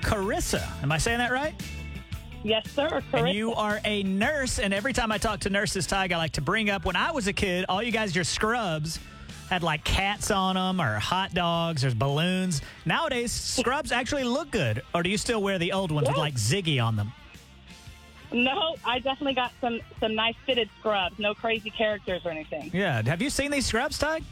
Carissa. 0.00 0.66
Am 0.82 0.90
I 0.90 0.96
saying 0.98 1.18
that 1.18 1.32
right? 1.32 1.54
Yes, 2.42 2.70
sir. 2.70 2.88
Correct. 2.88 3.14
And 3.14 3.28
you 3.28 3.54
are 3.54 3.80
a 3.84 4.02
nurse. 4.02 4.58
And 4.58 4.72
every 4.72 4.92
time 4.92 5.10
I 5.10 5.18
talk 5.18 5.40
to 5.40 5.50
nurses, 5.50 5.86
Tige, 5.86 6.12
I 6.12 6.16
like 6.16 6.32
to 6.32 6.40
bring 6.40 6.70
up 6.70 6.84
when 6.84 6.96
I 6.96 7.10
was 7.10 7.26
a 7.26 7.32
kid, 7.32 7.64
all 7.68 7.82
you 7.82 7.92
guys, 7.92 8.14
your 8.14 8.24
scrubs 8.24 8.98
had 9.50 9.62
like 9.62 9.84
cats 9.84 10.30
on 10.30 10.56
them 10.56 10.80
or 10.80 10.98
hot 10.98 11.32
dogs, 11.32 11.84
or 11.84 11.94
balloons. 11.94 12.62
Nowadays, 12.84 13.32
scrubs 13.32 13.92
actually 13.92 14.24
look 14.24 14.50
good. 14.50 14.82
Or 14.94 15.02
do 15.02 15.10
you 15.10 15.18
still 15.18 15.42
wear 15.42 15.58
the 15.58 15.72
old 15.72 15.90
ones 15.90 16.08
with 16.08 16.16
like 16.16 16.34
Ziggy 16.34 16.82
on 16.82 16.96
them? 16.96 17.12
no, 18.32 18.74
I 18.84 18.98
definitely 18.98 19.34
got 19.34 19.52
some 19.60 19.80
some 20.00 20.14
nice 20.14 20.34
fitted 20.44 20.68
scrubs. 20.78 21.18
No 21.18 21.34
crazy 21.34 21.70
characters 21.70 22.22
or 22.24 22.30
anything. 22.30 22.70
Yeah. 22.72 23.02
Have 23.02 23.22
you 23.22 23.30
seen 23.30 23.50
these 23.50 23.66
scrubs, 23.66 23.98
Tige? 23.98 24.24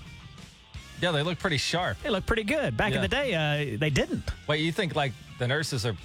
Yeah, 1.01 1.11
they 1.13 1.23
look 1.23 1.39
pretty 1.39 1.59
sharp. 1.59 1.99
They 2.03 2.11
look 2.11 2.25
pretty 2.27 2.45
good. 2.45 2.77
Back 2.77 2.93
in 2.93 3.03
the 3.03 3.09
day, 3.09 3.35
uh, 3.35 3.79
they 3.79 3.91
didn't. 3.91 4.25
Wait, 4.49 4.61
you 4.61 4.73
think 4.73 4.95
like 4.95 5.13
the 5.39 5.47
nurses 5.47 5.85
are 5.85 5.97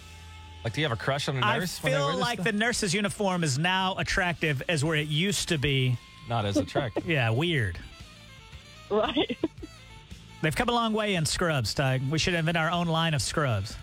like? 0.64 0.74
Do 0.74 0.82
you 0.82 0.88
have 0.88 0.98
a 0.98 1.02
crush 1.02 1.28
on 1.28 1.38
a 1.38 1.46
I 1.46 1.60
nurse? 1.60 1.82
when 1.82 1.92
they 1.92 1.98
wear 1.98 2.08
feel 2.08 2.12
this 2.18 2.22
like 2.22 2.34
stuff? 2.40 2.46
the 2.46 2.52
nurse's 2.54 2.94
uniform 2.94 3.44
is 3.44 3.58
now 3.58 3.96
attractive 3.98 4.62
as 4.70 4.84
where 4.84 4.96
it 4.96 5.08
used 5.08 5.50
to 5.50 5.58
be. 5.58 5.98
not 6.28 6.46
as 6.46 6.58
attractive. 6.58 7.06
Yeah, 7.08 7.30
weird. 7.32 7.78
Right. 8.90 9.38
They've 10.42 10.56
come 10.56 10.70
a 10.70 10.74
long 10.74 10.94
way 10.94 11.16
in 11.16 11.26
scrubs, 11.26 11.76
Tige. 11.76 12.10
We 12.10 12.18
should 12.18 12.34
invent 12.34 12.58
our 12.58 12.72
own 12.72 12.88
line 12.88 13.14
of 13.14 13.22
scrubs. 13.22 13.76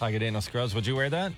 Tige 0.00 0.10
and 0.12 0.20
Daniel 0.20 0.40
scrubs. 0.40 0.74
Would 0.74 0.86
you 0.86 0.96
wear 0.96 1.10
that? 1.10 1.32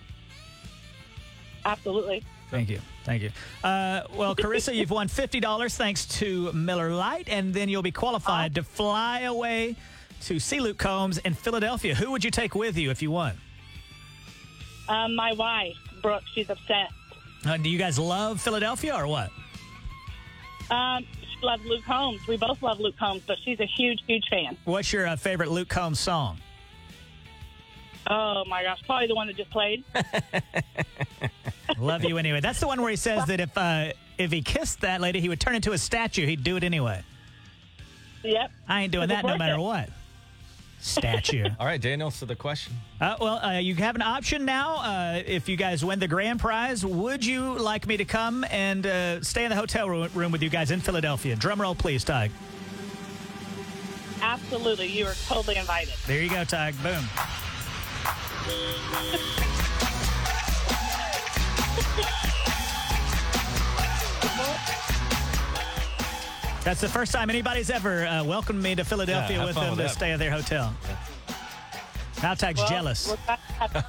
Absolutely. 1.64 2.24
Thank 2.50 2.68
you. 2.68 2.80
Thank 3.04 3.22
you. 3.22 3.30
Uh, 3.64 4.02
well, 4.14 4.36
Carissa, 4.36 4.74
you've 4.74 4.90
won 4.90 5.08
$50 5.08 5.74
thanks 5.76 6.04
to 6.18 6.52
Miller 6.52 6.92
Lite, 6.94 7.28
and 7.28 7.54
then 7.54 7.68
you'll 7.68 7.82
be 7.82 7.92
qualified 7.92 8.54
to 8.56 8.62
fly 8.62 9.20
away 9.20 9.76
to 10.22 10.38
see 10.38 10.60
Luke 10.60 10.78
Combs 10.78 11.18
in 11.18 11.34
Philadelphia. 11.34 11.94
Who 11.94 12.10
would 12.12 12.22
you 12.24 12.30
take 12.30 12.54
with 12.54 12.76
you 12.76 12.90
if 12.90 13.00
you 13.02 13.10
won? 13.10 13.38
Um, 14.88 15.14
my 15.14 15.32
wife, 15.32 15.76
Brooke, 16.02 16.24
she's 16.34 16.50
upset. 16.50 16.90
Uh, 17.44 17.56
do 17.56 17.68
you 17.68 17.78
guys 17.78 17.98
love 17.98 18.40
Philadelphia 18.40 18.94
or 18.94 19.06
what? 19.06 19.30
Um, 20.70 21.04
she 21.20 21.44
loves 21.44 21.64
Luke 21.64 21.84
Combs. 21.84 22.20
We 22.26 22.36
both 22.36 22.62
love 22.62 22.80
Luke 22.80 22.96
Combs, 22.98 23.22
but 23.26 23.38
she's 23.44 23.60
a 23.60 23.66
huge, 23.66 24.00
huge 24.06 24.24
fan. 24.30 24.56
What's 24.64 24.92
your 24.92 25.06
uh, 25.06 25.16
favorite 25.16 25.50
Luke 25.50 25.68
Combs 25.68 26.00
song? 26.00 26.38
Oh 28.08 28.44
my 28.46 28.62
gosh, 28.62 28.80
probably 28.84 29.06
the 29.06 29.14
one 29.14 29.28
that 29.28 29.36
just 29.36 29.50
played. 29.50 29.84
Love 31.78 32.04
you 32.04 32.18
anyway. 32.18 32.40
That's 32.40 32.58
the 32.58 32.66
one 32.66 32.80
where 32.80 32.90
he 32.90 32.96
says 32.96 33.26
that 33.26 33.40
if 33.40 33.56
uh, 33.56 33.92
if 34.18 34.32
he 34.32 34.42
kissed 34.42 34.80
that 34.80 35.00
lady, 35.00 35.20
he 35.20 35.28
would 35.28 35.40
turn 35.40 35.54
into 35.54 35.72
a 35.72 35.78
statue. 35.78 36.26
He'd 36.26 36.42
do 36.42 36.56
it 36.56 36.64
anyway. 36.64 37.02
yep. 38.24 38.50
I 38.68 38.82
ain't 38.82 38.92
doing 38.92 39.08
that 39.08 39.24
no 39.24 39.36
matter 39.36 39.60
what. 39.60 39.88
Statue. 40.82 41.44
All 41.60 41.66
right, 41.66 41.80
Daniel. 41.80 42.10
So 42.10 42.26
the 42.26 42.34
question. 42.34 42.74
Uh, 43.00 43.16
well, 43.20 43.38
uh, 43.38 43.58
you 43.58 43.74
have 43.76 43.94
an 43.94 44.02
option 44.02 44.44
now. 44.44 44.76
Uh, 44.78 45.22
if 45.24 45.48
you 45.48 45.56
guys 45.56 45.84
win 45.84 46.00
the 46.00 46.08
grand 46.08 46.40
prize, 46.40 46.84
would 46.84 47.24
you 47.24 47.56
like 47.58 47.86
me 47.86 47.96
to 47.96 48.04
come 48.04 48.44
and 48.50 48.84
uh, 48.84 49.22
stay 49.22 49.44
in 49.44 49.50
the 49.50 49.56
hotel 49.56 49.88
ro- 49.88 50.08
room 50.12 50.32
with 50.32 50.42
you 50.42 50.50
guys 50.50 50.72
in 50.72 50.80
Philadelphia? 50.80 51.36
Drum 51.36 51.60
roll, 51.60 51.76
please, 51.76 52.04
Tige. 52.04 52.32
Absolutely. 54.20 54.88
You 54.88 55.06
are 55.06 55.14
totally 55.26 55.56
invited. 55.56 55.94
There 56.06 56.20
you 56.20 56.28
go, 56.28 56.44
Tige. 56.44 56.74
Boom. 56.82 57.04
That's 66.64 66.80
the 66.80 66.88
first 66.88 67.12
time 67.12 67.28
anybody's 67.28 67.70
ever 67.70 68.06
uh, 68.06 68.22
welcomed 68.24 68.62
me 68.62 68.74
to 68.76 68.84
Philadelphia 68.84 69.38
Yeah, 69.38 69.44
with 69.44 69.54
them 69.56 69.70
with 69.70 69.78
to 69.78 69.82
that. 69.84 69.90
stay 69.90 70.12
at 70.12 70.18
their 70.20 70.30
hotel. 70.30 70.72
Now 72.22 72.34
Tige's 72.34 72.58
Well, 72.60 72.68
jealous. 72.68 73.08
we're 73.08 73.16
glad 73.26 73.38
to 73.72 73.80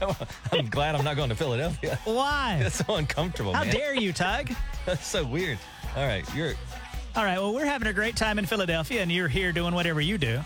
have- 0.00 0.36
I'm 0.52 0.68
glad 0.70 0.94
I'm 0.94 1.04
not 1.04 1.16
going 1.16 1.28
to 1.30 1.34
Philadelphia. 1.34 1.98
Why? 2.04 2.58
That's 2.62 2.76
so 2.86 2.94
uncomfortable, 2.94 3.52
How 3.52 3.64
man. 3.64 3.74
dare 3.74 3.94
you, 3.94 4.12
Tige? 4.12 4.54
That's 4.86 5.06
so 5.06 5.24
weird. 5.26 5.58
All 5.96 6.06
right, 6.06 6.24
you're 6.34 6.54
All 7.16 7.24
right, 7.24 7.38
well, 7.38 7.52
we're 7.52 7.66
having 7.66 7.88
a 7.88 7.92
great 7.92 8.14
time 8.16 8.38
in 8.38 8.46
Philadelphia, 8.46 9.02
and 9.02 9.10
you're 9.10 9.28
here 9.28 9.50
doing 9.52 9.74
whatever 9.74 10.00
you 10.00 10.16
do. 10.16 10.40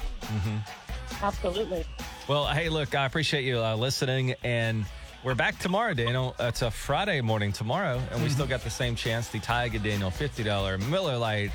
Absolutely. 1.22 1.84
well. 2.26 2.46
Hey, 2.46 2.68
look, 2.70 2.94
I 2.94 3.04
appreciate 3.04 3.44
you 3.44 3.58
uh, 3.62 3.76
listening, 3.76 4.34
and 4.42 4.84
we're 5.24 5.34
back 5.34 5.58
tomorrow, 5.58 5.94
Daniel. 5.94 6.36
It's 6.38 6.62
a 6.62 6.70
Friday 6.70 7.20
morning 7.22 7.52
tomorrow, 7.52 8.00
and 8.12 8.22
we 8.22 8.28
still 8.28 8.46
got 8.46 8.62
the 8.62 8.70
same 8.70 8.94
chance. 8.94 9.28
The 9.28 9.40
Tige 9.40 9.74
and 9.74 9.82
Daniel 9.82 10.10
fifty 10.10 10.42
dollar 10.42 10.76
Miller 10.78 11.16
Lite 11.16 11.50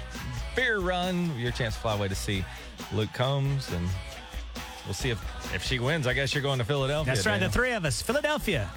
beer 0.56 0.80
run. 0.80 1.38
Your 1.38 1.52
chance 1.52 1.76
to 1.76 1.82
fly 1.82 1.96
away 1.96 2.08
to 2.08 2.16
see 2.16 2.44
Luke 2.94 3.14
Combs, 3.14 3.72
and 3.72 3.88
we'll 4.86 4.96
see 4.96 5.12
if 5.12 5.54
if 5.54 5.64
she 5.64 5.80
wins. 5.80 6.08
I 6.08 6.14
guess 6.14 6.34
you're 6.34 6.44
going 6.44 6.60
to 6.60 6.66
Philadelphia. 6.66 7.14
That's 7.14 7.26
right, 7.26 7.40
the 7.40 7.50
three 7.50 7.72
of 7.72 7.86
us. 7.86 8.02
Philadelphia. 8.02 8.70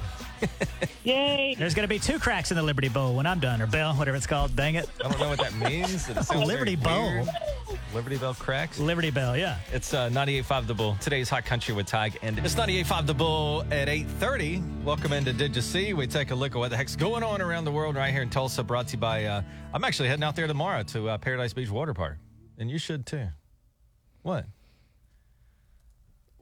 Yay! 1.04 1.54
There's 1.58 1.74
going 1.74 1.84
to 1.84 1.92
be 1.92 1.98
two 1.98 2.18
cracks 2.18 2.50
in 2.50 2.56
the 2.56 2.62
Liberty 2.62 2.88
Bowl 2.88 3.14
when 3.14 3.26
I'm 3.26 3.40
done, 3.40 3.60
or 3.60 3.66
Bell, 3.66 3.94
whatever 3.94 4.16
it's 4.16 4.26
called. 4.26 4.54
Dang 4.54 4.76
it. 4.76 4.88
I 5.04 5.08
don't 5.08 5.20
know 5.20 5.28
what 5.28 5.38
that 5.40 5.54
means. 5.54 6.08
It 6.08 6.22
sounds 6.22 6.46
Liberty 6.46 6.76
very 6.76 6.94
Bowl. 6.94 7.10
weird. 7.12 7.28
Liberty 7.94 8.16
Bell 8.16 8.34
cracks. 8.34 8.78
Liberty 8.78 9.10
Bell, 9.10 9.36
yeah. 9.36 9.58
It's 9.72 9.92
uh, 9.94 10.08
98.5 10.10 10.66
The 10.66 10.74
Bull. 10.74 10.96
Today's 11.00 11.28
Hot 11.28 11.44
Country 11.44 11.74
with 11.74 11.86
Tige. 11.86 12.16
And 12.22 12.38
it's 12.38 12.54
98.5 12.54 13.06
The 13.06 13.14
Bull 13.14 13.64
at 13.70 13.88
8.30. 13.88 14.84
Welcome 14.84 15.12
into 15.12 15.32
Did 15.32 15.54
You 15.54 15.62
See? 15.62 15.92
We 15.92 16.06
take 16.06 16.30
a 16.30 16.34
look 16.34 16.54
at 16.54 16.58
what 16.58 16.70
the 16.70 16.76
heck's 16.76 16.96
going 16.96 17.22
on 17.22 17.42
around 17.42 17.64
the 17.64 17.72
world 17.72 17.96
right 17.96 18.12
here 18.12 18.22
in 18.22 18.30
Tulsa, 18.30 18.62
brought 18.62 18.88
to 18.88 18.92
you 18.94 19.00
by... 19.00 19.24
Uh, 19.24 19.42
I'm 19.74 19.84
actually 19.84 20.08
heading 20.08 20.24
out 20.24 20.36
there 20.36 20.46
tomorrow 20.46 20.82
to 20.84 21.10
uh, 21.10 21.18
Paradise 21.18 21.52
Beach 21.52 21.70
Water 21.70 21.94
Park. 21.94 22.18
And 22.58 22.70
you 22.70 22.78
should 22.78 23.06
too. 23.06 23.28
What? 24.22 24.46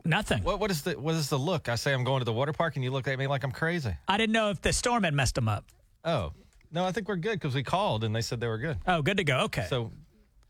Nothing. 0.04 0.42
What, 0.42 0.60
what, 0.60 0.70
is 0.70 0.82
the, 0.82 0.92
what 0.98 1.14
is 1.14 1.28
the 1.28 1.38
look? 1.38 1.68
I 1.68 1.74
say 1.74 1.92
I'm 1.92 2.04
going 2.04 2.20
to 2.20 2.24
the 2.24 2.32
water 2.32 2.52
park 2.52 2.76
and 2.76 2.84
you 2.84 2.90
look 2.90 3.06
at 3.08 3.18
me 3.18 3.26
like 3.26 3.44
I'm 3.44 3.52
crazy. 3.52 3.94
I 4.08 4.16
didn't 4.16 4.32
know 4.32 4.50
if 4.50 4.60
the 4.60 4.72
storm 4.72 5.04
had 5.04 5.14
messed 5.14 5.34
them 5.34 5.48
up. 5.48 5.64
Oh, 6.04 6.32
no, 6.72 6.84
I 6.84 6.92
think 6.92 7.08
we're 7.08 7.16
good 7.16 7.34
because 7.40 7.54
we 7.54 7.62
called 7.62 8.04
and 8.04 8.14
they 8.14 8.20
said 8.20 8.40
they 8.40 8.46
were 8.46 8.58
good. 8.58 8.78
Oh, 8.86 9.02
good 9.02 9.18
to 9.18 9.24
go. 9.24 9.40
Okay. 9.40 9.66
So 9.68 9.92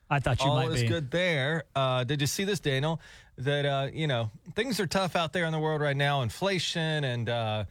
I 0.08 0.20
thought 0.20 0.40
you 0.40 0.50
all 0.50 0.56
might 0.56 0.70
is 0.70 0.82
be. 0.82 0.88
good 0.88 1.10
there. 1.10 1.64
Uh, 1.74 2.04
did 2.04 2.20
you 2.20 2.26
see 2.26 2.44
this, 2.44 2.60
Daniel? 2.60 3.00
That 3.38 3.64
uh, 3.64 3.88
you 3.92 4.06
know 4.06 4.30
things 4.54 4.80
are 4.80 4.86
tough 4.86 5.16
out 5.16 5.32
there 5.32 5.46
in 5.46 5.52
the 5.52 5.58
world 5.58 5.80
right 5.80 5.96
now, 5.96 6.22
inflation 6.22 7.04
and. 7.04 7.28
Uh, 7.28 7.64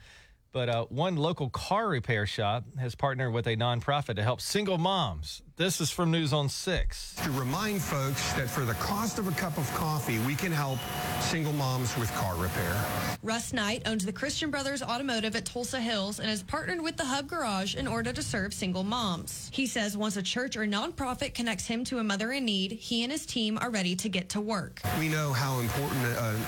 but 0.52 0.70
uh, 0.70 0.86
one 0.86 1.16
local 1.16 1.50
car 1.50 1.88
repair 1.88 2.26
shop 2.26 2.64
has 2.80 2.96
partnered 2.96 3.34
with 3.34 3.48
a 3.48 3.56
nonprofit 3.56 4.16
to 4.16 4.24
help 4.24 4.42
single 4.42 4.78
moms. 4.78 5.42
This 5.58 5.82
is 5.82 5.92
from 5.92 6.10
News 6.10 6.32
on 6.32 6.48
Six. 6.48 7.16
to 7.16 7.32
remind 7.32 7.82
folks 7.82 8.32
that 8.34 8.50
for 8.50 8.62
the 8.62 8.74
cost 8.76 9.20
of 9.20 9.28
a 9.28 9.32
cup 9.32 9.58
of 9.58 9.70
coffee, 9.74 10.18
we 10.20 10.34
can 10.34 10.52
help 10.52 10.80
single 11.20 11.52
moms 11.54 11.98
with 11.98 12.10
car 12.16 12.36
repair. 12.36 12.86
Russ 13.22 13.52
Knight 13.52 13.84
owns 13.86 14.06
the 14.06 14.14
Christian 14.14 14.52
Brothers 14.52 14.82
Automotive 14.82 15.36
at 15.36 15.44
Tulsa 15.46 15.82
Hills 15.82 16.20
and 16.20 16.30
has 16.30 16.42
partnered 16.44 16.82
with 16.82 16.96
the 16.96 17.04
Hub 17.04 17.28
Garage 17.28 17.76
in 17.76 17.88
order 17.88 18.14
to 18.14 18.24
serve 18.24 18.54
single 18.54 18.84
moms. 18.84 19.50
He 19.54 19.68
says 19.68 19.98
once 19.98 20.16
a 20.16 20.24
church 20.24 20.56
or 20.56 20.66
nonprofit 20.66 21.34
connects 21.34 21.66
him 21.66 21.84
to 21.86 22.00
a 22.00 22.04
mother 22.04 22.32
in 22.32 22.46
need, 22.46 22.72
he 22.72 23.04
and 23.04 23.12
his 23.12 23.26
team 23.26 23.58
are 23.62 23.70
ready 23.70 23.96
to 23.98 24.08
get 24.08 24.30
to 24.30 24.42
work. 24.42 24.82
We 24.98 25.10
know 25.10 25.34
how 25.34 25.60
important 25.60 26.06
a 26.06 26.40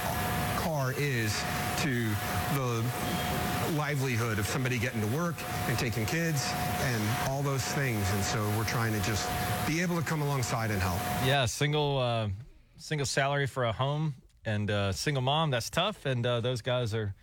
car 0.62 0.94
is 0.98 1.38
to 1.82 2.10
the 2.56 2.84
livelihood 3.72 4.40
of 4.40 4.48
somebody 4.48 4.78
getting 4.78 5.02
to 5.02 5.08
work 5.08 5.36
and 5.68 5.78
taking 5.78 6.06
kids 6.06 6.52
and 6.82 7.04
all 7.30 7.42
those 7.42 7.64
things. 7.64 8.10
And 8.14 8.24
so 8.24 8.40
we're 8.58 8.66
trying 8.66 8.94
to 8.94 9.02
just 9.02 9.30
be 9.68 9.82
able 9.82 9.98
to 9.98 10.04
come 10.04 10.22
alongside 10.22 10.72
and 10.72 10.82
help. 10.82 11.00
Yeah, 11.26 11.46
single 11.46 11.98
uh, 11.98 12.30
single 12.78 13.06
salary 13.06 13.48
for 13.48 13.66
a 13.66 13.72
home 13.72 14.16
and 14.46 14.70
uh, 14.70 14.92
single 14.92 15.22
mom. 15.22 15.52
That's 15.52 15.70
tough, 15.70 16.06
and 16.06 16.26
uh, 16.26 16.42
those 16.42 16.62
guys 16.62 16.94
are 16.94 17.14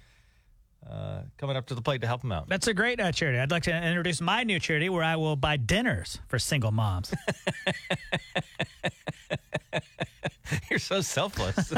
uh, 0.88 1.20
coming 1.36 1.56
up 1.56 1.66
to 1.66 1.74
the 1.74 1.82
plate 1.82 2.00
to 2.00 2.06
help 2.06 2.22
them 2.22 2.32
out. 2.32 2.48
That's 2.48 2.66
a 2.66 2.74
great 2.74 3.00
uh, 3.00 3.12
charity. 3.12 3.38
I'd 3.38 3.50
like 3.50 3.64
to 3.64 3.76
introduce 3.76 4.20
my 4.20 4.44
new 4.44 4.58
charity 4.58 4.88
where 4.88 5.02
I 5.02 5.16
will 5.16 5.36
buy 5.36 5.56
dinners 5.56 6.18
for 6.28 6.38
single 6.38 6.70
moms. 6.70 7.12
You're 10.70 10.78
so 10.78 11.00
selfless. 11.00 11.74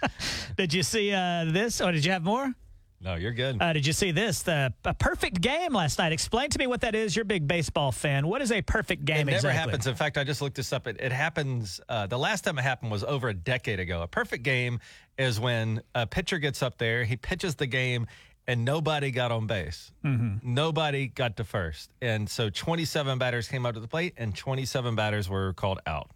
did 0.56 0.72
you 0.74 0.82
see 0.82 1.12
uh, 1.12 1.44
this? 1.46 1.80
Or 1.80 1.92
did 1.92 2.04
you 2.04 2.10
have 2.12 2.24
more? 2.24 2.52
No, 3.00 3.14
you're 3.14 3.32
good. 3.32 3.60
Uh, 3.60 3.72
did 3.72 3.86
you 3.86 3.92
see 3.92 4.10
this? 4.10 4.42
The 4.42 4.72
a 4.84 4.94
perfect 4.94 5.40
game 5.40 5.72
last 5.72 5.98
night. 5.98 6.12
Explain 6.12 6.50
to 6.50 6.58
me 6.58 6.66
what 6.66 6.80
that 6.80 6.94
is. 6.94 7.14
You're 7.14 7.22
a 7.22 7.26
big 7.26 7.46
baseball 7.46 7.92
fan. 7.92 8.26
What 8.26 8.42
is 8.42 8.50
a 8.50 8.60
perfect 8.62 9.04
game 9.04 9.28
It 9.28 9.32
never 9.32 9.36
exactly? 9.48 9.58
happens. 9.58 9.86
In 9.86 9.94
fact, 9.94 10.18
I 10.18 10.24
just 10.24 10.42
looked 10.42 10.56
this 10.56 10.72
up. 10.72 10.86
It, 10.86 10.96
it 11.00 11.12
happens. 11.12 11.80
Uh, 11.88 12.06
the 12.06 12.18
last 12.18 12.42
time 12.44 12.58
it 12.58 12.62
happened 12.62 12.90
was 12.90 13.04
over 13.04 13.28
a 13.28 13.34
decade 13.34 13.78
ago. 13.80 14.02
A 14.02 14.08
perfect 14.08 14.42
game 14.42 14.80
is 15.16 15.38
when 15.38 15.80
a 15.94 16.06
pitcher 16.06 16.38
gets 16.38 16.62
up 16.62 16.78
there, 16.78 17.04
he 17.04 17.16
pitches 17.16 17.54
the 17.56 17.66
game, 17.66 18.06
and 18.46 18.64
nobody 18.64 19.10
got 19.10 19.30
on 19.30 19.46
base. 19.46 19.92
Mm-hmm. 20.04 20.54
Nobody 20.54 21.08
got 21.08 21.36
to 21.36 21.44
first, 21.44 21.90
and 22.00 22.28
so 22.28 22.50
27 22.50 23.18
batters 23.18 23.46
came 23.48 23.66
up 23.66 23.74
to 23.74 23.80
the 23.80 23.88
plate, 23.88 24.14
and 24.16 24.34
27 24.34 24.94
batters 24.94 25.28
were 25.28 25.52
called 25.52 25.80
out. 25.86 26.10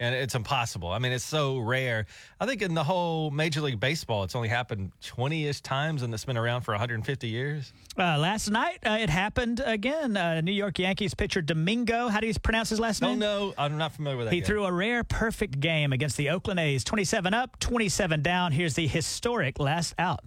And 0.00 0.12
it's 0.12 0.34
impossible. 0.34 0.88
I 0.88 0.98
mean, 0.98 1.12
it's 1.12 1.24
so 1.24 1.58
rare. 1.58 2.06
I 2.40 2.46
think 2.46 2.62
in 2.62 2.74
the 2.74 2.82
whole 2.82 3.30
Major 3.30 3.60
League 3.60 3.78
Baseball, 3.78 4.24
it's 4.24 4.34
only 4.34 4.48
happened 4.48 4.90
20 5.02 5.46
ish 5.46 5.60
times, 5.60 6.02
and 6.02 6.12
it's 6.12 6.24
been 6.24 6.36
around 6.36 6.62
for 6.62 6.72
150 6.72 7.28
years. 7.28 7.72
Uh, 7.96 8.18
last 8.18 8.50
night, 8.50 8.78
uh, 8.84 8.96
it 9.00 9.08
happened 9.08 9.62
again. 9.64 10.16
Uh, 10.16 10.40
New 10.40 10.50
York 10.52 10.80
Yankees 10.80 11.14
pitcher 11.14 11.40
Domingo, 11.40 12.08
how 12.08 12.18
do 12.18 12.26
you 12.26 12.34
pronounce 12.42 12.70
his 12.70 12.80
last 12.80 13.00
Don't 13.00 13.12
name? 13.12 13.18
know. 13.20 13.54
I'm 13.56 13.78
not 13.78 13.92
familiar 13.92 14.18
with 14.18 14.26
that. 14.26 14.34
He 14.34 14.40
guy. 14.40 14.46
threw 14.46 14.64
a 14.64 14.72
rare 14.72 15.04
perfect 15.04 15.60
game 15.60 15.92
against 15.92 16.16
the 16.16 16.30
Oakland 16.30 16.58
A's. 16.58 16.82
27 16.82 17.32
up, 17.32 17.60
27 17.60 18.20
down. 18.20 18.50
Here's 18.50 18.74
the 18.74 18.88
historic 18.88 19.60
last 19.60 19.94
out. 19.96 20.24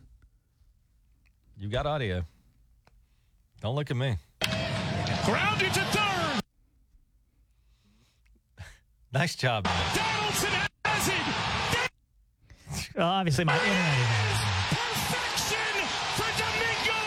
You've 1.60 1.72
got 1.72 1.86
audio. 1.86 2.24
Don't 3.62 3.76
look 3.76 3.92
at 3.92 3.98
me. 3.98 4.16
Grounded 5.26 5.74
to 5.74 5.82
third. 5.82 6.07
Nice 9.14 9.36
job. 9.36 9.64
Donaldson 9.96 10.50
has 10.86 11.08
it. 11.08 11.14
Well, 12.96 13.08
obviously, 13.20 13.46
my 13.46 13.56
internet 13.56 13.98
is 14.00 14.38
Perfection 14.70 15.88
for 16.16 16.30
Domingo 16.38 16.98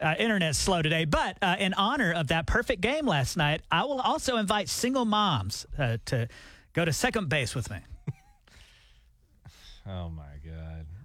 uh, 0.00 0.14
internet's 0.18 0.58
slow 0.58 0.82
today. 0.82 1.04
But 1.04 1.38
uh, 1.42 1.56
in 1.58 1.74
honor 1.74 2.12
of 2.12 2.28
that 2.28 2.46
perfect 2.46 2.80
game 2.80 3.06
last 3.06 3.36
night, 3.36 3.62
I 3.70 3.84
will 3.84 4.00
also 4.00 4.36
invite 4.36 4.68
single 4.68 5.04
moms 5.04 5.66
uh, 5.78 5.98
to 6.06 6.28
go 6.72 6.84
to 6.84 6.92
second 6.92 7.28
base 7.28 7.54
with 7.54 7.70
me. 7.70 7.78
Oh 9.90 10.10
my 10.10 10.27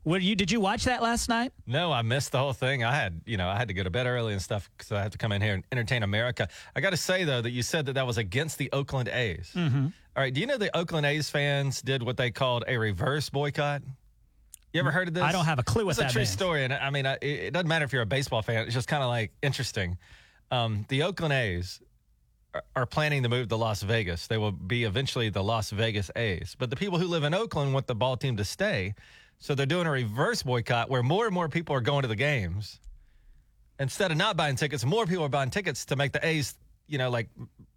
Would 0.05 0.21
you? 0.21 0.35
Did 0.35 0.51
you 0.51 0.59
watch 0.59 0.83
that 0.83 1.01
last 1.01 1.29
night? 1.29 1.53
No, 1.65 1.91
I 1.91 2.01
missed 2.01 2.31
the 2.33 2.37
whole 2.39 2.51
thing. 2.53 2.83
I 2.83 2.93
had, 2.93 3.21
you 3.25 3.37
know, 3.37 3.47
I 3.47 3.57
had 3.57 3.69
to 3.69 3.73
go 3.73 3.83
to 3.83 3.89
bed 3.89 4.05
early 4.05 4.33
and 4.33 4.41
stuff 4.41 4.69
because 4.77 4.91
I 4.91 5.01
had 5.01 5.13
to 5.13 5.17
come 5.17 5.31
in 5.31 5.41
here 5.41 5.53
and 5.53 5.63
entertain 5.71 6.03
America. 6.03 6.49
I 6.75 6.81
got 6.81 6.89
to 6.89 6.97
say 6.97 7.23
though 7.23 7.41
that 7.41 7.51
you 7.51 7.61
said 7.63 7.85
that 7.85 7.93
that 7.93 8.05
was 8.05 8.17
against 8.17 8.57
the 8.57 8.69
Oakland 8.73 9.07
A's. 9.09 9.51
Mm-hmm. 9.55 9.87
right. 10.17 10.33
Do 10.33 10.41
you 10.41 10.47
know 10.47 10.57
the 10.57 10.75
Oakland 10.75 11.05
A's 11.05 11.29
fans 11.29 11.81
did 11.81 12.03
what 12.03 12.17
they 12.17 12.31
called 12.31 12.65
a 12.67 12.77
reverse 12.77 13.29
boycott? 13.29 13.81
You 14.73 14.79
ever 14.79 14.91
heard 14.91 15.07
of 15.07 15.13
this? 15.13 15.23
I 15.23 15.31
don't 15.31 15.45
have 15.45 15.59
a 15.59 15.63
clue 15.63 15.85
what 15.85 15.91
it's 15.91 15.99
that 15.99 16.09
a 16.09 16.13
true 16.13 16.21
means. 16.21 16.29
story, 16.31 16.63
and 16.63 16.73
I 16.73 16.89
mean, 16.89 17.05
I- 17.05 17.19
it, 17.21 17.53
doesn't 17.53 17.67
matter 17.67 17.85
if 17.85 17.93
you're 17.93 18.01
a 18.01 18.07
baseball 18.07 18.41
fan. 18.41 18.65
It's 18.65 18.73
just 18.73 18.87
kind 18.87 19.03
of 19.03 19.09
like 19.09 19.31
interesting. 19.43 19.97
Um, 20.51 20.85
the 20.89 21.03
Oakland 21.03 21.31
A's 21.33 21.79
are 22.75 22.85
planning 22.85 23.23
to 23.23 23.29
move 23.29 23.47
to 23.49 23.55
Las 23.55 23.81
Vegas. 23.83 24.27
They 24.27 24.37
will 24.37 24.51
be 24.51 24.83
eventually 24.83 25.29
the 25.29 25.43
Las 25.43 25.69
Vegas 25.71 26.11
A's. 26.15 26.55
But 26.57 26.69
the 26.69 26.75
people 26.75 26.99
who 26.99 27.07
live 27.07 27.23
in 27.23 27.33
Oakland 27.33 27.73
want 27.73 27.87
the 27.87 27.95
ball 27.95 28.17
team 28.17 28.37
to 28.37 28.45
stay, 28.45 28.93
so 29.39 29.55
they're 29.55 29.65
doing 29.65 29.87
a 29.87 29.91
reverse 29.91 30.43
boycott 30.43 30.89
where 30.89 31.03
more 31.03 31.25
and 31.25 31.33
more 31.33 31.49
people 31.49 31.75
are 31.75 31.81
going 31.81 32.03
to 32.03 32.07
the 32.07 32.15
games. 32.15 32.79
Instead 33.79 34.11
of 34.11 34.17
not 34.17 34.37
buying 34.37 34.55
tickets, 34.55 34.85
more 34.85 35.05
people 35.05 35.23
are 35.25 35.29
buying 35.29 35.49
tickets 35.49 35.85
to 35.85 35.95
make 35.95 36.11
the 36.11 36.25
A's, 36.25 36.55
you 36.87 36.97
know, 36.97 37.09
like 37.09 37.27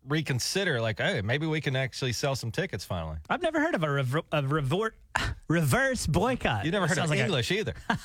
reconsider, 0.07 0.81
like, 0.81 0.99
hey, 1.01 1.21
maybe 1.23 1.47
we 1.47 1.61
can 1.61 1.75
actually 1.75 2.13
sell 2.13 2.37
some 2.37 2.51
tickets 2.53 2.85
finally. 2.85 3.17
I've 3.31 3.43
never 3.43 3.61
heard 3.61 3.75
of 3.75 3.83
a, 3.83 3.91
rever- 3.91 4.23
a 4.31 4.43
revor- 4.43 4.93
reverse 5.49 6.07
boycott. 6.07 6.65
You've 6.65 6.73
never 6.73 6.87
heard 6.87 6.97
sounds 6.97 7.07
of 7.07 7.17
like 7.17 7.21
a- 7.21 7.25
English 7.25 7.51
either. 7.51 7.75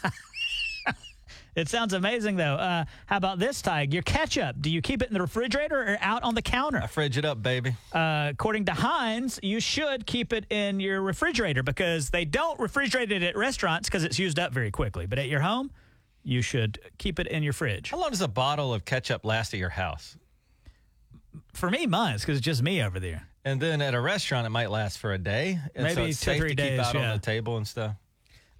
it 1.56 1.68
sounds 1.68 1.94
amazing, 1.94 2.38
though. 2.38 2.56
Uh, 2.56 2.86
how 3.08 3.18
about 3.18 3.40
this, 3.40 3.62
Tige? 3.62 3.94
Your 3.94 4.04
ketchup, 4.04 4.56
do 4.62 4.70
you 4.70 4.82
keep 4.82 5.02
it 5.02 5.10
in 5.10 5.14
the 5.14 5.22
refrigerator 5.22 5.82
or 5.82 5.98
out 6.02 6.24
on 6.24 6.36
the 6.36 6.42
counter? 6.42 6.80
I 6.82 6.88
fridge 6.88 7.18
it 7.18 7.26
up, 7.26 7.44
baby. 7.44 7.76
Uh, 7.92 8.30
according 8.32 8.66
to 8.66 8.74
Heinz, 8.74 9.40
you 9.44 9.60
should 9.60 10.06
keep 10.06 10.34
it 10.34 10.46
in 10.50 10.80
your 10.80 11.02
refrigerator 11.02 11.64
because 11.64 12.10
they 12.10 12.26
don't 12.26 12.58
refrigerate 12.60 13.12
it 13.12 13.24
at 13.24 13.36
restaurants 13.36 13.90
because 13.90 14.04
it's 14.04 14.18
used 14.18 14.40
up 14.40 14.54
very 14.54 14.72
quickly. 14.72 15.06
But 15.06 15.20
at 15.20 15.28
your 15.28 15.42
home, 15.42 15.72
you 16.24 16.42
should 16.42 16.80
keep 16.98 17.20
it 17.20 17.28
in 17.28 17.44
your 17.44 17.54
fridge. 17.54 17.90
How 17.90 18.00
long 18.00 18.12
does 18.12 18.22
a 18.22 18.28
bottle 18.28 18.74
of 18.74 18.86
ketchup 18.86 19.26
last 19.26 19.54
at 19.54 19.60
your 19.60 19.70
house? 19.70 20.18
For 21.54 21.70
me, 21.70 21.86
months 21.86 22.24
because 22.24 22.38
it's 22.38 22.46
just 22.46 22.62
me 22.62 22.82
over 22.84 23.00
there. 23.00 23.28
And 23.44 23.60
then 23.60 23.82
at 23.82 23.96
a 23.96 24.02
restaurant, 24.02 24.46
it 24.46 24.52
might 24.52 24.70
last 24.70 25.00
for 25.00 25.14
a 25.14 25.18
day. 25.18 25.60
And 25.76 25.90
so 25.90 25.96
Maybe 25.96 26.12
it's 26.12 26.20
two, 26.20 26.26
safe 26.32 26.40
three 26.40 26.50
to 26.50 26.56
days, 26.56 26.80
keep 26.80 26.88
out 26.88 26.96
yeah. 26.96 27.12
on 27.12 27.18
the 27.18 27.26
table 27.26 27.58
and 27.58 27.68
stuff. 27.68 27.96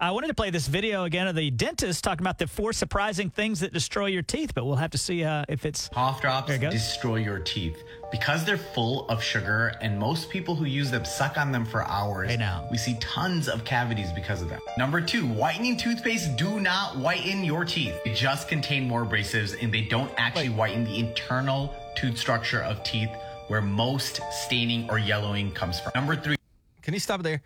I 0.02 0.10
wanted 0.10 0.26
to 0.26 0.34
play 0.34 0.50
this 0.50 0.66
video 0.66 1.04
again 1.04 1.28
of 1.28 1.36
the 1.36 1.48
dentist 1.52 2.02
talking 2.02 2.24
about 2.24 2.36
the 2.36 2.48
four 2.48 2.72
surprising 2.72 3.30
things 3.30 3.60
that 3.60 3.72
destroy 3.72 4.06
your 4.06 4.22
teeth, 4.22 4.52
but 4.52 4.64
we'll 4.64 4.74
have 4.74 4.90
to 4.90 4.98
see 4.98 5.22
uh, 5.22 5.44
if 5.48 5.64
it's. 5.64 5.88
Cough 5.90 6.20
drops 6.20 6.48
There 6.48 6.60
you 6.60 6.70
destroy 6.70 7.18
your 7.18 7.38
teeth 7.38 7.80
because 8.10 8.44
they're 8.44 8.58
full 8.58 9.08
of 9.08 9.22
sugar, 9.22 9.76
and 9.80 9.96
most 9.96 10.28
people 10.28 10.56
who 10.56 10.64
use 10.64 10.90
them 10.90 11.04
suck 11.04 11.38
on 11.38 11.52
them 11.52 11.64
for 11.64 11.86
hours. 11.86 12.30
Hey, 12.30 12.36
now. 12.36 12.66
We 12.68 12.78
see 12.78 12.96
tons 12.98 13.48
of 13.48 13.64
cavities 13.64 14.10
because 14.10 14.42
of 14.42 14.48
them. 14.48 14.60
Number 14.76 15.00
two, 15.00 15.24
whitening 15.24 15.76
toothpaste 15.76 16.34
do 16.34 16.58
not 16.58 16.96
whiten 16.96 17.44
your 17.44 17.64
teeth. 17.64 17.94
They 18.04 18.12
just 18.12 18.48
contain 18.48 18.88
more 18.88 19.06
abrasives, 19.06 19.56
and 19.62 19.72
they 19.72 19.82
don't 19.82 20.10
actually 20.16 20.48
whiten 20.48 20.82
the 20.82 20.98
internal 20.98 21.72
tooth 21.94 22.18
structure 22.18 22.62
of 22.62 22.82
teeth 22.82 23.10
where 23.46 23.62
most 23.62 24.20
staining 24.32 24.90
or 24.90 24.98
yellowing 24.98 25.52
comes 25.52 25.78
from. 25.78 25.92
Number 25.94 26.16
three, 26.16 26.34
Can 26.82 26.92
you 26.92 26.98
stop 26.98 27.22
there? 27.22 27.40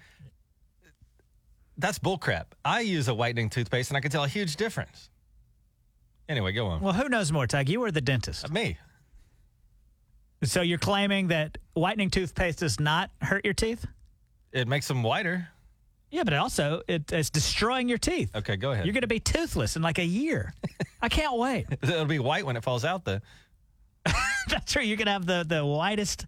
That's 1.79 1.99
bullcrap. 1.99 2.47
I 2.65 2.81
use 2.81 3.09
a 3.09 3.15
whitening 3.15 3.51
toothpaste 3.51 3.91
and 3.91 3.97
I 3.97 4.01
can 4.01 4.11
tell 4.11 4.25
a 4.25 4.29
huge 4.29 4.57
difference. 4.57 5.11
Anyway, 6.29 6.53
go 6.53 6.67
on. 6.67 6.81
Well, 6.81 6.93
who 6.95 7.09
knows 7.09 7.31
more, 7.31 7.47
Tige? 7.47 7.69
You 7.69 7.81
were 7.81 7.91
the 7.91 8.01
dentist. 8.01 8.51
Me. 8.51 8.79
So 10.43 10.61
you're 10.61 10.79
claiming 10.79 11.29
that 11.29 11.59
whitening 11.75 12.11
toothpaste 12.11 12.59
does 12.61 12.81
not 12.81 13.11
hurt 13.23 13.45
your 13.45 13.55
teeth? 13.55 13.87
It 14.53 14.69
makes 14.69 14.89
them 14.89 15.03
whiter. 15.03 15.49
Yeah, 16.11 16.25
but 16.25 16.33
it 16.33 16.37
also 16.37 16.83
it, 16.89 17.11
it's 17.13 17.31
destroying 17.31 17.89
your 17.89 17.99
teeth. 17.99 18.35
Okay, 18.35 18.57
go 18.57 18.73
ahead. 18.73 18.87
You're 18.87 18.93
going 18.93 19.03
to 19.03 19.09
be 19.09 19.21
toothless 19.21 19.77
in 19.77 19.83
like 19.83 19.99
a 19.99 20.05
year. 20.05 20.55
I 21.03 21.09
can't 21.09 21.37
wait. 21.37 21.67
It'll 21.83 22.05
be 22.05 22.19
white 22.19 22.47
when 22.47 22.57
it 22.57 22.63
falls 22.65 22.85
out, 22.85 23.05
though. 23.05 23.21
That's 24.49 24.73
true. 24.73 24.83
You're 24.83 24.97
going 24.97 25.07
to 25.07 25.13
have 25.13 25.27
the 25.27 25.45
the 25.47 25.65
whitest 25.65 26.27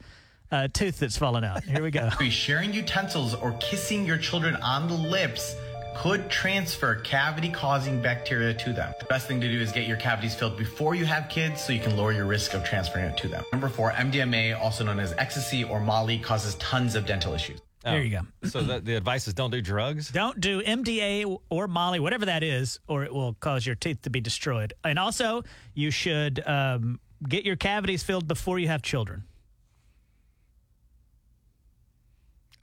uh, 0.50 0.68
tooth 0.72 0.98
that's 0.98 1.16
fallen 1.16 1.44
out. 1.44 1.64
Here 1.64 1.82
we 1.82 1.90
go. 1.90 2.10
Sharing 2.30 2.72
utensils 2.72 3.34
or 3.34 3.52
kissing 3.60 4.04
your 4.04 4.18
children 4.18 4.56
on 4.56 4.88
the 4.88 4.94
lips 4.94 5.56
could 5.96 6.30
transfer 6.30 6.94
cavity 6.96 7.48
causing 7.48 8.00
bacteria 8.00 8.54
to 8.54 8.72
them. 8.72 8.94
The 9.00 9.06
best 9.06 9.26
thing 9.26 9.40
to 9.40 9.48
do 9.48 9.60
is 9.60 9.72
get 9.72 9.86
your 9.86 9.96
cavities 9.96 10.34
filled 10.34 10.56
before 10.56 10.94
you 10.94 11.04
have 11.04 11.28
kids 11.28 11.60
so 11.60 11.72
you 11.72 11.80
can 11.80 11.96
lower 11.96 12.12
your 12.12 12.26
risk 12.26 12.54
of 12.54 12.64
transferring 12.64 13.06
it 13.06 13.16
to 13.18 13.28
them. 13.28 13.44
Number 13.50 13.68
four, 13.68 13.90
MDMA, 13.90 14.58
also 14.60 14.84
known 14.84 15.00
as 15.00 15.12
ecstasy 15.14 15.64
or 15.64 15.80
Molly, 15.80 16.18
causes 16.18 16.54
tons 16.56 16.94
of 16.94 17.04
dental 17.04 17.34
issues. 17.34 17.60
There 17.82 18.02
you 18.02 18.10
go. 18.10 18.48
So 18.48 18.62
the, 18.62 18.80
the 18.80 18.94
advice 18.96 19.26
is 19.26 19.34
don't 19.34 19.50
do 19.50 19.60
drugs. 19.60 20.10
Don't 20.12 20.40
do 20.40 20.62
MDA 20.62 21.38
or 21.48 21.68
Molly, 21.68 22.00
whatever 22.00 22.26
that 22.26 22.42
is, 22.42 22.78
or 22.86 23.04
it 23.04 23.12
will 23.12 23.34
cause 23.34 23.66
your 23.66 23.76
teeth 23.76 24.02
to 24.02 24.10
be 24.10 24.20
destroyed. 24.20 24.74
And 24.84 24.98
also, 24.98 25.42
you 25.74 25.90
should 25.90 26.46
um, 26.46 27.00
get 27.26 27.44
your 27.44 27.56
cavities 27.56 28.02
filled 28.02 28.28
before 28.28 28.58
you 28.58 28.68
have 28.68 28.82
children. 28.82 29.24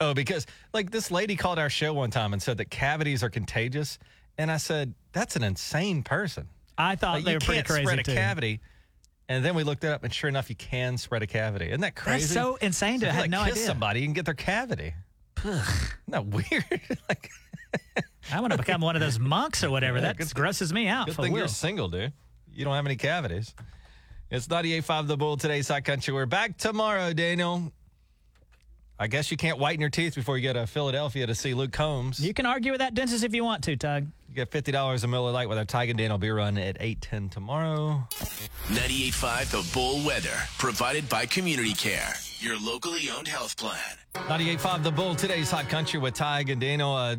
Oh, 0.00 0.12
because 0.14 0.46
like 0.74 0.90
this 0.90 1.10
lady 1.10 1.36
called 1.36 1.58
our 1.58 1.70
show 1.70 1.92
one 1.94 2.10
time 2.10 2.32
and 2.32 2.42
said 2.42 2.58
that 2.58 2.70
cavities 2.70 3.22
are 3.22 3.30
contagious, 3.30 3.98
and 4.38 4.50
I 4.50 4.58
said 4.58 4.94
that's 5.12 5.36
an 5.36 5.42
insane 5.42 6.02
person. 6.02 6.48
I 6.78 6.96
thought 6.96 7.16
Like, 7.16 7.24
they 7.24 7.34
were 7.34 7.40
pretty 7.40 7.62
crazy 7.62 7.84
spread 7.84 7.98
a 8.00 8.02
too. 8.02 8.12
cavity, 8.14 8.60
and 9.28 9.42
then 9.44 9.54
we 9.54 9.64
looked 9.64 9.82
it 9.84 9.90
up, 9.90 10.04
and 10.04 10.12
sure 10.12 10.28
enough, 10.28 10.50
you 10.50 10.56
can 10.56 10.98
spread 10.98 11.22
a 11.22 11.26
cavity. 11.26 11.68
Isn't 11.68 11.80
that 11.80 11.96
crazy? 11.96 12.20
That's 12.26 12.32
so 12.34 12.56
insane 12.56 13.00
to 13.00 13.06
So 13.06 13.12
have 13.12 13.20
like, 13.22 13.30
no 13.30 13.44
kiss 13.44 13.52
idea. 13.54 13.66
somebody, 13.66 14.00
you 14.00 14.06
can 14.06 14.12
get 14.12 14.26
their 14.26 14.34
cavity. 14.34 14.92
Isn't 15.44 15.62
that 16.08 16.26
weird? 16.26 16.64
like, 17.08 17.30
I 18.32 18.40
want 18.40 18.52
to 18.52 18.58
become 18.58 18.80
one 18.82 18.96
of 18.96 19.00
those 19.00 19.18
monks 19.18 19.64
or 19.64 19.70
whatever. 19.70 19.98
Yeah, 19.98 20.12
that 20.12 20.34
grosses 20.34 20.72
me 20.72 20.86
out. 20.88 21.06
Good 21.06 21.16
thing 21.16 21.34
you're 21.36 21.48
single, 21.48 21.88
dude. 21.88 22.12
You 22.52 22.64
don't 22.64 22.74
have 22.74 22.84
any 22.86 22.96
cavities. 22.96 23.54
It's 24.30 24.48
98.5 24.48 25.06
The 25.06 25.16
Bull 25.16 25.36
today's 25.36 25.68
Hot 25.68 25.84
Country. 25.84 26.12
We're 26.12 26.26
back 26.26 26.56
tomorrow, 26.58 27.12
Daniel. 27.12 27.72
I 28.98 29.08
guess 29.08 29.30
you 29.30 29.36
can't 29.36 29.58
whiten 29.58 29.80
your 29.80 29.90
teeth 29.90 30.14
before 30.14 30.38
you 30.38 30.44
go 30.48 30.54
to 30.54 30.66
Philadelphia 30.66 31.26
to 31.26 31.34
see 31.34 31.52
Luke 31.52 31.72
Combs. 31.72 32.18
You 32.18 32.32
can 32.32 32.46
argue 32.46 32.72
with 32.72 32.80
that 32.80 32.94
dentist 32.94 33.24
if 33.24 33.34
you 33.34 33.44
want 33.44 33.62
to, 33.64 33.76
Tige. 33.76 34.06
You 34.30 34.34
get 34.34 34.50
$50 34.50 35.04
a 35.04 35.06
Miller 35.06 35.30
Lite 35.32 35.48
with 35.50 35.58
our 35.58 35.66
Tige 35.66 35.90
and 35.90 35.98
Daniel 35.98 36.16
beer 36.16 36.36
run 36.36 36.56
at 36.56 36.78
810 36.80 37.28
tomorrow. 37.28 38.06
98.5 38.68 39.50
The 39.50 39.70
Bull 39.74 40.04
Weather, 40.06 40.34
provided 40.58 41.08
by 41.10 41.26
Community 41.26 41.74
Care, 41.74 42.14
your 42.38 42.58
locally 42.58 43.10
owned 43.14 43.28
health 43.28 43.58
plan. 43.58 43.78
98.5 44.14 44.82
The 44.82 44.90
Bull, 44.90 45.14
today's 45.14 45.50
Hot 45.50 45.68
Country 45.68 46.00
with 46.00 46.14
Tige 46.14 46.50
and 46.50 46.60
Daniel. 46.60 46.94
Uh, 46.94 47.16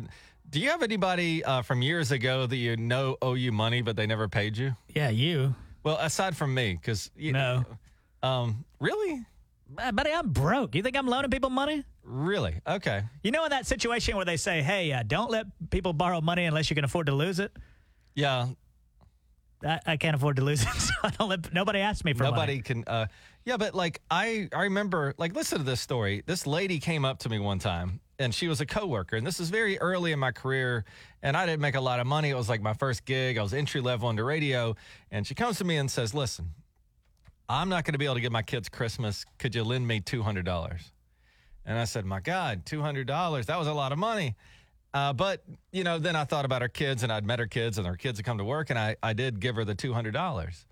do 0.50 0.58
you 0.58 0.70
have 0.70 0.82
anybody 0.82 1.44
uh, 1.44 1.62
from 1.62 1.80
years 1.80 2.10
ago 2.10 2.46
that 2.46 2.56
you 2.56 2.76
know 2.76 3.16
owe 3.22 3.34
you 3.34 3.52
money 3.52 3.82
but 3.82 3.94
they 3.94 4.06
never 4.06 4.26
paid 4.26 4.56
you? 4.56 4.74
Yeah, 4.96 5.10
you. 5.10 5.54
Well, 5.84 5.98
aside 6.00 6.36
from 6.36 6.54
me, 6.54 6.72
because 6.74 7.10
you 7.16 7.32
No. 7.32 7.64
Um, 8.22 8.64
really? 8.80 9.24
Uh, 9.76 9.92
buddy, 9.92 10.10
I'm 10.12 10.30
broke. 10.30 10.74
You 10.74 10.82
think 10.82 10.96
I'm 10.96 11.06
loaning 11.06 11.30
people 11.30 11.50
money? 11.50 11.84
Really? 12.02 12.60
Okay. 12.66 13.02
You 13.22 13.30
know, 13.30 13.44
in 13.44 13.50
that 13.50 13.66
situation 13.66 14.16
where 14.16 14.24
they 14.24 14.36
say, 14.38 14.62
hey, 14.62 14.92
uh, 14.92 15.02
don't 15.06 15.30
let 15.30 15.46
people 15.70 15.92
borrow 15.92 16.20
money 16.20 16.44
unless 16.46 16.70
you 16.70 16.74
can 16.74 16.84
afford 16.84 17.06
to 17.06 17.12
lose 17.14 17.38
it? 17.38 17.52
Yeah. 18.14 18.48
I, 19.64 19.80
I 19.86 19.96
can't 19.96 20.14
afford 20.16 20.36
to 20.36 20.42
lose 20.42 20.62
it, 20.66 20.68
so 20.68 20.92
I 21.02 21.10
don't 21.10 21.28
let, 21.28 21.52
nobody 21.52 21.80
asks 21.80 22.04
me 22.04 22.14
for 22.14 22.22
Nobody 22.24 22.54
money. 22.54 22.62
can. 22.62 22.84
Uh, 22.86 23.06
yeah, 23.44 23.56
but 23.56 23.74
like 23.74 24.00
I, 24.10 24.48
I 24.54 24.64
remember. 24.64 25.14
Like, 25.18 25.34
listen 25.34 25.58
to 25.58 25.64
this 25.64 25.80
story. 25.80 26.22
This 26.26 26.46
lady 26.46 26.78
came 26.78 27.04
up 27.04 27.18
to 27.20 27.28
me 27.28 27.38
one 27.38 27.58
time, 27.58 28.00
and 28.18 28.34
she 28.34 28.46
was 28.46 28.60
a 28.60 28.66
coworker, 28.66 29.16
and 29.16 29.26
this 29.26 29.40
is 29.40 29.50
very 29.50 29.78
early 29.80 30.12
in 30.12 30.18
my 30.18 30.30
career, 30.32 30.84
and 31.22 31.36
I 31.36 31.44
didn't 31.46 31.60
make 31.60 31.74
a 31.74 31.80
lot 31.80 31.98
of 31.98 32.06
money. 32.06 32.30
It 32.30 32.36
was 32.36 32.48
like 32.48 32.60
my 32.60 32.74
first 32.74 33.04
gig. 33.04 33.36
I 33.36 33.42
was 33.42 33.52
entry 33.54 33.80
level 33.80 34.08
into 34.10 34.22
radio, 34.22 34.76
and 35.10 35.26
she 35.26 35.34
comes 35.34 35.58
to 35.58 35.64
me 35.64 35.76
and 35.76 35.90
says, 35.90 36.14
"Listen, 36.14 36.52
I'm 37.48 37.68
not 37.68 37.84
going 37.84 37.94
to 37.94 37.98
be 37.98 38.04
able 38.04 38.16
to 38.16 38.20
give 38.20 38.32
my 38.32 38.42
kids 38.42 38.68
Christmas. 38.68 39.24
Could 39.38 39.54
you 39.54 39.64
lend 39.64 39.86
me 39.86 40.00
two 40.00 40.22
hundred 40.22 40.44
dollars?" 40.44 40.92
And 41.64 41.78
I 41.78 41.84
said, 41.84 42.04
"My 42.04 42.20
God, 42.20 42.66
two 42.66 42.82
hundred 42.82 43.06
dollars? 43.06 43.46
That 43.46 43.58
was 43.58 43.68
a 43.68 43.72
lot 43.72 43.92
of 43.92 43.98
money." 43.98 44.36
Uh, 44.94 45.12
but 45.12 45.42
you 45.70 45.84
know, 45.84 45.98
then 45.98 46.16
I 46.16 46.24
thought 46.24 46.44
about 46.44 46.62
her 46.62 46.68
kids, 46.68 47.02
and 47.02 47.12
I'd 47.12 47.24
met 47.24 47.38
her 47.38 47.46
kids, 47.46 47.78
and 47.78 47.86
her 47.86 47.96
kids 47.96 48.18
had 48.18 48.24
come 48.24 48.38
to 48.38 48.44
work, 48.44 48.70
and 48.70 48.78
I, 48.78 48.96
I 49.02 49.12
did 49.12 49.40
give 49.40 49.56
her 49.56 49.64
the 49.64 49.74
two 49.74 49.92
hundred 49.92 50.12
dollars. 50.12 50.66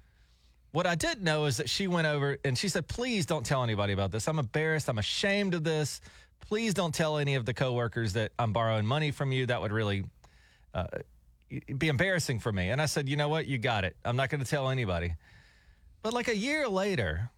What 0.72 0.86
I 0.86 0.94
didn't 0.94 1.22
know 1.22 1.46
is 1.46 1.56
that 1.56 1.70
she 1.70 1.86
went 1.86 2.06
over 2.06 2.38
and 2.44 2.56
she 2.58 2.68
said, 2.68 2.86
"Please 2.88 3.24
don't 3.24 3.46
tell 3.46 3.62
anybody 3.62 3.92
about 3.92 4.10
this. 4.12 4.28
I'm 4.28 4.38
embarrassed. 4.38 4.88
I'm 4.88 4.98
ashamed 4.98 5.54
of 5.54 5.64
this. 5.64 6.00
Please 6.40 6.74
don't 6.74 6.94
tell 6.94 7.16
any 7.16 7.34
of 7.34 7.46
the 7.46 7.54
coworkers 7.54 8.12
that 8.12 8.32
I'm 8.38 8.52
borrowing 8.52 8.86
money 8.86 9.10
from 9.10 9.32
you. 9.32 9.46
That 9.46 9.62
would 9.62 9.72
really 9.72 10.04
uh, 10.74 10.86
be 11.78 11.88
embarrassing 11.88 12.40
for 12.40 12.52
me." 12.52 12.70
And 12.70 12.82
I 12.82 12.86
said, 12.86 13.08
"You 13.08 13.16
know 13.16 13.28
what? 13.28 13.46
You 13.46 13.58
got 13.58 13.84
it. 13.84 13.96
I'm 14.04 14.16
not 14.16 14.28
going 14.28 14.42
to 14.42 14.50
tell 14.50 14.68
anybody." 14.68 15.14
But 16.02 16.12
like 16.12 16.28
a 16.28 16.36
year 16.36 16.68
later, 16.68 17.30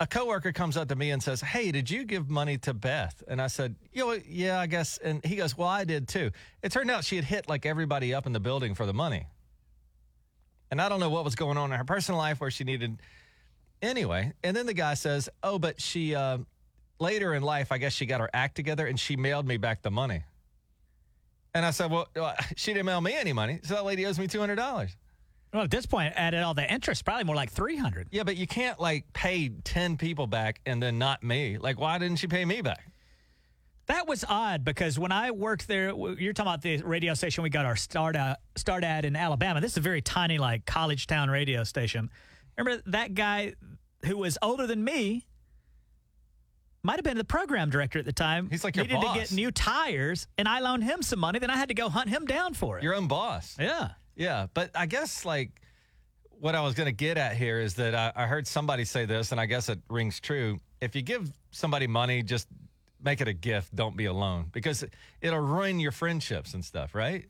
a 0.00 0.06
coworker 0.06 0.52
comes 0.52 0.76
up 0.76 0.88
to 0.88 0.96
me 0.96 1.10
and 1.10 1.22
says, 1.22 1.40
"Hey, 1.40 1.70
did 1.70 1.90
you 1.90 2.04
give 2.04 2.28
money 2.28 2.58
to 2.58 2.74
Beth?" 2.74 3.22
And 3.28 3.40
I 3.40 3.46
said, 3.46 3.76
"You 3.92 4.06
know, 4.06 4.20
yeah, 4.26 4.58
I 4.58 4.66
guess." 4.66 4.98
And 4.98 5.24
he 5.24 5.36
goes, 5.36 5.56
"Well, 5.56 5.68
I 5.68 5.84
did 5.84 6.08
too." 6.08 6.30
It 6.62 6.72
turned 6.72 6.90
out 6.90 7.04
she 7.04 7.16
had 7.16 7.24
hit 7.24 7.48
like 7.48 7.64
everybody 7.64 8.12
up 8.12 8.26
in 8.26 8.32
the 8.32 8.40
building 8.40 8.74
for 8.74 8.86
the 8.86 8.94
money. 8.94 9.28
And 10.70 10.80
I 10.80 10.88
don't 10.88 11.00
know 11.00 11.10
what 11.10 11.24
was 11.24 11.36
going 11.36 11.56
on 11.56 11.72
in 11.72 11.78
her 11.78 11.84
personal 11.84 12.18
life 12.18 12.40
where 12.40 12.50
she 12.50 12.64
needed 12.64 13.00
anyway. 13.80 14.32
And 14.42 14.56
then 14.56 14.66
the 14.66 14.74
guy 14.74 14.94
says, 14.94 15.28
"Oh, 15.42 15.58
but 15.58 15.80
she 15.80 16.14
uh, 16.14 16.38
later 16.98 17.34
in 17.34 17.42
life, 17.42 17.70
I 17.70 17.78
guess 17.78 17.92
she 17.92 18.06
got 18.06 18.20
her 18.20 18.30
act 18.34 18.56
together 18.56 18.86
and 18.86 18.98
she 18.98 19.16
mailed 19.16 19.46
me 19.46 19.58
back 19.58 19.82
the 19.82 19.90
money." 19.90 20.24
And 21.54 21.64
I 21.64 21.70
said, 21.70 21.90
"Well, 21.90 22.08
uh, 22.16 22.34
she 22.56 22.72
didn't 22.72 22.86
mail 22.86 23.00
me 23.00 23.14
any 23.14 23.32
money, 23.32 23.60
so 23.62 23.74
that 23.74 23.84
lady 23.84 24.04
owes 24.06 24.18
me 24.18 24.26
two 24.26 24.40
hundred 24.40 24.56
dollars." 24.56 24.96
Well, 25.54 25.62
at 25.62 25.70
this 25.70 25.86
point, 25.86 26.12
added 26.16 26.42
all 26.42 26.52
the 26.52 26.70
interest, 26.70 27.04
probably 27.04 27.22
more 27.22 27.36
like 27.36 27.50
300 27.50 28.08
Yeah, 28.10 28.24
but 28.24 28.36
you 28.36 28.46
can't 28.46 28.80
like 28.80 29.12
pay 29.12 29.50
ten 29.62 29.96
people 29.96 30.26
back 30.26 30.60
and 30.66 30.82
then 30.82 30.98
not 30.98 31.22
me. 31.22 31.58
Like, 31.58 31.78
why 31.78 31.96
didn't 31.98 32.16
she 32.16 32.26
pay 32.26 32.44
me 32.44 32.60
back? 32.60 32.84
That 33.86 34.08
was 34.08 34.24
odd 34.28 34.64
because 34.64 34.98
when 34.98 35.12
I 35.12 35.30
worked 35.30 35.68
there, 35.68 35.90
you're 36.18 36.32
talking 36.32 36.50
about 36.50 36.62
the 36.62 36.78
radio 36.78 37.14
station 37.14 37.44
we 37.44 37.50
got 37.50 37.66
our 37.66 37.76
start 37.76 38.16
at, 38.16 38.40
start 38.56 38.82
at 38.82 39.04
in 39.04 39.14
Alabama. 39.14 39.60
This 39.60 39.72
is 39.72 39.76
a 39.76 39.82
very 39.82 40.02
tiny, 40.02 40.38
like 40.38 40.64
college 40.66 41.06
town 41.06 41.30
radio 41.30 41.62
station. 41.62 42.10
Remember 42.58 42.82
that 42.86 43.14
guy 43.14 43.54
who 44.06 44.16
was 44.16 44.38
older 44.42 44.66
than 44.66 44.82
me? 44.82 45.24
Might 46.82 46.96
have 46.96 47.04
been 47.04 47.16
the 47.16 47.24
program 47.24 47.70
director 47.70 47.98
at 48.00 48.06
the 48.06 48.12
time. 48.12 48.48
He's 48.50 48.64
like 48.64 48.74
your 48.74 48.86
needed 48.86 49.00
to 49.00 49.14
get 49.14 49.32
new 49.32 49.50
tires, 49.52 50.26
and 50.36 50.48
I 50.48 50.60
loaned 50.60 50.82
him 50.84 51.00
some 51.00 51.20
money. 51.20 51.38
Then 51.38 51.50
I 51.50 51.56
had 51.56 51.68
to 51.68 51.74
go 51.74 51.88
hunt 51.88 52.08
him 52.08 52.26
down 52.26 52.54
for 52.54 52.78
it. 52.78 52.82
Your 52.82 52.94
own 52.94 53.06
boss. 53.06 53.56
yeah. 53.58 53.90
Yeah, 54.16 54.46
but 54.54 54.70
I 54.74 54.86
guess 54.86 55.24
like 55.24 55.50
what 56.40 56.54
I 56.54 56.60
was 56.60 56.74
going 56.74 56.86
to 56.86 56.92
get 56.92 57.16
at 57.16 57.36
here 57.36 57.60
is 57.60 57.74
that 57.74 57.94
I, 57.94 58.12
I 58.14 58.26
heard 58.26 58.46
somebody 58.46 58.84
say 58.84 59.06
this, 59.06 59.32
and 59.32 59.40
I 59.40 59.46
guess 59.46 59.68
it 59.68 59.80
rings 59.88 60.20
true. 60.20 60.58
If 60.80 60.94
you 60.94 61.02
give 61.02 61.30
somebody 61.50 61.86
money, 61.86 62.22
just 62.22 62.48
make 63.02 63.20
it 63.20 63.28
a 63.28 63.32
gift. 63.32 63.74
Don't 63.74 63.96
be 63.96 64.06
a 64.06 64.12
loan 64.12 64.46
because 64.52 64.84
it'll 65.20 65.40
ruin 65.40 65.80
your 65.80 65.92
friendships 65.92 66.54
and 66.54 66.64
stuff, 66.64 66.94
right? 66.94 67.26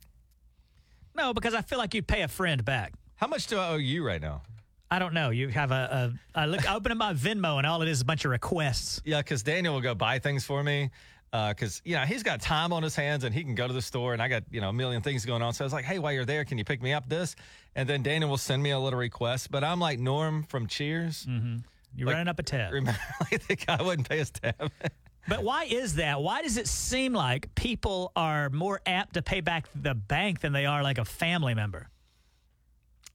No, 1.14 1.32
because 1.32 1.54
I 1.54 1.62
feel 1.62 1.78
like 1.78 1.94
you'd 1.94 2.08
pay 2.08 2.22
a 2.22 2.28
friend 2.28 2.64
back. 2.64 2.92
How 3.16 3.26
much 3.26 3.46
do 3.46 3.58
I 3.58 3.70
owe 3.70 3.76
you 3.76 4.04
right 4.04 4.20
now? 4.20 4.42
I 4.90 4.98
don't 4.98 5.14
know. 5.14 5.30
You 5.30 5.48
have 5.48 5.70
a, 5.70 6.12
a 6.34 6.40
I 6.40 6.46
look 6.46 6.68
I 6.68 6.74
open 6.74 6.92
up 6.92 6.98
my 6.98 7.14
Venmo 7.14 7.58
and 7.58 7.66
all 7.66 7.82
it 7.82 7.88
is 7.88 7.98
is 7.98 8.02
a 8.02 8.04
bunch 8.04 8.24
of 8.24 8.30
requests. 8.30 9.00
Yeah, 9.04 9.18
because 9.18 9.42
Daniel 9.42 9.74
will 9.74 9.80
go 9.80 9.94
buy 9.94 10.18
things 10.18 10.44
for 10.44 10.62
me. 10.62 10.90
Uh, 11.34 11.48
because 11.48 11.82
you 11.84 11.96
know 11.96 12.02
he's 12.02 12.22
got 12.22 12.40
time 12.40 12.72
on 12.72 12.80
his 12.84 12.94
hands 12.94 13.24
and 13.24 13.34
he 13.34 13.42
can 13.42 13.56
go 13.56 13.66
to 13.66 13.74
the 13.74 13.82
store 13.82 14.12
and 14.12 14.22
I 14.22 14.28
got 14.28 14.44
you 14.52 14.60
know 14.60 14.68
a 14.68 14.72
million 14.72 15.02
things 15.02 15.26
going 15.26 15.42
on. 15.42 15.52
So 15.52 15.64
I 15.64 15.66
was 15.66 15.72
like, 15.72 15.84
hey, 15.84 15.98
while 15.98 16.12
you're 16.12 16.24
there, 16.24 16.44
can 16.44 16.58
you 16.58 16.64
pick 16.64 16.80
me 16.80 16.92
up 16.92 17.08
this? 17.08 17.34
And 17.74 17.88
then 17.88 18.04
Daniel 18.04 18.30
will 18.30 18.38
send 18.38 18.62
me 18.62 18.70
a 18.70 18.78
little 18.78 19.00
request. 19.00 19.50
But 19.50 19.64
I'm 19.64 19.80
like 19.80 19.98
Norm 19.98 20.44
from 20.44 20.68
Cheers. 20.68 21.26
Mm-hmm. 21.28 21.56
You're 21.96 22.06
Like, 22.06 22.14
running 22.14 22.28
up 22.28 22.38
a 22.38 22.44
tab. 22.44 22.72
Remember, 22.72 23.00
like 23.32 23.44
the 23.48 23.56
guy 23.56 23.82
wouldn't 23.82 24.08
pay 24.08 24.18
his 24.18 24.30
tab. 24.30 24.70
But 25.26 25.42
why 25.42 25.64
is 25.64 25.94
that? 25.94 26.20
Why 26.20 26.42
does 26.42 26.58
it 26.58 26.68
seem 26.68 27.14
like 27.14 27.54
people 27.54 28.12
are 28.14 28.50
more 28.50 28.82
apt 28.84 29.14
to 29.14 29.22
pay 29.22 29.40
back 29.40 29.66
the 29.74 29.94
bank 29.94 30.40
than 30.40 30.52
they 30.52 30.66
are 30.66 30.82
like 30.82 30.98
a 30.98 31.04
family 31.06 31.54
member? 31.54 31.88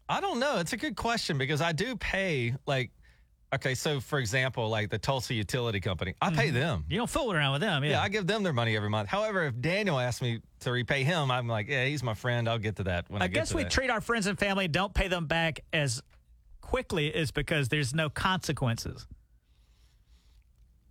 I 0.10 0.20
don't 0.20 0.40
know. 0.40 0.58
It's 0.58 0.74
a 0.74 0.78
good 0.78 0.96
question 0.96 1.38
because 1.38 1.62
I 1.62 1.72
do 1.72 1.96
pay 1.96 2.56
like 2.66 2.90
okay, 3.54 3.76
so 3.76 4.00
for 4.00 4.20
example, 4.20 4.70
like 4.70 4.90
the 4.90 4.98
Tulsa 4.98 5.34
Utility 5.34 5.80
Company, 5.80 6.14
I 6.22 6.32
pay 6.32 6.48
mm-hmm. 6.48 6.56
them. 6.56 6.86
You 6.90 6.98
don't 6.98 7.10
fool 7.10 7.32
around 7.32 7.54
with 7.54 7.62
them, 7.62 7.84
yeah. 7.84 7.92
Yeah, 7.92 8.02
I 8.02 8.10
give 8.10 8.28
them 8.28 8.44
their 8.44 8.54
money 8.54 8.76
every 8.76 8.90
month. 8.90 9.10
However, 9.10 9.46
if 9.46 9.60
Daniel 9.60 10.00
asks 10.00 10.22
me 10.22 10.42
to 10.62 10.72
repay 10.72 11.04
him, 11.04 11.32
I'm 11.32 11.48
like, 11.48 11.68
yeah, 11.68 11.86
he's 11.86 12.04
my 12.04 12.14
friend. 12.14 12.48
I'll 12.48 12.60
get 12.60 12.78
to 12.78 12.84
that 12.84 13.10
when 13.10 13.22
I, 13.22 13.26
I 13.26 13.28
get 13.28 13.34
guess 13.36 13.50
to 13.50 13.58
we 13.58 13.64
that. 13.64 13.72
treat 13.72 13.90
our 13.90 14.02
friends 14.02 14.28
and 14.28 14.38
family, 14.38 14.68
don't 14.68 14.94
pay 14.94 15.08
them 15.08 15.26
back 15.26 15.62
as 15.74 16.02
quickly 16.62 17.08
is 17.08 17.32
because 17.32 17.70
there's 17.70 17.94
no 17.94 18.10
consequences. 18.10 19.08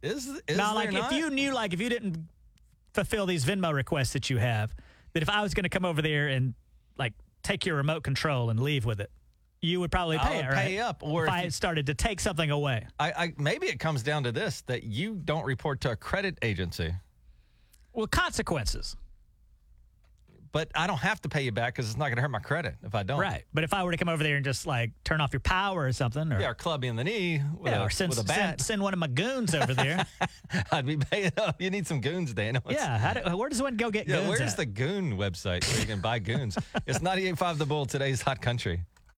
is 0.03 0.27
is 0.49 0.57
now, 0.57 0.75
there 0.75 0.75
like 0.75 0.93
not? 0.93 1.13
if 1.13 1.19
you 1.19 1.31
knew, 1.31 1.53
like 1.55 1.73
if 1.73 1.81
you 1.81 1.89
didn't 1.89 2.29
fulfill 2.95 3.27
these 3.27 3.45
Venmo 3.45 3.73
requests 3.73 4.13
that 4.15 4.29
you 4.29 4.39
have, 4.39 4.75
that 5.13 5.23
if 5.23 5.31
I 5.31 5.43
was 5.43 5.55
going 5.55 5.65
to 5.65 5.69
come 5.69 5.85
over 5.85 6.03
there 6.03 6.29
and 6.29 6.55
like 6.99 7.13
take 7.43 7.65
your 7.65 7.77
remote 7.77 8.03
control 8.03 8.51
and 8.51 8.59
leave 8.61 8.85
with 8.85 9.01
it, 9.01 9.11
you 9.61 9.81
would 9.81 9.91
probably 9.91 10.19
pay 10.19 10.39
it, 10.39 10.47
right? 10.47 10.55
pay 10.57 10.79
up, 10.79 11.03
or 11.03 11.25
if 11.27 11.29
if 11.29 11.35
I 11.35 11.49
started 11.49 11.87
to 11.87 11.95
take 11.95 12.21
something 12.21 12.51
away. 12.51 12.87
I, 12.99 13.13
I 13.13 13.33
maybe 13.39 13.67
it 13.67 13.79
comes 13.81 14.03
down 14.03 14.23
to 14.25 14.33
this 14.33 14.61
that 14.63 14.85
you 14.85 15.17
don't 15.17 15.45
report 15.45 15.81
to 15.83 15.91
a 15.91 15.97
credit 15.97 16.39
agency. 16.43 16.95
Well, 17.93 18.07
consequences. 18.07 18.97
but 20.53 20.71
I 20.75 20.87
don't 20.87 20.99
have 20.99 21.21
to 21.23 21.29
pay 21.29 21.43
you 21.43 21.51
back 21.53 21.75
because 21.75 21.89
it's 21.91 21.99
not 21.99 22.07
going 22.07 22.17
to 22.17 22.23
hurt 22.23 22.31
my 22.31 22.39
credit 22.39 22.77
if 22.85 22.95
I 22.95 23.03
don't. 23.03 23.19
Right. 23.21 23.45
But 23.53 23.65
if 23.65 23.75
I 23.75 23.83
were 23.83 23.91
to 23.91 23.97
come 23.97 24.09
over 24.09 24.23
there 24.23 24.37
and 24.37 24.45
just 24.45 24.67
like 24.67 24.93
turn 25.05 25.21
off 25.21 25.33
your 25.33 25.41
power 25.41 25.85
or 25.85 25.93
something, 25.93 26.33
or 26.33 26.41
Yeah, 26.41 26.51
or 26.51 26.55
club 26.55 26.85
you 26.85 26.91
in 26.91 26.97
the 26.97 27.03
knee 27.05 27.43
with, 27.59 27.73
yeah, 27.73 27.81
a, 27.81 27.85
or 27.87 27.91
send, 27.91 28.11
with 28.11 28.21
a 28.21 28.25
bat. 28.25 28.61
send 28.61 28.81
one 28.81 28.93
of 28.93 28.99
my 29.01 29.09
goons 29.09 29.55
over 29.55 29.75
there. 29.75 30.07
I'd 30.73 30.87
be 30.87 30.97
paying 30.97 31.33
up. 31.37 31.61
You 31.61 31.71
need 31.71 31.87
some 31.87 32.01
goons. 32.01 32.31
It's- 32.31 32.65
yeah. 32.71 33.15
Do, 33.25 33.37
where 33.37 33.49
does 33.49 33.61
one 33.61 33.77
go 33.77 33.91
get 33.91 34.07
Yeah, 34.09 34.19
goons? 34.19 34.29
where's 34.29 34.41
at? 34.53 34.57
the 34.57 34.67
goon 34.67 35.19
website 35.19 35.69
where 35.71 35.81
you 35.81 35.87
can 35.87 36.01
buy 36.01 36.19
goons? 36.21 36.57
it's 36.87 37.01
98.5 37.01 37.59
The 37.59 37.67
Bull, 37.67 37.85
today's 37.87 38.23
hot 38.23 38.41
country. 38.41 38.83